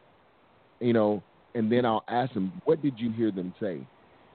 You 0.80 0.94
know, 0.94 1.24
and 1.56 1.72
then 1.72 1.86
I'll 1.86 2.04
ask 2.08 2.34
them, 2.34 2.62
what 2.66 2.82
did 2.82 3.00
you 3.00 3.12
hear 3.12 3.32
them 3.32 3.54
say? 3.60 3.80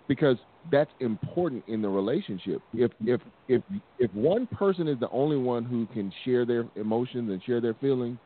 Because 0.06 0.36
that's 0.70 0.90
important 1.00 1.64
in 1.66 1.82
the 1.82 1.88
relationship. 1.88 2.62
If 2.74 2.92
if 3.04 3.20
if 3.48 3.62
if 3.98 4.12
one 4.12 4.46
person 4.46 4.88
is 4.88 4.98
the 4.98 5.10
only 5.10 5.36
one 5.36 5.64
who 5.64 5.86
can 5.86 6.12
share 6.24 6.44
their 6.44 6.64
emotions 6.76 7.30
and 7.30 7.42
share 7.42 7.60
their 7.60 7.74
feelings, 7.74 8.18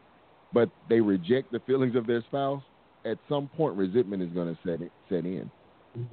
but 0.53 0.69
they 0.89 1.01
reject 1.01 1.53
the 1.53 1.61
feelings 1.61 1.97
of 1.97 2.07
their 2.07 2.23
spouse, 2.23 2.63
at 3.05 3.19
some 3.29 3.49
point 3.49 3.77
resentment 3.77 4.23
is 4.23 4.31
going 4.31 4.55
to 4.55 4.59
set 4.67 4.81
set 5.09 5.25
in. 5.25 5.51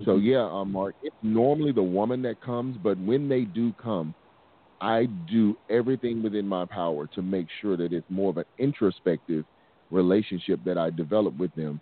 So 0.03 0.17
yeah, 0.17 0.47
um, 0.51 0.73
Marc, 0.73 0.95
it's 1.01 1.15
normally 1.21 1.71
the 1.71 1.83
woman 1.83 2.21
that 2.23 2.41
comes, 2.41 2.77
but 2.83 2.97
when 2.99 3.29
they 3.29 3.41
do 3.41 3.73
come, 3.81 4.13
I 4.81 5.07
do 5.29 5.57
everything 5.69 6.23
within 6.23 6.47
my 6.47 6.65
power 6.65 7.07
to 7.15 7.21
make 7.21 7.47
sure 7.61 7.75
that 7.77 7.91
it's 7.91 8.05
more 8.09 8.29
of 8.29 8.37
an 8.37 8.45
introspective 8.57 9.45
relationship 9.91 10.59
that 10.65 10.77
I 10.77 10.89
develop 10.89 11.37
with 11.37 11.53
them 11.55 11.81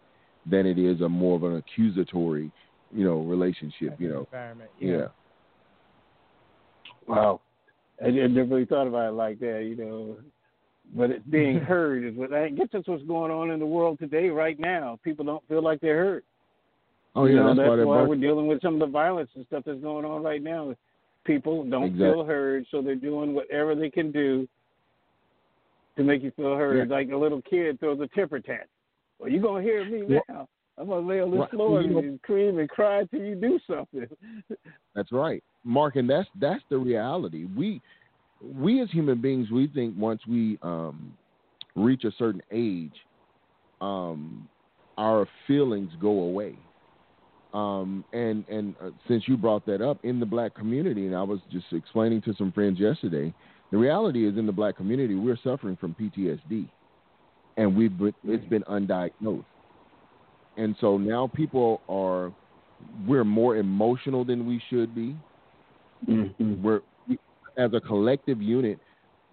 than 0.50 0.66
it 0.66 0.80
is 0.80 1.02
a 1.02 1.10
more 1.10 1.36
of 1.36 1.44
an 1.44 1.58
accusatory, 1.58 2.52
you 2.92 3.06
know, 3.06 3.22
relationship. 3.22 4.00
You 4.00 4.10
know, 4.10 4.20
environment. 4.32 4.72
yeah. 4.80 5.08
Wow. 7.08 7.42
I, 8.02 8.08
I 8.08 8.28
never 8.28 8.46
really 8.46 8.66
thought 8.66 8.88
about 8.88 9.10
it 9.10 9.16
like 9.16 9.40
that, 9.40 9.66
you 9.68 9.76
know. 9.76 10.18
But 10.96 11.12
it's 11.12 11.26
being 11.28 11.60
heard 11.60 12.06
is 12.06 12.16
what 12.16 12.34
I 12.34 12.50
guess 12.50 12.68
that's 12.72 12.88
what's 12.88 13.04
going 13.04 13.32
on 13.32 13.52
in 13.52 13.60
the 13.60 13.66
world 13.66 14.00
today, 14.00 14.30
right 14.30 14.60
now. 14.60 15.00
People 15.04 15.26
don't 15.26 15.48
feel 15.48 15.64
like 15.64 15.82
they're 15.82 16.04
heard. 16.04 16.24
Oh 17.16 17.26
You 17.26 17.36
yeah, 17.36 17.42
know, 17.42 17.48
that's, 17.50 17.60
that's 17.60 17.86
why 17.86 18.02
why 18.02 18.04
we're 18.04 18.16
dealing 18.16 18.48
with 18.48 18.62
some 18.62 18.76
of 18.76 18.80
the 18.80 18.88
violence 18.88 19.30
and 19.36 19.46
stuff 19.48 19.64
that's 19.66 19.82
going 19.82 20.06
on 20.06 20.24
right 20.24 20.42
now. 20.42 20.76
People 21.28 21.64
don't 21.66 21.84
Exactly. 21.84 22.10
feel 22.14 22.24
heard, 22.24 22.66
so 22.72 22.82
they're 22.82 22.96
doing 22.96 23.34
whatever 23.36 23.76
they 23.76 23.90
can 23.90 24.12
do 24.12 24.48
to 25.98 26.04
make 26.04 26.24
you 26.24 26.32
feel 26.32 26.56
heard. 26.56 26.90
Yeah. 26.90 26.96
Like 26.96 27.12
a 27.12 27.18
little 27.18 27.42
kid 27.42 27.80
throws 27.80 28.00
a 28.00 28.08
temper 28.16 28.40
tantrum. 28.40 28.70
Well, 29.20 29.30
you're 29.30 29.42
gonna 29.42 29.62
hear 29.62 29.84
me 29.86 30.04
Well- 30.04 30.22
now. 30.30 30.48
I'm 30.80 30.88
gonna 30.88 31.06
lay 31.08 31.20
on 31.22 31.32
the 31.32 31.38
Right. 31.40 31.50
floor 31.50 31.82
you 31.82 31.90
know- 31.90 31.98
and 32.00 32.20
scream 32.20 32.60
and 32.60 32.70
cry 32.70 33.04
till 33.06 33.22
you 33.24 33.36
do 33.36 33.60
something. 33.68 34.08
That's 34.96 35.12
right, 35.12 35.44
Marc, 35.64 35.96
and 35.98 36.10
that's 36.10 36.30
that's 36.36 36.64
the 36.70 36.78
reality. 36.78 37.46
We 37.56 37.82
we 38.42 38.80
as 38.82 38.90
human 38.92 39.20
beings, 39.20 39.50
we 39.52 39.68
think 39.68 39.96
once 39.98 40.26
we 40.28 40.58
um, 40.62 41.18
reach 41.76 42.04
a 42.06 42.12
certain 42.12 42.42
age, 42.52 42.94
um, 43.82 44.48
our 44.98 45.28
feelings 45.48 45.92
go 46.00 46.10
away. 46.22 46.56
Um, 47.58 48.06
and 48.14 48.48
and 48.50 48.76
uh, 48.80 48.92
since 49.08 49.24
you 49.28 49.36
brought 49.36 49.66
that 49.66 49.82
up 49.82 49.98
in 50.06 50.20
the 50.20 50.28
black 50.28 50.54
community, 50.54 51.08
and 51.08 51.16
I 51.16 51.24
was 51.24 51.40
just 51.52 51.66
explaining 51.72 52.22
to 52.24 52.36
some 52.38 52.52
friends 52.52 52.80
yesterday, 52.80 53.34
the 53.72 53.78
reality 53.78 54.28
is 54.28 54.38
in 54.38 54.46
the 54.46 54.52
black 54.52 54.78
community 54.78 55.16
we're 55.16 55.40
suffering 55.44 55.76
from 55.76 55.96
PTSD, 56.00 56.68
and 57.58 57.76
we've 57.76 57.98
been, 57.98 58.14
it's 58.26 58.46
been 58.46 58.62
undiagnosed, 58.64 59.44
and 60.58 60.76
so 60.80 61.00
now 61.00 61.32
people 61.34 61.82
are 61.90 62.32
we're 63.08 63.24
more 63.24 63.56
emotional 63.56 64.24
than 64.24 64.46
we 64.46 64.62
should 64.70 64.94
be. 64.94 65.16
We're 66.08 66.82
we, 67.08 67.18
as 67.58 67.72
a 67.74 67.82
collective 67.82 68.40
unit, 68.40 68.78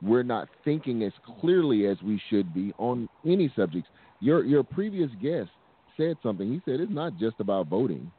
we're 0.01 0.23
not 0.23 0.49
thinking 0.65 1.03
as 1.03 1.13
clearly 1.41 1.87
as 1.89 1.99
we 2.03 2.19
should 2.31 2.55
be 2.55 2.73
on 2.79 3.07
any 3.27 3.53
subjects. 3.55 3.91
Your 4.21 4.47
your 4.47 4.63
previous 4.63 5.11
guest 5.21 5.51
said 5.97 6.17
something. 6.23 6.51
He 6.51 6.61
said 6.65 6.81
it's 6.81 6.93
not 6.93 7.17
just 7.19 7.37
about 7.39 7.69
voting. 7.69 8.11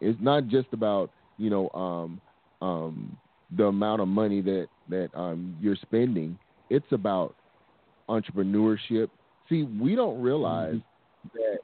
It's 0.00 0.18
not 0.20 0.48
just 0.48 0.68
about 0.72 1.10
you 1.36 1.50
know 1.50 1.68
um, 1.70 2.20
um, 2.66 3.16
the 3.56 3.64
amount 3.64 4.00
of 4.00 4.08
money 4.08 4.40
that 4.42 4.68
that 4.88 5.08
um, 5.14 5.56
you're 5.60 5.76
spending. 5.76 6.38
It's 6.68 6.86
about 6.92 7.34
entrepreneurship. 8.08 9.08
See, 9.48 9.64
we 9.64 9.94
don't 9.94 10.20
realize 10.20 10.76
that 11.34 11.58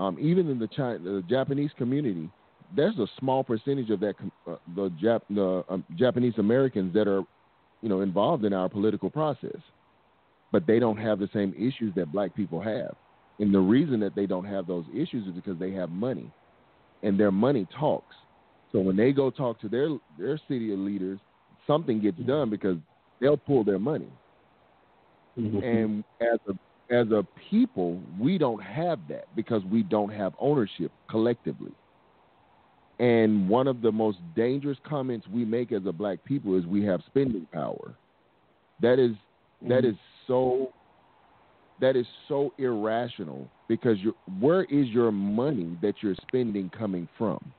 um, 0.00 0.18
even 0.20 0.48
in 0.50 0.58
the 0.58 0.68
China, 0.68 0.98
the 0.98 1.24
Japanese 1.28 1.70
community, 1.76 2.28
there's 2.74 2.98
a 2.98 3.06
small 3.18 3.44
percentage 3.44 3.90
of 3.90 4.00
that 4.00 4.14
uh, 4.48 4.56
the 4.74 4.90
Jap- 5.02 5.22
the 5.30 5.64
um, 5.68 5.84
Japanese 5.96 6.34
Americans 6.38 6.92
that 6.94 7.06
are, 7.06 7.22
you 7.82 7.88
know, 7.88 8.00
involved 8.00 8.44
in 8.44 8.52
our 8.52 8.68
political 8.68 9.10
process, 9.10 9.58
but 10.52 10.66
they 10.66 10.78
don't 10.78 10.96
have 10.96 11.18
the 11.18 11.28
same 11.32 11.54
issues 11.56 11.94
that 11.94 12.10
Black 12.12 12.34
people 12.34 12.60
have, 12.60 12.94
and 13.38 13.52
the 13.52 13.60
reason 13.60 14.00
that 14.00 14.14
they 14.14 14.26
don't 14.26 14.44
have 14.44 14.66
those 14.66 14.84
issues 14.92 15.26
is 15.26 15.32
because 15.34 15.58
they 15.58 15.72
have 15.72 15.90
money, 15.90 16.30
and 17.02 17.18
their 17.18 17.32
money 17.32 17.66
talks. 17.78 18.14
So 18.72 18.80
when 18.80 18.96
they 18.96 19.12
go 19.12 19.30
talk 19.30 19.60
to 19.60 19.68
their 19.68 19.88
their 20.18 20.38
city 20.48 20.74
leaders, 20.76 21.18
something 21.66 22.00
gets 22.00 22.18
mm-hmm. 22.18 22.28
done 22.28 22.50
because 22.50 22.76
they'll 23.20 23.36
pull 23.36 23.64
their 23.64 23.78
money. 23.78 24.10
Mm-hmm. 25.38 25.58
And 25.58 26.04
as 26.20 26.38
a 26.48 26.94
as 26.94 27.10
a 27.10 27.26
people, 27.50 28.00
we 28.18 28.38
don't 28.38 28.62
have 28.62 29.00
that 29.08 29.34
because 29.34 29.62
we 29.64 29.82
don't 29.82 30.10
have 30.10 30.34
ownership 30.38 30.92
collectively. 31.08 31.72
And 33.00 33.48
one 33.48 33.66
of 33.66 33.82
the 33.82 33.90
most 33.90 34.18
dangerous 34.36 34.78
comments 34.86 35.26
we 35.26 35.44
make 35.44 35.72
as 35.72 35.82
a 35.86 35.92
black 35.92 36.24
people 36.24 36.56
is 36.56 36.64
we 36.66 36.84
have 36.84 37.00
spending 37.06 37.46
power. 37.52 37.94
That 38.80 38.98
is 38.98 39.12
that 39.62 39.82
mm-hmm. 39.82 39.90
is 39.90 39.96
so 40.28 40.72
that 41.80 41.96
is 41.96 42.06
so 42.28 42.52
irrational 42.58 43.50
because 43.68 43.96
where 44.40 44.64
is 44.64 44.88
your 44.88 45.10
money 45.10 45.76
that 45.82 45.94
you're 46.00 46.16
spending 46.28 46.70
coming 46.70 47.08
from? 47.18 47.52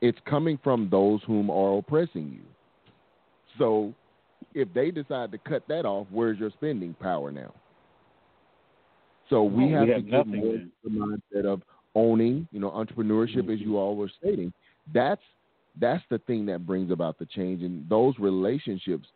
It's 0.00 0.18
coming 0.26 0.58
from 0.62 0.88
those 0.90 1.20
whom 1.26 1.50
are 1.50 1.78
oppressing 1.78 2.30
you. 2.32 2.46
So 3.58 3.94
if 4.54 4.72
they 4.74 4.90
decide 4.90 5.32
to 5.32 5.38
cut 5.38 5.62
that 5.68 5.84
off, 5.84 6.06
where's 6.10 6.38
your 6.38 6.50
spending 6.50 6.94
power 6.94 7.30
now? 7.30 7.52
So 9.28 9.44
we 9.44 9.64
Oh, 9.64 9.68
have 9.68 9.80
we 9.82 9.86
to 9.86 9.92
have 9.94 10.04
get 10.04 10.26
nothing 10.26 10.40
more 10.40 10.60
the 10.84 10.90
mindset 10.90 11.44
of 11.44 11.62
owning, 11.94 12.48
you 12.52 12.60
know, 12.60 12.70
entrepreneurship, 12.70 13.44
as 13.44 13.58
mm-hmm. 13.60 13.70
you 13.70 13.76
all 13.78 13.96
were 13.96 14.10
stating. 14.20 14.52
That's 14.92 15.22
that's 15.80 16.02
the 16.10 16.18
thing 16.18 16.46
that 16.46 16.66
brings 16.66 16.90
about 16.90 17.18
the 17.18 17.26
change, 17.26 17.62
and 17.62 17.88
those 17.88 18.14
relationships 18.18 19.06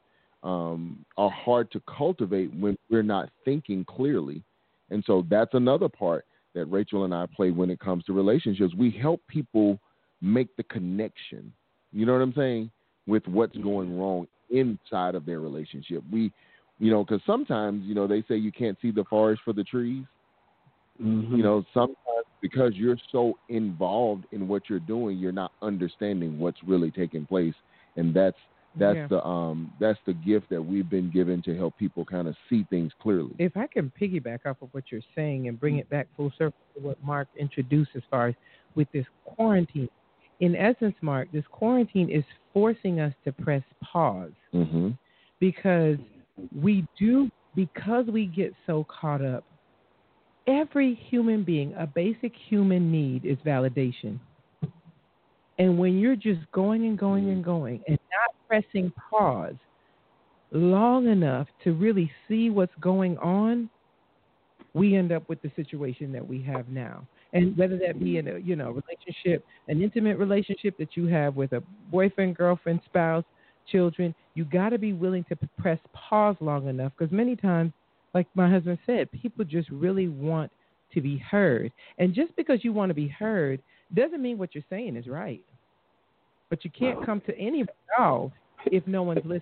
um, 0.45 1.05
are 1.17 1.31
hard 1.31 1.73
to 1.73 1.81
cultivate 1.81 2.55
when 2.55 2.77
we're 2.91 3.03
not 3.03 3.31
thinking 3.45 3.85
clearly. 3.85 4.43
And 4.91 5.03
so 5.07 5.27
that's 5.29 5.55
another 5.55 5.89
part 5.89 6.27
that 6.55 6.67
Rachel 6.67 7.05
and 7.05 7.15
I 7.15 7.27
play 7.35 7.51
when 7.51 7.71
it 7.71 7.81
comes 7.81 8.05
to 8.05 8.13
relationships. 8.13 8.75
We 8.77 8.91
help 8.91 9.21
people 9.27 9.81
make 10.21 10.55
the 10.57 10.63
connection. 10.65 11.53
You 11.93 12.07
know 12.07 12.13
what 12.13 12.21
I'm 12.21 12.35
saying? 12.37 12.71
With 13.07 13.27
what's 13.27 13.57
going 13.57 13.99
wrong 13.99 14.29
inside 14.51 15.15
of 15.15 15.27
their 15.27 15.41
relationship. 15.41 16.03
We, 16.13 16.31
you 16.79 16.91
know, 16.91 17.05
because 17.05 17.21
sometimes, 17.27 17.85
you 17.87 17.95
know, 17.95 18.07
they 18.07 18.23
say 18.29 18.37
you 18.37 18.53
can't 18.53 18.79
see 18.81 18.91
the 18.91 19.05
forest 19.05 19.43
for 19.45 19.53
the 19.53 19.65
trees. 19.65 20.05
You 21.01 21.43
know, 21.43 21.65
sometimes 21.75 21.97
because 22.41 22.75
you're 22.75 22.99
so 23.11 23.37
involved 23.49 24.27
in 24.31 24.47
what 24.47 24.69
you're 24.69 24.79
doing, 24.79 25.19
you're 25.19 25.33
not 25.33 25.51
understanding 25.61 26.39
what's 26.39 26.59
really 26.65 26.91
taking 26.91 27.27
place, 27.27 27.55
and 27.97 28.15
that's 28.15 28.37
that's 28.77 28.97
Yeah. 28.97 29.07
the 29.07 29.25
um 29.27 29.73
that's 29.79 29.99
the 30.07 30.15
gift 30.15 30.51
that 30.51 30.63
we've 30.63 30.89
been 30.91 31.11
given 31.11 31.43
to 31.43 31.57
help 31.57 31.77
people 31.79 32.05
kind 32.05 32.27
of 32.29 32.37
see 32.49 32.65
things 32.71 32.93
clearly. 33.01 33.35
If 33.39 33.57
I 33.57 33.67
can 33.67 33.93
piggyback 34.01 34.47
off 34.47 34.57
of 34.63 34.69
what 34.73 34.85
you're 34.91 35.01
saying 35.15 35.49
and 35.49 35.59
bring 35.59 35.79
it 35.79 35.89
back 35.91 36.09
full 36.17 36.31
circle 36.37 36.59
to 36.77 36.81
what 36.83 37.03
Marc 37.05 37.29
introduced 37.39 37.91
as 37.95 38.03
far 38.11 38.29
as 38.29 38.35
with 38.75 38.89
this 38.93 39.07
quarantine. 39.25 39.89
In 40.41 40.57
essence, 40.57 40.97
Marc, 41.01 41.31
this 41.31 41.45
quarantine 41.53 42.11
is 42.11 42.25
forcing 42.53 42.99
us 43.01 43.15
to 43.25 43.33
press 43.33 43.63
pause 43.83 44.33
Mm-hmm. 44.53 44.91
because 45.39 45.99
we 46.61 46.85
do 46.99 47.31
because 47.55 48.07
we 48.07 48.27
get 48.27 48.53
so 48.67 48.85
caught 48.85 49.25
up. 49.25 49.45
Every 50.49 50.95
human 51.09 51.45
being, 51.45 51.73
a 51.79 51.87
basic 51.87 52.33
human 52.49 52.91
need 52.91 53.25
is 53.25 53.39
validation. 53.47 54.19
And 55.59 55.79
when 55.79 55.99
you're 56.01 56.17
just 56.17 56.41
going 56.53 56.85
and 56.85 56.99
going 56.99 57.31
and 57.31 57.45
going 57.45 57.81
and 57.87 57.97
not 58.11 58.34
pressing 58.49 58.93
pause 59.11 59.55
long 60.53 61.09
enough 61.09 61.49
to 61.65 61.73
really 61.73 62.11
see 62.29 62.51
what's 62.51 62.73
going 62.81 63.19
on, 63.19 63.69
we 64.73 64.97
end 64.97 65.13
up 65.13 65.29
with 65.29 65.41
the 65.43 65.51
situation 65.57 66.13
that 66.13 66.27
we 66.27 66.43
have 66.43 66.69
now. 66.69 67.07
And 67.33 67.57
whether 67.57 67.77
that 67.79 67.99
be 67.99 68.19
in 68.19 68.29
a 68.29 68.39
you 68.39 68.55
know 68.55 68.71
relationship, 68.71 69.45
an 69.69 69.83
intimate 69.83 70.19
relationship 70.19 70.79
that 70.79 70.97
you 70.97 71.07
have 71.07 71.35
with 71.35 71.53
a 71.53 71.63
boyfriend, 71.91 72.37
girlfriend, 72.37 72.81
spouse, 72.85 73.25
children, 73.71 74.15
you 74.35 74.45
got 74.45 74.71
to 74.71 74.79
be 74.79 74.93
willing 74.93 75.25
to 75.29 75.37
press 75.59 75.79
pause 75.93 76.37
long 76.41 76.69
enough 76.69 76.93
because 76.97 77.13
many 77.13 77.35
times 77.35 77.73
like 78.15 78.29
my 78.35 78.49
husband 78.49 78.79
said, 78.87 79.11
people 79.11 79.45
just 79.45 79.69
really 79.71 80.09
want 80.09 80.51
to 80.95 81.01
be 81.01 81.19
heard. 81.19 81.73
And 81.99 82.15
just 82.15 82.35
because 82.37 82.61
you 82.63 82.73
want 82.73 82.91
to 82.91 82.95
be 82.95 83.09
heard 83.09 83.61
doesn't 83.95 84.23
mean 84.23 84.39
what 84.39 84.55
you're 84.55 84.65
saying 84.71 84.97
is 84.97 85.09
right. 85.09 85.43
But 86.51 86.65
you 86.65 86.71
can't 86.71 87.05
come 87.05 87.21
to 87.23 87.37
any 87.39 87.65
resolve 87.99 88.33
if 88.67 88.87
no 88.87 89.03
one's 89.03 89.25
listening. 89.25 89.41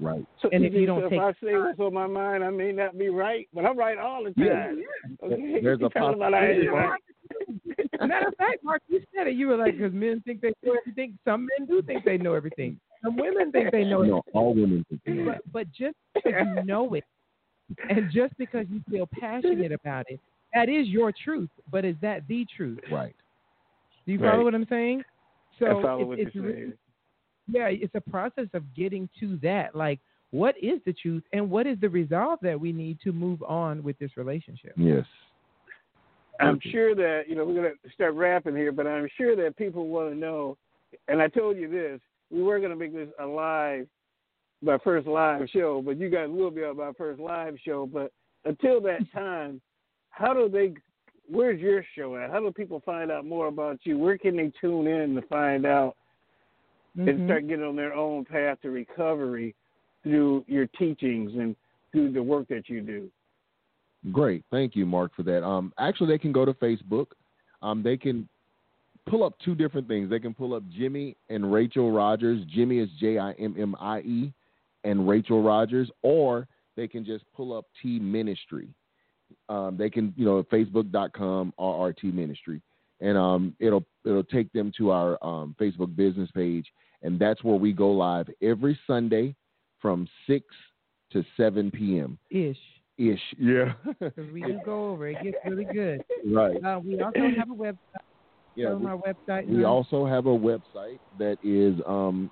Right. 0.00 0.24
So, 0.40 0.48
And 0.52 0.64
if 0.64 0.72
you 0.74 0.86
don't 0.86 1.02
so 1.02 1.08
take 1.08 1.18
if 1.18 1.24
I 1.24 1.32
say 1.44 1.54
what's 1.56 1.78
on 1.80 1.92
my 1.92 2.06
mind, 2.06 2.44
I 2.44 2.50
may 2.50 2.70
not 2.72 2.96
be 2.96 3.08
right, 3.08 3.48
but 3.52 3.64
I'm 3.64 3.76
right 3.76 3.98
all 3.98 4.22
the 4.24 4.30
time. 4.32 4.80
Yeah. 5.20 5.26
Okay? 5.26 5.60
There's 5.60 5.80
a 5.82 5.88
Tell 5.90 6.10
them 6.10 6.20
what 6.20 6.34
I 6.34 6.54
possibility. 6.54 6.68
Matter 8.06 8.28
of 8.28 8.34
fact, 8.36 8.62
Marc, 8.62 8.82
you 8.88 9.00
said 9.14 9.26
it. 9.26 9.34
You 9.34 9.48
were 9.48 9.56
like, 9.56 9.76
because 9.76 9.92
men 9.92 10.22
think 10.24 10.40
they 10.40 10.52
know 10.64 10.76
everything. 10.80 11.18
Some 11.24 11.48
men 11.58 11.66
do 11.66 11.82
think 11.82 12.04
they 12.04 12.16
know 12.16 12.34
everything. 12.34 12.78
Some 13.04 13.16
women 13.16 13.50
think 13.52 13.70
they 13.72 13.84
know 13.84 14.02
No, 14.02 14.22
all 14.34 14.54
women 14.54 14.84
think 14.88 15.00
they 15.04 15.12
everything. 15.12 15.26
know. 15.26 15.38
But, 15.44 15.52
but 15.52 15.72
just 15.72 15.96
because 16.14 16.46
you 16.56 16.64
know 16.64 16.94
it, 16.94 17.04
and 17.90 18.10
just 18.12 18.36
because 18.38 18.66
you 18.70 18.80
feel 18.88 19.08
passionate 19.20 19.72
about 19.72 20.06
it, 20.08 20.20
that 20.54 20.68
is 20.68 20.86
your 20.88 21.12
truth. 21.12 21.50
But 21.70 21.84
is 21.84 21.96
that 22.02 22.22
the 22.28 22.46
truth? 22.56 22.78
Right. 22.90 23.14
Do 24.06 24.12
you 24.12 24.18
follow 24.18 24.36
Right. 24.38 24.44
what 24.44 24.54
I'm 24.54 24.66
saying? 24.70 25.02
So 25.58 25.78
I 25.78 25.82
follow 25.82 26.00
it's, 26.00 26.08
what 26.08 26.18
it's 26.20 26.34
you're 26.34 26.44
really- 26.44 26.56
saying. 26.56 26.72
yeah, 27.48 27.66
it's 27.68 27.94
a 27.94 28.00
process 28.00 28.46
of 28.54 28.62
getting 28.74 29.08
to 29.20 29.36
that. 29.42 29.74
Like, 29.74 30.00
what 30.30 30.54
is 30.62 30.80
the 30.84 30.92
truth, 30.92 31.22
and 31.32 31.50
what 31.50 31.66
is 31.66 31.78
the 31.80 31.88
resolve 31.88 32.38
that 32.42 32.60
we 32.60 32.70
need 32.72 32.98
to 33.04 33.12
move 33.12 33.42
on 33.42 33.82
with 33.82 33.98
this 33.98 34.16
relationship? 34.16 34.72
Yes. 34.76 35.06
I'm 36.40 36.60
sure 36.70 36.94
that 36.94 37.22
you 37.28 37.34
know 37.34 37.44
we're 37.44 37.54
gonna 37.54 37.74
start 37.94 38.14
wrapping 38.14 38.54
here, 38.54 38.70
but 38.70 38.86
I'm 38.86 39.08
sure 39.16 39.34
that 39.36 39.56
people 39.56 39.88
want 39.88 40.10
to 40.10 40.16
know. 40.16 40.56
And 41.08 41.20
I 41.20 41.28
told 41.28 41.56
you 41.56 41.68
this: 41.68 42.00
we 42.30 42.42
were 42.42 42.60
gonna 42.60 42.76
make 42.76 42.94
this 42.94 43.08
a 43.18 43.26
live, 43.26 43.88
my 44.62 44.78
first 44.84 45.06
live 45.08 45.48
show, 45.50 45.82
but 45.82 45.96
you 45.98 46.08
guys 46.10 46.28
will 46.28 46.50
be 46.50 46.62
on 46.62 46.76
my 46.76 46.92
first 46.96 47.18
live 47.20 47.56
show. 47.64 47.86
But 47.86 48.12
until 48.44 48.80
that 48.82 49.00
time, 49.12 49.60
how 50.10 50.32
do 50.32 50.48
they? 50.48 50.74
Where's 51.30 51.60
your 51.60 51.84
show 51.94 52.16
at? 52.16 52.30
How 52.30 52.40
do 52.40 52.50
people 52.50 52.80
find 52.84 53.10
out 53.10 53.26
more 53.26 53.48
about 53.48 53.80
you? 53.84 53.98
Where 53.98 54.16
can 54.16 54.36
they 54.36 54.52
tune 54.60 54.86
in 54.86 55.14
to 55.14 55.22
find 55.22 55.66
out 55.66 55.96
and 56.96 57.06
Mhm. 57.06 57.26
start 57.26 57.46
getting 57.46 57.64
on 57.64 57.76
their 57.76 57.94
own 57.94 58.24
path 58.24 58.60
to 58.62 58.70
recovery 58.70 59.54
through 60.02 60.44
your 60.48 60.66
teachings 60.66 61.34
and 61.36 61.54
through 61.92 62.12
the 62.12 62.22
work 62.22 62.48
that 62.48 62.68
you 62.68 62.80
do? 62.80 63.10
Great. 64.10 64.44
Thank 64.50 64.74
you, 64.74 64.86
Marc, 64.86 65.14
for 65.14 65.22
that. 65.24 65.44
Um, 65.44 65.72
actually, 65.78 66.08
they 66.08 66.18
can 66.18 66.32
go 66.32 66.44
to 66.44 66.54
Facebook. 66.54 67.08
Um, 67.62 67.82
they 67.82 67.96
can 67.96 68.28
pull 69.06 69.24
up 69.24 69.38
two 69.38 69.54
different 69.54 69.88
things. 69.88 70.08
They 70.08 70.20
can 70.20 70.34
pull 70.34 70.54
up 70.54 70.62
Jimmie 70.70 71.16
and 71.28 71.52
Rachel 71.52 71.90
Rogers. 71.90 72.44
Jimmie 72.46 72.78
is 72.78 72.90
J 72.92 73.18
I 73.18 73.32
M 73.32 73.54
M 73.58 73.74
I 73.80 74.00
E, 74.00 74.32
and 74.84 75.08
Rachel 75.08 75.42
Rogers, 75.42 75.90
or 76.02 76.46
they 76.76 76.86
can 76.86 77.04
just 77.04 77.24
pull 77.32 77.52
up 77.52 77.66
T 77.82 77.98
Ministry. 77.98 78.68
Um, 79.48 79.76
they 79.78 79.88
can, 79.90 80.12
you 80.16 80.24
know, 80.24 80.42
Facebook.com 80.44 81.54
RRT 81.58 82.12
Ministry, 82.12 82.60
and 83.00 83.16
um, 83.16 83.54
it'll 83.60 83.84
it'll 84.04 84.24
take 84.24 84.52
them 84.52 84.72
to 84.76 84.90
our 84.90 85.18
um, 85.24 85.54
Facebook 85.60 85.94
business 85.96 86.30
page, 86.34 86.66
and 87.02 87.18
that's 87.18 87.42
where 87.42 87.56
we 87.56 87.72
go 87.72 87.90
live 87.90 88.28
every 88.42 88.78
Sunday 88.86 89.34
from 89.80 90.06
six 90.26 90.44
to 91.12 91.24
seven 91.36 91.70
p.m. 91.70 92.18
Ish. 92.30 92.56
Ish, 92.98 93.20
yeah. 93.38 93.72
We 94.32 94.42
do 94.42 94.58
go 94.64 94.90
over. 94.90 95.06
It 95.06 95.22
gets 95.22 95.36
really 95.46 95.66
good. 95.72 96.02
Right. 96.26 96.56
Uh, 96.64 96.80
we 96.84 97.00
also 97.00 97.20
have 97.38 97.50
a 97.50 97.54
website. 97.54 97.76
Yeah, 98.56 98.74
we- 98.74 98.86
our 98.86 98.98
website. 98.98 99.46
We 99.46 99.58
now. 99.58 99.66
also 99.66 100.04
have 100.04 100.26
a 100.26 100.36
website 100.36 100.98
that 101.18 101.38
is 101.44 101.80
um, 101.86 102.28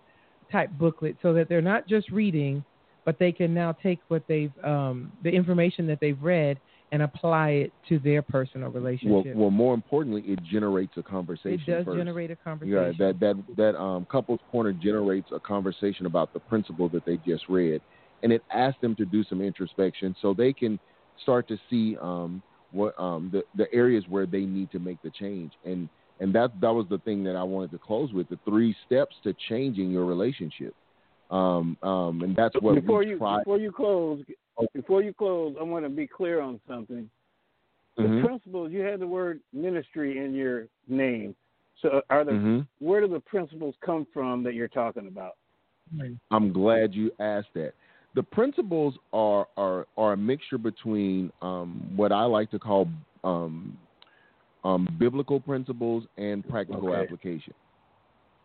type 0.51 0.69
booklet, 0.77 1.17
so 1.21 1.33
that 1.33 1.49
they're 1.49 1.61
not 1.61 1.87
just 1.87 2.09
reading, 2.09 2.63
but 3.09 3.17
they 3.17 3.31
can 3.31 3.55
now 3.55 3.71
take 3.71 3.99
what 4.09 4.21
they've 4.27 4.51
um, 4.63 5.11
the 5.23 5.31
information 5.31 5.87
that 5.87 5.99
they've 5.99 6.21
read 6.21 6.59
and 6.91 7.01
apply 7.01 7.49
it 7.49 7.73
to 7.87 7.97
their 7.97 8.21
personal 8.21 8.69
relationship. 8.69 9.35
well, 9.35 9.49
more 9.49 9.73
importantly, 9.73 10.21
it 10.27 10.39
generates 10.43 10.93
a 10.95 11.01
conversation. 11.01 11.59
it 11.59 11.65
does 11.65 11.85
first. 11.85 11.97
generate 11.97 12.29
a 12.29 12.35
conversation. 12.35 12.95
Yeah, 12.99 13.07
that 13.07 13.19
that 13.19 13.43
that 13.57 13.79
um, 13.79 14.05
couples 14.11 14.39
corner 14.51 14.73
generates 14.73 15.29
a 15.33 15.39
conversation 15.39 16.05
about 16.05 16.33
the 16.33 16.39
principle 16.39 16.87
that 16.89 17.03
they 17.03 17.17
just 17.25 17.49
read, 17.49 17.81
and 18.21 18.31
it 18.31 18.43
asks 18.53 18.79
them 18.79 18.95
to 18.97 19.05
do 19.05 19.23
some 19.23 19.41
introspection 19.41 20.15
so 20.21 20.35
they 20.35 20.53
can 20.53 20.79
start 21.23 21.47
to 21.47 21.57
see 21.67 21.97
um, 21.99 22.43
what 22.73 22.93
um, 22.99 23.31
the 23.33 23.41
the 23.55 23.65
areas 23.73 24.03
where 24.07 24.27
they 24.27 24.41
need 24.41 24.69
to 24.69 24.77
make 24.77 25.01
the 25.01 25.09
change. 25.09 25.53
And 25.65 25.89
and 26.19 26.31
that 26.35 26.51
that 26.61 26.71
was 26.71 26.85
the 26.91 26.99
thing 26.99 27.23
that 27.23 27.35
I 27.35 27.41
wanted 27.41 27.71
to 27.71 27.79
close 27.79 28.13
with 28.13 28.29
the 28.29 28.37
three 28.45 28.75
steps 28.85 29.15
to 29.23 29.33
changing 29.49 29.89
your 29.89 30.05
relationship. 30.05 30.75
Um, 31.29 31.77
um, 31.83 32.21
and 32.23 32.35
that's 32.35 32.55
what 32.59 32.75
before 32.75 33.03
we 33.03 33.09
you 33.11 33.17
try. 33.17 33.37
before 33.39 33.59
you 33.59 33.71
close, 33.71 34.23
before 34.73 35.03
you 35.03 35.13
close, 35.13 35.55
I 35.59 35.63
want 35.63 35.85
to 35.85 35.89
be 35.89 36.07
clear 36.07 36.41
on 36.41 36.59
something. 36.67 37.09
The 37.97 38.03
Mhm. 38.03 38.21
principles 38.21 38.71
you 38.71 38.79
had 38.81 38.99
the 38.99 39.07
word 39.07 39.41
ministry 39.53 40.23
in 40.23 40.33
your 40.33 40.67
name. 40.87 41.35
So 41.81 42.01
are 42.09 42.23
the 42.23 42.31
Mhm. 42.31 42.67
where 42.79 43.01
do 43.01 43.07
the 43.07 43.19
principles 43.19 43.75
come 43.81 44.05
from 44.13 44.41
that 44.43 44.53
you're 44.53 44.67
talking 44.67 45.07
about? 45.07 45.37
I'm 46.31 46.53
glad 46.53 46.93
you 46.93 47.11
asked 47.19 47.53
that. 47.55 47.73
The 48.15 48.23
principles 48.23 48.97
are 49.13 49.47
are, 49.57 49.87
are 49.97 50.13
a 50.13 50.17
mixture 50.17 50.57
between 50.57 51.31
um, 51.41 51.91
what 51.95 52.11
I 52.11 52.23
like 52.23 52.49
to 52.51 52.59
call 52.59 52.87
um, 53.23 53.77
um, 54.63 54.87
biblical 54.97 55.39
principles 55.39 56.05
and 56.17 56.47
practical 56.47 56.89
Okay. 56.89 57.01
application. 57.01 57.53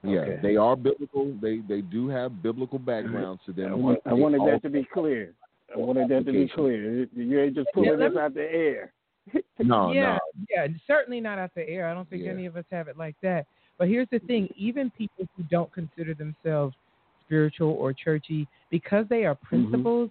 Yeah, 0.05 0.21
Okay. 0.21 0.39
they 0.43 0.57
are 0.57 0.77
biblical. 0.77 1.35
They 1.41 1.59
they 1.69 1.81
do 1.81 2.09
have 2.09 2.43
biblical 2.43 2.79
backgrounds 2.79 3.41
to 3.47 3.53
them. 3.53 3.73
I, 3.73 3.75
want, 3.75 3.99
I 4.07 4.13
wanted 4.13 4.41
that 4.43 4.63
to 4.63 4.71
be 4.71 4.85
clear. 4.93 5.33
I 5.75 5.79
wanted 5.79 6.09
that 6.11 6.27
to 6.27 6.33
be 6.33 6.49
clear. 6.55 7.09
You 7.15 7.41
ain't 7.41 7.55
just 7.55 7.69
pulling 7.73 7.91
Yeah, 7.91 7.97
let 7.97 8.09
this 8.11 8.17
me- 8.17 8.21
out 8.23 8.35
the 8.35 8.43
air. 8.53 8.93
No, 9.59 9.93
yeah, 9.93 10.19
no. 10.39 10.45
yeah, 10.51 10.67
certainly 10.87 11.21
not 11.21 11.39
out 11.39 11.51
the 11.55 11.67
air. 11.69 11.89
I 11.89 11.95
don't 11.95 12.09
think 12.11 12.25
Yeah. 12.25 12.33
any 12.33 12.45
of 12.47 12.57
us 12.57 12.65
have 12.71 12.89
it 12.89 12.99
like 12.99 13.17
that. 13.23 13.47
But 13.79 13.89
here's 13.89 14.09
the 14.11 14.19
thing: 14.21 14.49
even 14.57 14.91
people 14.91 15.27
who 15.37 15.43
don't 15.45 15.73
consider 15.73 16.13
themselves 16.15 16.75
spiritual 17.25 17.71
or 17.71 17.93
churchy, 17.95 18.47
because 18.71 19.07
they 19.09 19.25
are 19.25 19.35
principles, 19.35 20.11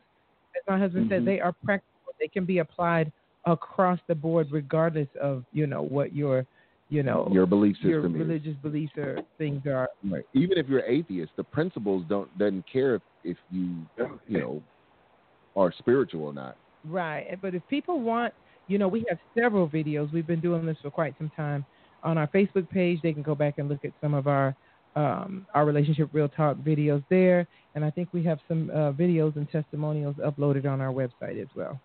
as 0.56 0.64
my 0.68 0.80
husband 0.80 1.10
said, 1.10 1.22
Mhm. 1.22 1.26
they 1.26 1.40
are 1.40 1.54
practical. 1.64 2.14
They 2.20 2.28
can 2.28 2.46
be 2.46 2.58
applied 2.60 3.12
across 3.46 4.00
the 4.08 4.16
board, 4.16 4.48
regardless 4.52 5.08
of 5.22 5.46
you 5.54 5.68
know 5.68 5.84
what 5.84 6.14
your 6.16 6.46
you 6.94 7.02
know 7.02 7.28
Your 7.32 7.48
belief 7.48 7.76
your 7.82 8.04
system 8.04 8.16
is. 8.16 8.28
religious 8.28 8.56
beliefs 8.62 8.94
or 8.98 9.18
things 9.40 9.64
are. 9.66 9.90
Right. 10.04 10.24
Even 10.34 10.60
if 10.60 10.68
you're 10.70 10.86
atheist, 10.86 11.32
the 11.36 11.44
principles 11.44 12.06
don't 12.08 12.36
doesn't 12.38 12.66
care 12.72 12.96
if, 12.96 13.02
if 13.24 13.38
you 13.50 13.78
you 14.28 14.40
know 14.40 14.64
are 15.56 15.74
spiritual 15.80 16.26
or 16.26 16.34
not. 16.34 16.56
Right. 16.86 17.38
But 17.42 17.56
if 17.56 17.64
people 17.68 18.00
want, 18.00 18.34
you 18.68 18.78
know, 18.78 18.88
we 18.88 19.06
have 19.10 19.18
several 19.36 19.68
videos. 19.68 20.14
We've 20.14 20.28
been 20.28 20.40
doing 20.40 20.66
this 20.66 20.78
for 20.84 20.92
quite 20.92 21.16
some 21.18 21.32
time. 21.36 21.66
On 22.04 22.18
our 22.18 22.28
Facebook 22.28 22.70
page, 22.70 23.00
they 23.02 23.14
can 23.14 23.24
go 23.24 23.34
back 23.34 23.56
and 23.58 23.70
look 23.70 23.84
at 23.84 23.92
some 24.00 24.14
of 24.14 24.28
our 24.28 24.56
um, 24.96 25.48
our 25.56 25.66
relationship 25.66 26.10
real 26.14 26.30
talk 26.30 26.58
videos 26.58 27.04
there. 27.10 27.48
And 27.74 27.84
I 27.84 27.90
think 27.90 28.10
we 28.14 28.24
have 28.26 28.38
some 28.48 28.70
uh, 28.70 28.92
videos 28.92 29.36
and 29.36 29.50
testimonials 29.50 30.18
uploaded 30.18 30.68
on 30.68 30.80
our 30.80 30.94
website 30.94 31.42
as 31.42 31.48
well. 31.56 31.80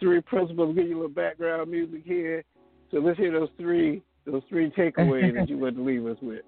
Three 0.00 0.20
principles. 0.22 0.74
Give 0.74 0.86
you 0.86 0.94
a 0.94 1.00
little 1.00 1.08
background 1.08 1.70
music 1.70 2.02
here. 2.04 2.42
So 2.90 2.98
let's 2.98 3.18
hear 3.18 3.32
those 3.32 3.50
three 3.58 4.02
those 4.26 4.42
three 4.48 4.70
takeaways 4.70 5.34
that 5.34 5.48
you 5.48 5.58
want 5.58 5.76
to 5.76 5.82
leave 5.82 6.06
us 6.06 6.16
with. 6.20 6.42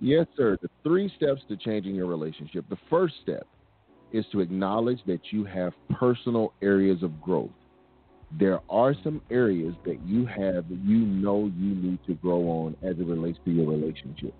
Yes, 0.00 0.26
sir. 0.36 0.56
The 0.62 0.70
three 0.82 1.12
steps 1.16 1.42
to 1.48 1.56
changing 1.56 1.94
your 1.94 2.06
relationship. 2.06 2.64
The 2.68 2.78
first 2.88 3.14
step 3.22 3.46
is 4.12 4.24
to 4.32 4.40
acknowledge 4.40 5.00
that 5.06 5.20
you 5.30 5.44
have 5.44 5.72
personal 5.90 6.52
areas 6.62 7.02
of 7.02 7.20
growth. 7.20 7.50
There 8.38 8.60
are 8.70 8.94
some 9.02 9.20
areas 9.30 9.74
that 9.84 9.98
you 10.06 10.26
have 10.26 10.68
that 10.68 10.78
you 10.84 10.98
know 10.98 11.50
you 11.56 11.74
need 11.74 11.98
to 12.06 12.14
grow 12.14 12.42
on 12.48 12.76
as 12.82 12.98
it 12.98 13.06
relates 13.06 13.38
to 13.44 13.50
your 13.50 13.68
relationship. 13.70 14.34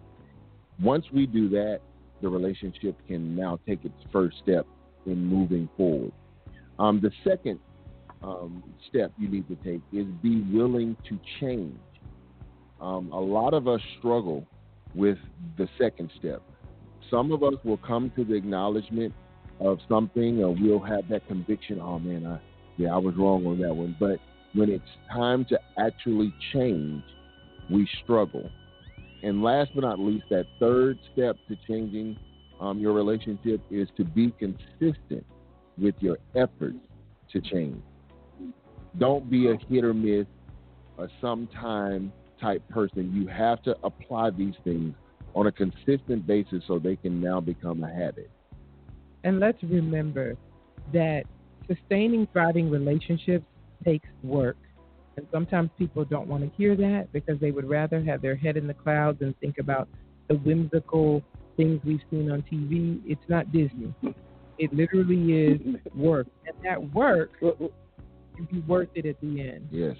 Once 0.80 1.06
we 1.12 1.26
do 1.26 1.48
that, 1.50 1.80
the 2.22 2.28
relationship 2.28 2.96
can 3.06 3.34
now 3.34 3.58
take 3.66 3.84
its 3.84 3.94
first 4.12 4.36
step 4.42 4.66
in 5.06 5.24
moving 5.24 5.68
forward. 5.76 6.12
Um, 6.78 7.00
the 7.00 7.10
second 7.24 7.58
um, 8.22 8.62
step 8.88 9.12
you 9.18 9.28
need 9.28 9.46
to 9.48 9.56
take 9.56 9.80
is 9.92 10.06
be 10.22 10.42
willing 10.52 10.96
to 11.08 11.18
change. 11.40 11.78
Um, 12.80 13.10
a 13.12 13.20
lot 13.20 13.54
of 13.54 13.66
us 13.68 13.80
struggle 13.98 14.46
with 14.94 15.18
the 15.56 15.68
second 15.78 16.10
step. 16.18 16.42
some 17.10 17.32
of 17.32 17.42
us 17.42 17.54
will 17.64 17.76
come 17.78 18.10
to 18.16 18.24
the 18.24 18.34
acknowledgement 18.34 19.12
of 19.60 19.78
something, 19.88 20.42
or 20.42 20.54
we'll 20.54 20.80
have 20.80 21.08
that 21.08 21.26
conviction. 21.26 21.80
Oh 21.80 21.98
man, 21.98 22.26
I 22.26 22.38
yeah, 22.76 22.94
I 22.94 22.98
was 22.98 23.14
wrong 23.16 23.46
on 23.46 23.58
that 23.60 23.74
one. 23.74 23.96
But 23.98 24.20
when 24.54 24.70
it's 24.70 24.84
time 25.12 25.44
to 25.46 25.58
actually 25.78 26.32
change, 26.52 27.02
we 27.70 27.88
struggle. 28.04 28.48
And 29.22 29.42
last 29.42 29.70
but 29.74 29.82
not 29.82 29.98
least, 29.98 30.26
that 30.30 30.46
third 30.60 30.98
step 31.12 31.36
to 31.48 31.56
changing 31.66 32.16
um, 32.60 32.78
your 32.78 32.92
relationship 32.92 33.60
is 33.70 33.88
to 33.96 34.04
be 34.04 34.32
consistent 34.38 35.26
with 35.76 35.96
your 35.98 36.18
efforts 36.36 36.78
to 37.32 37.40
change. 37.40 37.82
Don't 38.96 39.30
be 39.30 39.48
a 39.48 39.56
hit 39.68 39.84
or 39.84 39.94
miss, 39.94 40.26
a 40.98 41.08
sometime 41.20 42.12
type 42.40 42.66
person. 42.68 43.12
You 43.14 43.26
have 43.28 43.62
to 43.62 43.76
apply 43.84 44.30
these 44.30 44.54
things 44.64 44.94
on 45.34 45.46
a 45.46 45.52
consistent 45.52 46.26
basis 46.26 46.62
so 46.66 46.78
they 46.78 46.96
can 46.96 47.20
now 47.20 47.40
become 47.40 47.82
a 47.84 47.92
habit. 47.92 48.30
And 49.24 49.40
let's 49.40 49.62
remember 49.62 50.36
that 50.92 51.24
sustaining 51.66 52.26
thriving 52.32 52.70
relationships 52.70 53.44
takes 53.84 54.08
work. 54.22 54.56
And 55.16 55.26
sometimes 55.32 55.70
people 55.78 56.04
don't 56.04 56.28
want 56.28 56.44
to 56.44 56.56
hear 56.56 56.76
that 56.76 57.12
because 57.12 57.40
they 57.40 57.50
would 57.50 57.68
rather 57.68 58.02
have 58.02 58.22
their 58.22 58.36
head 58.36 58.56
in 58.56 58.66
the 58.66 58.74
clouds 58.74 59.18
and 59.20 59.36
think 59.40 59.58
about 59.58 59.88
the 60.28 60.36
whimsical 60.36 61.22
things 61.56 61.80
we've 61.84 62.00
seen 62.10 62.30
on 62.30 62.42
TV. 62.42 63.00
It's 63.04 63.20
not 63.28 63.50
Disney. 63.52 63.92
It 64.58 64.72
literally 64.72 65.32
is 65.32 65.60
work. 65.94 66.26
And 66.46 66.56
that 66.64 66.94
work 66.94 67.30
will 68.38 68.46
be 68.46 68.60
worth 68.66 68.88
it 68.94 69.06
at 69.06 69.20
the 69.20 69.40
end. 69.40 69.68
Yes. 69.70 69.96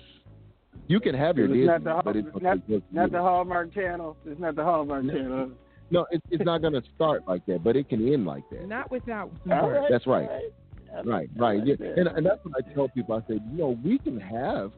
You 0.87 1.01
can 1.01 1.15
have 1.15 1.37
your 1.37 1.47
it's 1.47 1.55
Disney, 1.55 1.67
not 1.67 1.85
the, 1.85 2.03
but 2.05 2.17
it's 2.17 2.29
not, 2.41 2.59
not 2.93 3.13
the 3.13 3.19
Hallmark 3.19 3.75
Channel. 3.75 4.17
It's 4.25 4.41
not 4.41 4.55
the 4.57 4.65
Hallmark 4.65 5.07
Channel. 5.07 5.51
No, 5.91 6.07
it, 6.11 6.23
it's 6.31 6.45
not 6.45 6.61
going 6.61 6.75
to 6.75 6.83
start 6.95 7.23
like 7.27 7.45
that, 7.47 7.65
but 7.65 7.77
it 7.77 7.89
can 7.89 8.13
end 8.13 8.27
like 8.27 8.49
that. 8.51 8.69
Not 8.69 8.91
without 8.91 9.31
work. 9.47 9.81
right, 9.81 9.89
That's 9.91 10.07
right. 10.07 10.29
all 10.29 11.05
Right, 11.05 11.29
right. 11.37 11.61
Yeah. 11.65 11.75
And, 11.97 12.09
and 12.09 12.25
that's 12.27 12.43
what 12.45 12.55
I 12.57 12.75
tell 12.75 12.89
people. 12.89 13.15
I 13.15 13.21
say, 13.29 13.41
you 13.51 13.59
know, 13.59 13.79
we 13.85 13.99
can 13.99 14.19
have 14.21 14.73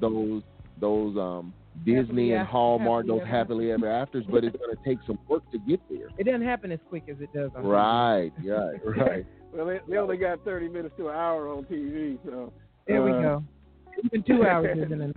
those 0.00 0.42
those 0.80 1.16
um 1.16 1.54
Disney 1.84 2.30
Happily 2.30 2.32
and 2.32 2.46
Hallmark, 2.46 3.04
happily 3.04 3.08
those 3.08 3.20
ever- 3.22 3.36
happily 3.36 3.72
ever 3.72 3.90
afters, 3.90 4.24
but 4.30 4.44
it's 4.44 4.56
going 4.56 4.76
to 4.76 4.84
take 4.84 4.98
some 5.06 5.18
work 5.28 5.42
to 5.52 5.58
get 5.58 5.80
there. 5.88 6.08
It 6.18 6.24
doesn't 6.24 6.42
happen 6.42 6.72
as 6.72 6.80
quick 6.88 7.04
as 7.08 7.16
it 7.20 7.32
does 7.32 7.50
on 7.56 7.64
Right, 7.64 8.32
right, 8.44 8.80
right. 8.96 9.26
Well, 9.52 9.66
they, 9.66 9.80
they 9.88 9.96
only 9.96 10.16
got 10.16 10.44
30 10.44 10.68
minutes 10.68 10.94
to 10.98 11.08
an 11.08 11.14
hour 11.14 11.48
on 11.48 11.64
TV, 11.64 12.18
so. 12.24 12.52
There 12.86 13.02
we 13.02 13.12
uh, 13.12 13.22
go. 13.22 13.44
Even 14.04 14.22
two 14.22 14.44
hours 14.44 14.76
isn't 14.76 15.00
enough. 15.00 15.16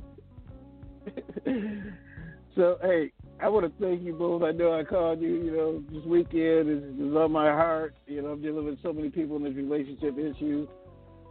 so 2.55 2.77
hey, 2.81 3.11
I 3.39 3.49
want 3.49 3.65
to 3.65 3.83
thank 3.83 4.01
you 4.01 4.13
both. 4.13 4.43
I 4.43 4.51
know 4.51 4.77
I 4.77 4.83
called 4.83 5.21
you. 5.21 5.35
You 5.35 5.51
know, 5.51 5.83
this 5.91 6.05
weekend 6.05 6.69
is, 6.69 6.83
is 6.99 7.15
on 7.15 7.31
my 7.31 7.47
heart. 7.47 7.95
You 8.07 8.21
know, 8.21 8.29
I'm 8.29 8.41
dealing 8.41 8.65
with 8.65 8.81
so 8.81 8.93
many 8.93 9.09
people 9.09 9.35
in 9.37 9.43
this 9.43 9.55
relationship 9.55 10.17
issue, 10.17 10.67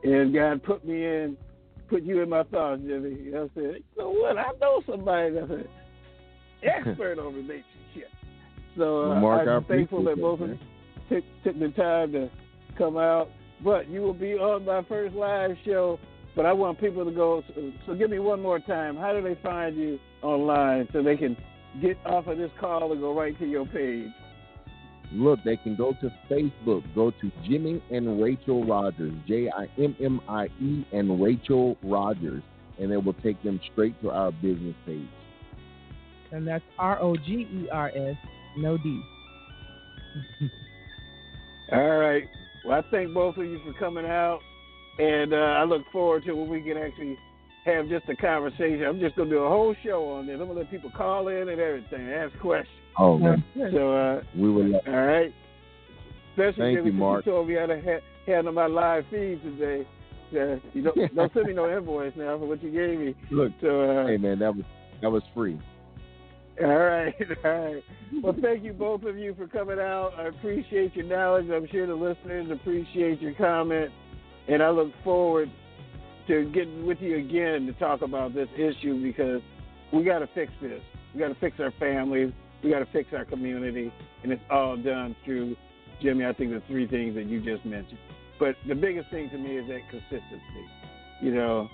and 0.02 0.34
God 0.34 0.62
put 0.62 0.84
me 0.84 1.04
in, 1.04 1.36
put 1.88 2.02
you 2.02 2.22
in 2.22 2.28
my 2.28 2.42
thoughts, 2.44 2.82
Jimmie. 2.82 3.16
You 3.22 3.32
know, 3.32 3.44
I 3.44 3.54
said, 3.54 3.62
you 3.62 3.82
know 3.96 4.10
what? 4.10 4.38
I 4.38 4.50
know 4.60 4.82
somebody 4.86 5.34
that's 5.34 5.50
an 5.50 5.68
expert 6.62 7.18
on 7.18 7.34
relationships. 7.34 8.14
So 8.76 9.12
uh, 9.12 9.20
Marc, 9.20 9.48
I 9.48 9.52
I'm 9.52 9.64
thankful 9.64 10.04
that 10.04 10.20
both 10.20 10.40
of 10.40 10.48
you 10.50 10.58
took, 11.08 11.24
took 11.44 11.58
the 11.58 11.68
time 11.68 12.12
to 12.12 12.30
come 12.76 12.96
out. 12.96 13.30
But 13.62 13.88
you 13.88 14.02
will 14.02 14.14
be 14.14 14.34
on 14.34 14.64
my 14.64 14.82
first 14.88 15.14
live 15.14 15.56
show. 15.64 15.98
But 16.36 16.46
I 16.46 16.52
want 16.52 16.80
people 16.80 17.04
to 17.04 17.12
go. 17.12 17.42
So, 17.54 17.72
so 17.86 17.94
give 17.94 18.10
me 18.10 18.18
one 18.18 18.40
more 18.40 18.58
time. 18.58 18.96
How 18.96 19.12
do 19.12 19.22
they 19.22 19.40
find 19.42 19.76
you 19.76 19.98
online 20.22 20.88
so 20.92 21.02
they 21.02 21.16
can 21.16 21.36
get 21.80 21.96
off 22.04 22.26
of 22.26 22.38
this 22.38 22.50
call 22.58 22.90
and 22.92 23.00
go 23.00 23.14
right 23.14 23.38
to 23.38 23.46
your 23.46 23.66
page? 23.66 24.08
Look, 25.12 25.38
they 25.44 25.56
can 25.56 25.76
go 25.76 25.92
to 26.00 26.12
Facebook, 26.28 26.82
go 26.94 27.12
to 27.12 27.30
Jimmie 27.46 27.80
and 27.90 28.20
Rachel 28.20 28.64
Rogers, 28.64 29.12
J 29.28 29.48
I 29.48 29.68
M 29.80 29.94
M 30.02 30.20
I 30.28 30.46
E 30.60 30.84
and 30.92 31.22
Rachel 31.22 31.76
Rogers, 31.84 32.42
and 32.80 32.90
it 32.90 33.02
will 33.02 33.14
take 33.14 33.40
them 33.44 33.60
straight 33.72 34.00
to 34.02 34.10
our 34.10 34.32
business 34.32 34.74
page. 34.86 35.06
And 36.32 36.46
that's 36.46 36.64
R 36.78 37.00
O 37.00 37.14
G 37.14 37.46
E 37.48 37.68
R 37.70 37.92
S, 37.94 38.16
no 38.56 38.76
D. 38.76 39.02
All 41.72 41.98
right. 41.98 42.24
Well, 42.64 42.78
I 42.78 42.90
thank 42.90 43.12
both 43.14 43.36
of 43.36 43.44
you 43.44 43.60
for 43.64 43.72
coming 43.78 44.06
out, 44.06 44.40
and 44.98 45.32
uh, 45.32 45.36
I 45.36 45.64
look 45.64 45.82
forward 45.92 46.24
to 46.24 46.32
when 46.34 46.48
we 46.48 46.60
can 46.62 46.76
actually 46.76 47.18
have 47.64 47.88
just 47.88 48.08
a 48.08 48.16
conversation. 48.16 48.84
I'm 48.84 49.00
just 49.00 49.16
gonna 49.16 49.30
do 49.30 49.38
a 49.38 49.48
whole 49.48 49.74
show 49.84 50.08
on 50.10 50.26
this. 50.26 50.34
I'm 50.40 50.46
gonna 50.48 50.60
let 50.60 50.70
people 50.70 50.90
call 50.96 51.28
in 51.28 51.48
and 51.48 51.60
everything, 51.60 52.08
ask 52.10 52.38
questions. 52.40 52.68
Oh, 52.98 53.18
man. 53.18 53.42
So, 53.72 53.92
uh, 53.92 54.22
We 54.36 54.50
will. 54.50 54.66
Love- 54.68 54.82
all 54.86 55.06
right. 55.06 55.32
Especially 56.32 56.74
Thank 56.74 56.86
you, 56.86 56.92
Marc. 56.92 57.26
you 57.26 57.32
told 57.32 57.48
me 57.48 57.54
how 57.54 57.66
to 57.66 57.80
ha- 57.80 58.04
handle 58.26 58.52
my 58.52 58.66
live 58.66 59.04
feed 59.10 59.40
today. 59.42 59.86
Uh, 60.32 60.56
you 60.72 60.82
don't, 60.82 61.14
don't 61.14 61.32
send 61.32 61.46
me 61.46 61.54
no 61.54 61.76
invoice 61.76 62.12
now 62.16 62.38
for 62.38 62.46
what 62.46 62.62
you 62.62 62.70
gave 62.70 62.98
me. 62.98 63.14
Look, 63.30 63.52
So, 63.60 63.82
uh, 63.82 64.06
hey 64.06 64.16
man, 64.16 64.38
that 64.40 64.54
was 64.54 64.64
that 65.00 65.10
was 65.10 65.22
free. 65.34 65.58
all 66.60 66.68
right, 66.68 67.14
all 67.44 67.50
right. 67.50 67.84
Well, 68.22 68.34
thank 68.40 68.62
you 68.64 68.72
both 68.72 69.02
of 69.04 69.16
you 69.16 69.34
for 69.34 69.46
coming 69.46 69.78
out. 69.78 70.12
I 70.18 70.26
appreciate 70.28 70.94
your 70.96 71.06
knowledge. 71.06 71.46
I'm 71.52 71.66
sure 71.68 71.86
the 71.86 71.94
listeners 71.94 72.48
appreciate 72.50 73.20
your 73.20 73.34
comment, 73.34 73.90
and 74.48 74.62
I 74.62 74.70
look 74.70 74.92
forward 75.02 75.50
to 76.28 76.50
getting 76.54 76.86
with 76.86 76.98
you 77.00 77.18
again 77.18 77.66
to 77.66 77.72
talk 77.74 78.02
about 78.02 78.34
this 78.34 78.48
issue 78.56 79.02
because 79.02 79.42
we 79.92 80.04
got 80.04 80.20
to 80.20 80.28
fix 80.34 80.52
this. 80.60 80.80
We 81.14 81.20
got 81.20 81.28
to 81.28 81.34
fix 81.36 81.60
our 81.60 81.72
families. 81.78 82.32
We 82.62 82.70
got 82.70 82.78
to 82.80 82.86
fix 82.86 83.10
our 83.12 83.24
community, 83.24 83.92
and 84.22 84.32
it's 84.32 84.42
all 84.50 84.76
done 84.76 85.14
through 85.24 85.54
Jimmie. 86.00 86.24
I 86.24 86.32
think 86.32 86.50
the 86.50 86.62
three 86.66 86.86
things 86.86 87.14
that 87.14 87.26
you 87.26 87.40
just 87.40 87.64
mentioned. 87.66 87.98
But 88.38 88.56
the 88.66 88.74
biggest 88.74 89.10
thing 89.10 89.30
to 89.30 89.38
me 89.38 89.56
is 89.58 89.68
that 89.68 89.80
consistency. 89.90 90.66
You 91.20 91.34
know, 91.34 91.68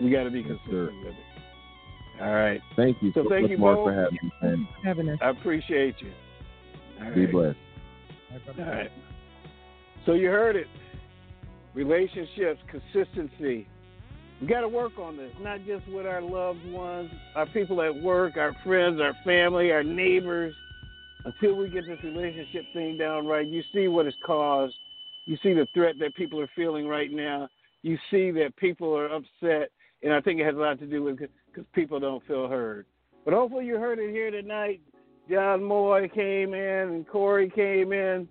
we 0.00 0.10
got 0.10 0.22
to 0.24 0.30
be 0.30 0.42
consistent 0.42 1.04
with 1.04 1.14
it. 1.14 2.22
All 2.22 2.32
right. 2.34 2.60
Thank 2.76 3.02
you 3.02 3.12
So 3.12 3.24
so 3.24 3.28
thank 3.28 3.50
you 3.50 3.58
Marc, 3.58 3.76
both. 3.76 3.88
for 3.88 3.92
having 3.92 4.18
me, 4.22 4.30
man. 4.40 4.68
Having 4.82 5.08
us. 5.10 5.18
I 5.20 5.30
appreciate 5.30 5.96
you. 6.00 6.12
All 7.04 7.12
Be 7.12 7.26
right. 7.26 7.32
blessed. 7.32 7.58
All 8.58 8.64
right. 8.64 8.90
So 10.06 10.12
you 10.14 10.28
heard 10.28 10.56
it. 10.56 10.66
Relationships, 11.76 12.58
consistency. 12.70 13.68
We 14.40 14.46
got 14.46 14.62
to 14.62 14.68
work 14.68 14.98
on 14.98 15.18
this, 15.18 15.30
not 15.42 15.58
just 15.66 15.86
with 15.88 16.06
our 16.06 16.22
loved 16.22 16.64
ones, 16.70 17.10
our 17.34 17.44
people 17.44 17.82
at 17.82 17.94
work, 17.94 18.38
our 18.38 18.56
friends, 18.64 18.98
our 18.98 19.14
family, 19.24 19.70
our 19.70 19.82
neighbors. 19.82 20.54
Until 21.26 21.54
we 21.56 21.68
get 21.68 21.84
this 21.86 21.98
relationship 22.02 22.64
thing 22.72 22.96
down 22.96 23.26
right, 23.26 23.46
you 23.46 23.62
see 23.74 23.88
what 23.88 24.06
it's 24.06 24.16
caused. 24.24 24.74
You 25.26 25.36
see 25.42 25.52
the 25.52 25.66
threat 25.74 25.96
that 26.00 26.14
people 26.14 26.40
are 26.40 26.48
feeling 26.56 26.88
right 26.88 27.12
now. 27.12 27.48
You 27.82 27.98
see 28.10 28.30
that 28.30 28.56
people 28.56 28.96
are 28.96 29.08
upset, 29.08 29.70
and 30.02 30.14
I 30.14 30.22
think 30.22 30.40
it 30.40 30.46
has 30.46 30.54
a 30.54 30.58
lot 30.58 30.78
to 30.78 30.86
do 30.86 31.02
with 31.02 31.18
because 31.18 31.66
people 31.74 32.00
don't 32.00 32.26
feel 32.26 32.48
heard. 32.48 32.86
But 33.26 33.34
hopefully 33.34 33.66
you 33.66 33.76
heard 33.76 33.98
it 33.98 34.12
here 34.12 34.30
tonight. 34.30 34.80
John 35.28 35.62
Moye 35.62 36.08
came 36.08 36.54
in 36.54 36.88
and 36.88 37.06
Cory 37.06 37.50
came 37.50 37.92
in. 37.92 38.28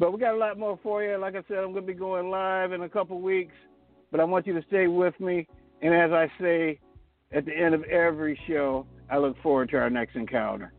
But 0.00 0.14
we 0.14 0.18
got 0.18 0.34
a 0.34 0.38
lot 0.38 0.58
more 0.58 0.78
for 0.82 1.04
you. 1.04 1.18
Like 1.18 1.36
I 1.36 1.42
said, 1.46 1.58
I'm 1.58 1.72
going 1.72 1.86
to 1.86 1.92
be 1.92 1.92
going 1.92 2.30
live 2.30 2.72
in 2.72 2.80
a 2.80 2.88
couple 2.88 3.20
weeks. 3.20 3.52
But 4.10 4.18
I 4.18 4.24
want 4.24 4.46
you 4.46 4.54
to 4.58 4.66
stay 4.66 4.86
with 4.86 5.12
me. 5.20 5.46
And 5.82 5.94
as 5.94 6.10
I 6.10 6.26
say 6.40 6.80
at 7.32 7.44
the 7.44 7.52
end 7.54 7.74
of 7.74 7.84
every 7.84 8.40
show, 8.48 8.86
I 9.10 9.18
look 9.18 9.36
forward 9.42 9.68
to 9.70 9.76
our 9.76 9.90
next 9.90 10.16
encounter. 10.16 10.72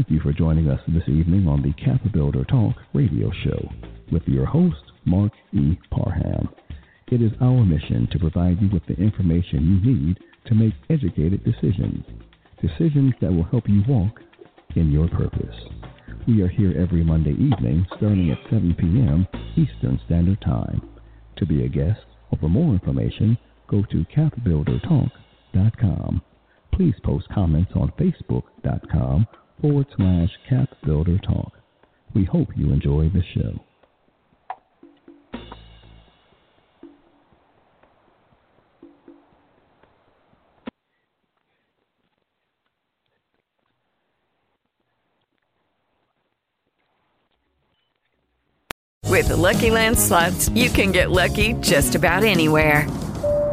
Thank 0.00 0.12
you 0.12 0.20
for 0.20 0.32
joining 0.32 0.70
us 0.70 0.80
this 0.88 1.06
evening 1.08 1.46
on 1.46 1.60
the 1.60 1.74
Builder 2.08 2.42
Talk 2.46 2.74
radio 2.94 3.30
show 3.44 3.68
with 4.10 4.22
your 4.26 4.46
host, 4.46 4.80
Marc 5.04 5.30
E. 5.52 5.78
Parham. 5.90 6.48
It 7.08 7.20
is 7.20 7.32
our 7.42 7.62
mission 7.66 8.08
to 8.10 8.18
provide 8.18 8.62
you 8.62 8.70
with 8.72 8.86
the 8.86 8.94
information 8.94 9.82
you 9.84 9.94
need 9.94 10.18
to 10.46 10.54
make 10.54 10.72
educated 10.88 11.44
decisions, 11.44 12.02
decisions 12.62 13.12
that 13.20 13.30
will 13.30 13.44
help 13.44 13.68
you 13.68 13.82
walk 13.86 14.20
in 14.74 14.90
your 14.90 15.06
purpose. 15.08 15.54
We 16.26 16.40
are 16.40 16.48
here 16.48 16.72
every 16.80 17.04
Monday 17.04 17.32
evening 17.32 17.86
starting 17.98 18.30
at 18.30 18.42
7 18.44 18.74
p.m. 18.78 19.26
Eastern 19.54 20.00
Standard 20.06 20.40
Time. 20.40 20.80
To 21.36 21.44
be 21.44 21.66
a 21.66 21.68
guest 21.68 22.00
or 22.32 22.38
for 22.38 22.48
more 22.48 22.72
information, 22.72 23.36
go 23.68 23.82
to 23.92 24.06
capbuildertalk.com. 24.16 26.22
Please 26.72 26.94
post 27.04 27.28
comments 27.34 27.72
on 27.74 27.92
facebook.com 28.00 29.26
forward 29.60 29.86
slash 29.96 30.30
CapBuilder 30.50 31.22
Talk. 31.22 31.52
We 32.14 32.24
hope 32.24 32.48
you 32.56 32.72
enjoy 32.72 33.08
the 33.10 33.22
show. 33.34 33.60
With 49.10 49.28
the 49.28 49.36
Lucky 49.36 49.70
Land 49.70 49.98
slots, 49.98 50.48
you 50.50 50.70
can 50.70 50.92
get 50.92 51.10
lucky 51.10 51.52
just 51.54 51.94
about 51.94 52.22
anywhere. 52.24 52.86